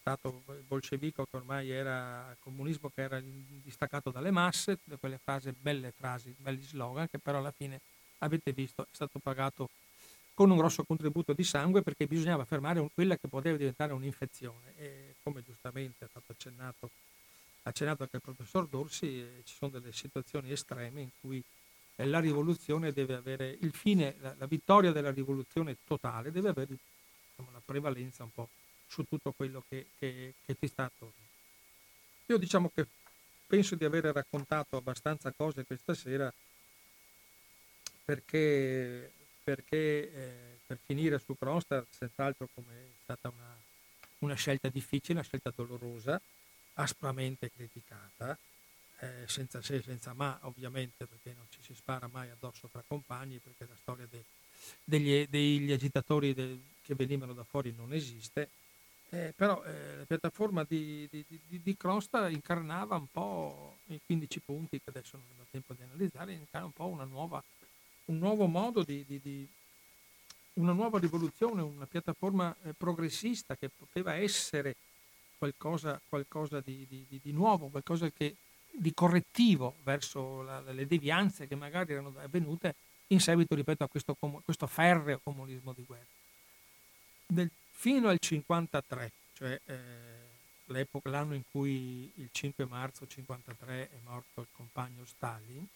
[0.01, 5.93] Stato bolscevico che ormai era comunismo che era distaccato dalle masse, tutte quelle frasi, belle
[5.97, 7.81] frasi, belli slogan che però alla fine
[8.18, 9.68] avete visto è stato pagato
[10.40, 14.72] con un grosso contributo di sangue perché bisognava fermare quella che poteva diventare un'infezione.
[14.78, 16.90] E come giustamente ha fatto accennato,
[17.64, 21.43] accennato anche il professor Dorsi, eh, ci sono delle situazioni estreme in cui
[21.97, 26.68] eh, la rivoluzione deve avere il fine, la, la vittoria della rivoluzione totale deve avere
[26.68, 28.48] diciamo, la prevalenza un po'
[28.91, 31.15] su tutto quello che, che, che ti sta attorno.
[32.27, 32.87] Io diciamo che
[33.47, 36.33] penso di aver raccontato abbastanza cose questa sera
[38.05, 39.12] perché
[39.43, 43.57] perché eh, per finire su Kronstadt, senz'altro come è stata una,
[44.19, 46.21] una, scelta difficile, una scelta dolorosa,
[46.75, 48.39] aspramente criticata,
[49.01, 53.39] eh, senza se senza ma ovviamente perché non ci si spara mai addosso tra compagni,
[53.39, 54.23] perché la storia de,
[54.85, 58.51] degli, degli, agitatori de, che venivano da fuori non esiste,
[59.11, 64.41] eh, però eh, la piattaforma di, di, di, di Kronstadt incarnava un po' i 15
[64.41, 67.43] punti che adesso non ho tempo di analizzare, incarna un po' nuova
[68.07, 69.49] un nuovo modo di,
[70.55, 74.74] una nuova rivoluzione, una piattaforma eh, progressista che poteva essere
[75.39, 78.35] qualcosa, qualcosa di, nuovo, qualcosa che,
[78.70, 82.74] di correttivo verso la, le devianze che magari erano avvenute
[83.09, 86.05] in seguito, ripeto, a questo, questo ferreo comunismo di guerra.
[87.27, 87.51] Del,
[87.81, 94.48] fino al 1953, cioè eh, l'anno in cui il 5 marzo 1953 è morto il
[94.52, 95.66] compagno Stalin,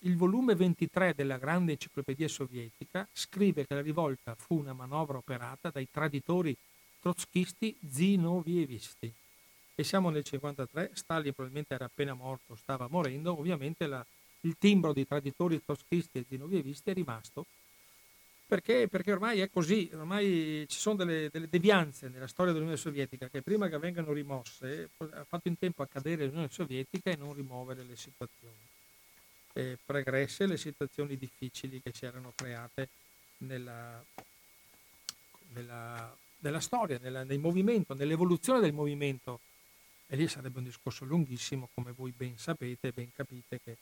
[0.00, 5.70] il volume 23 della Grande Enciclopedia Sovietica scrive che la rivolta fu una manovra operata
[5.70, 6.54] dai traditori
[7.00, 9.10] trotskisti zinovievisti.
[9.74, 14.04] E siamo nel 1953, Stalin probabilmente era appena morto, stava morendo, ovviamente la,
[14.40, 17.46] il timbro di traditori trotskisti e zinovievisti è rimasto
[18.46, 23.28] perché, perché, ormai è così, ormai ci sono delle, delle, devianze nella storia dell'Unione Sovietica
[23.28, 27.32] che prima che vengano rimosse ha fatto in tempo a cadere l'Unione Sovietica e non
[27.32, 28.70] rimuovere le situazioni
[29.52, 32.88] eh, pregresse le situazioni difficili che si erano create
[33.38, 34.02] nella,
[35.52, 39.40] nella, nella storia, nella, nel movimento, nell'evoluzione del movimento.
[40.06, 43.76] E lì sarebbe un discorso lunghissimo, come voi ben sapete, ben capite che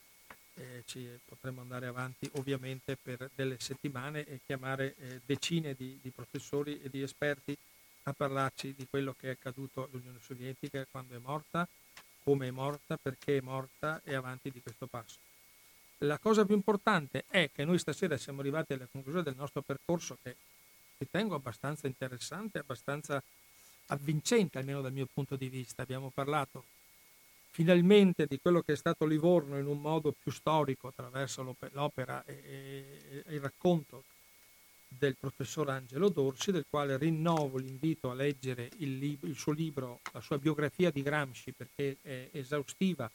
[0.61, 6.11] eh, ci potremmo andare avanti ovviamente per delle settimane e chiamare eh, decine di, di,
[6.11, 7.57] professori e di esperti
[8.05, 11.67] a parlarci di quello che è accaduto all'Unione Sovietica quando è morta,
[12.23, 15.17] come è morta, perché è morta e avanti di questo passo.
[15.99, 20.17] La cosa più importante è che noi stasera siamo arrivati alla conclusione del nostro percorso
[20.23, 20.37] che
[20.99, 23.23] ritengo abbastanza interessante, abbastanza
[23.87, 25.83] avvincente almeno dal mio punto di vista.
[25.83, 26.65] Abbiamo parlato
[27.51, 33.25] finalmente di quello che è stato Livorno in un modo più storico attraverso l'opera e,
[33.27, 34.05] il racconto
[34.87, 40.01] del professor Angelo Dorsi, del quale rinnovo l'invito a leggere il, lib- il suo libro,
[40.13, 43.11] la sua biografia di Gramsci, perché è esaustiva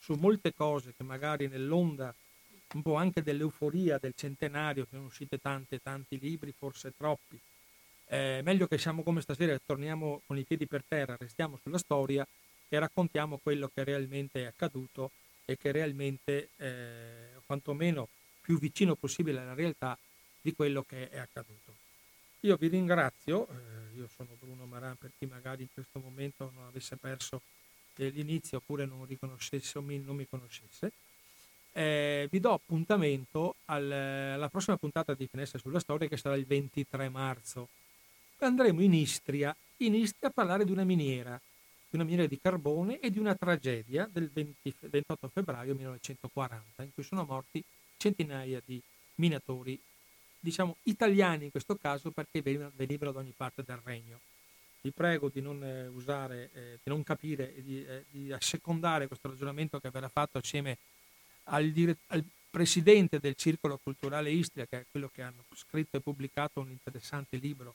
[0.00, 2.12] su molte cose che magari nell'onda
[2.74, 7.38] un po' anche dell'euforia del centenario, che sono uscite tante, tanti libri, forse troppi.
[8.06, 12.26] Eh, meglio che siamo come stasera, torniamo con i piedi per terra, restiamo sulla storia
[12.74, 15.10] e raccontiamo quello che realmente è accaduto
[15.44, 18.08] e che realmente, eh, quantomeno
[18.40, 19.98] più vicino possibile alla realtà
[20.40, 21.74] di quello che è accaduto.
[22.40, 26.66] Io vi ringrazio, eh, io sono Bruno Maran per chi magari in questo momento non
[26.66, 27.42] avesse perso
[27.96, 30.92] l'inizio oppure non riconoscesse o non mi conoscesse
[31.72, 36.46] eh, vi do appuntamento al, alla prossima puntata di Finestra sulla Storia che sarà il
[36.46, 37.68] 23 marzo.
[38.38, 41.40] Andremo in Istria, in Istria a parlare di una miniera,
[41.92, 46.94] di una miniera di carbone e di una tragedia del 20, 28 febbraio 1940 in
[46.94, 47.62] cui sono morti
[47.98, 48.80] centinaia di
[49.16, 49.78] minatori
[50.40, 54.18] diciamo italiani in questo caso perché venivano da ogni parte del regno.
[54.80, 59.06] Vi prego di non eh, usare, eh, di non capire e di, eh, di, assecondare
[59.06, 60.78] questo ragionamento che verrà fatto assieme
[61.44, 66.00] al, dire, al, presidente del Circolo Culturale Istria, che è quello che hanno scritto e
[66.00, 67.74] pubblicato un interessante libro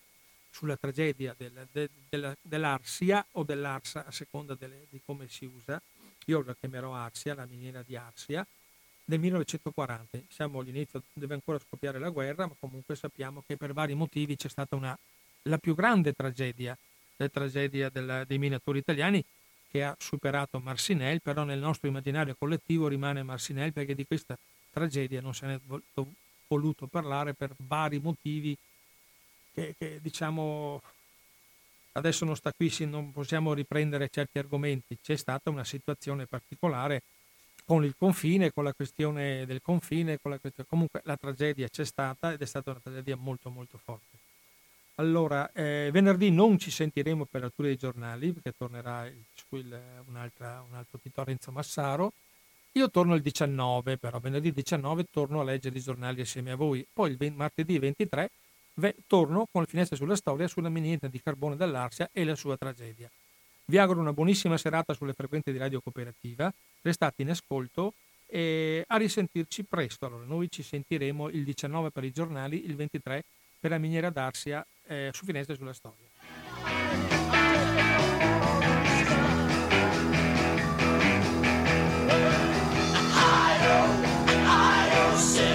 [0.58, 5.80] sulla tragedia del, de, de, dell'Arsia o dell'Arsa, a seconda delle, di come si usa.
[6.26, 8.46] Io la chiamerò Arsia, la miniera di Arsia,
[9.06, 10.18] del 1940.
[10.28, 14.50] Siamo all'inizio, deve ancora scoppiare la guerra, ma comunque sappiamo che per vari motivi c'è
[14.50, 14.98] stata una,
[15.44, 16.76] la più grande tragedia,
[17.18, 19.24] la tragedia della, dei minatori italiani
[19.70, 24.36] che ha superato Marcinelle, però nel nostro immaginario collettivo rimane Marcinelle perché di questa
[24.72, 26.02] tragedia non se ne è
[26.48, 28.58] voluto parlare per vari motivi
[29.58, 30.80] che, che diciamo
[31.94, 37.02] adesso non sta qui, non possiamo riprendere certi argomenti, c'è stata una situazione particolare
[37.66, 40.70] con il confine, con la questione del confine, la questione...
[40.70, 44.16] comunque la tragedia c'è stata ed è stata una tragedia molto molto forte.
[45.00, 49.82] Allora, eh, venerdì non ci sentiremo per la lettura dei giornali perché tornerà il, il,
[50.06, 52.14] un altro Tito Renzo Massaro.
[52.74, 56.86] Io torno il 19, però venerdì 19 torno a leggere i giornali assieme a voi.
[56.92, 58.30] Poi il 20, martedì 23 ve,
[59.08, 63.10] torno con le finestre sulla storia sulla miniera di carbone dell'Arsia e la sua tragedia.
[63.66, 67.94] Vi auguro una buonissima serata sulle frequenze di Radio Cooperativa restate in ascolto
[68.26, 70.06] e a risentirci presto.
[70.06, 73.24] Allora, noi ci sentiremo il 19 per i giornali, il 23
[73.60, 76.08] per la miniera d'Arsia eh, su Finestre sulla Storia.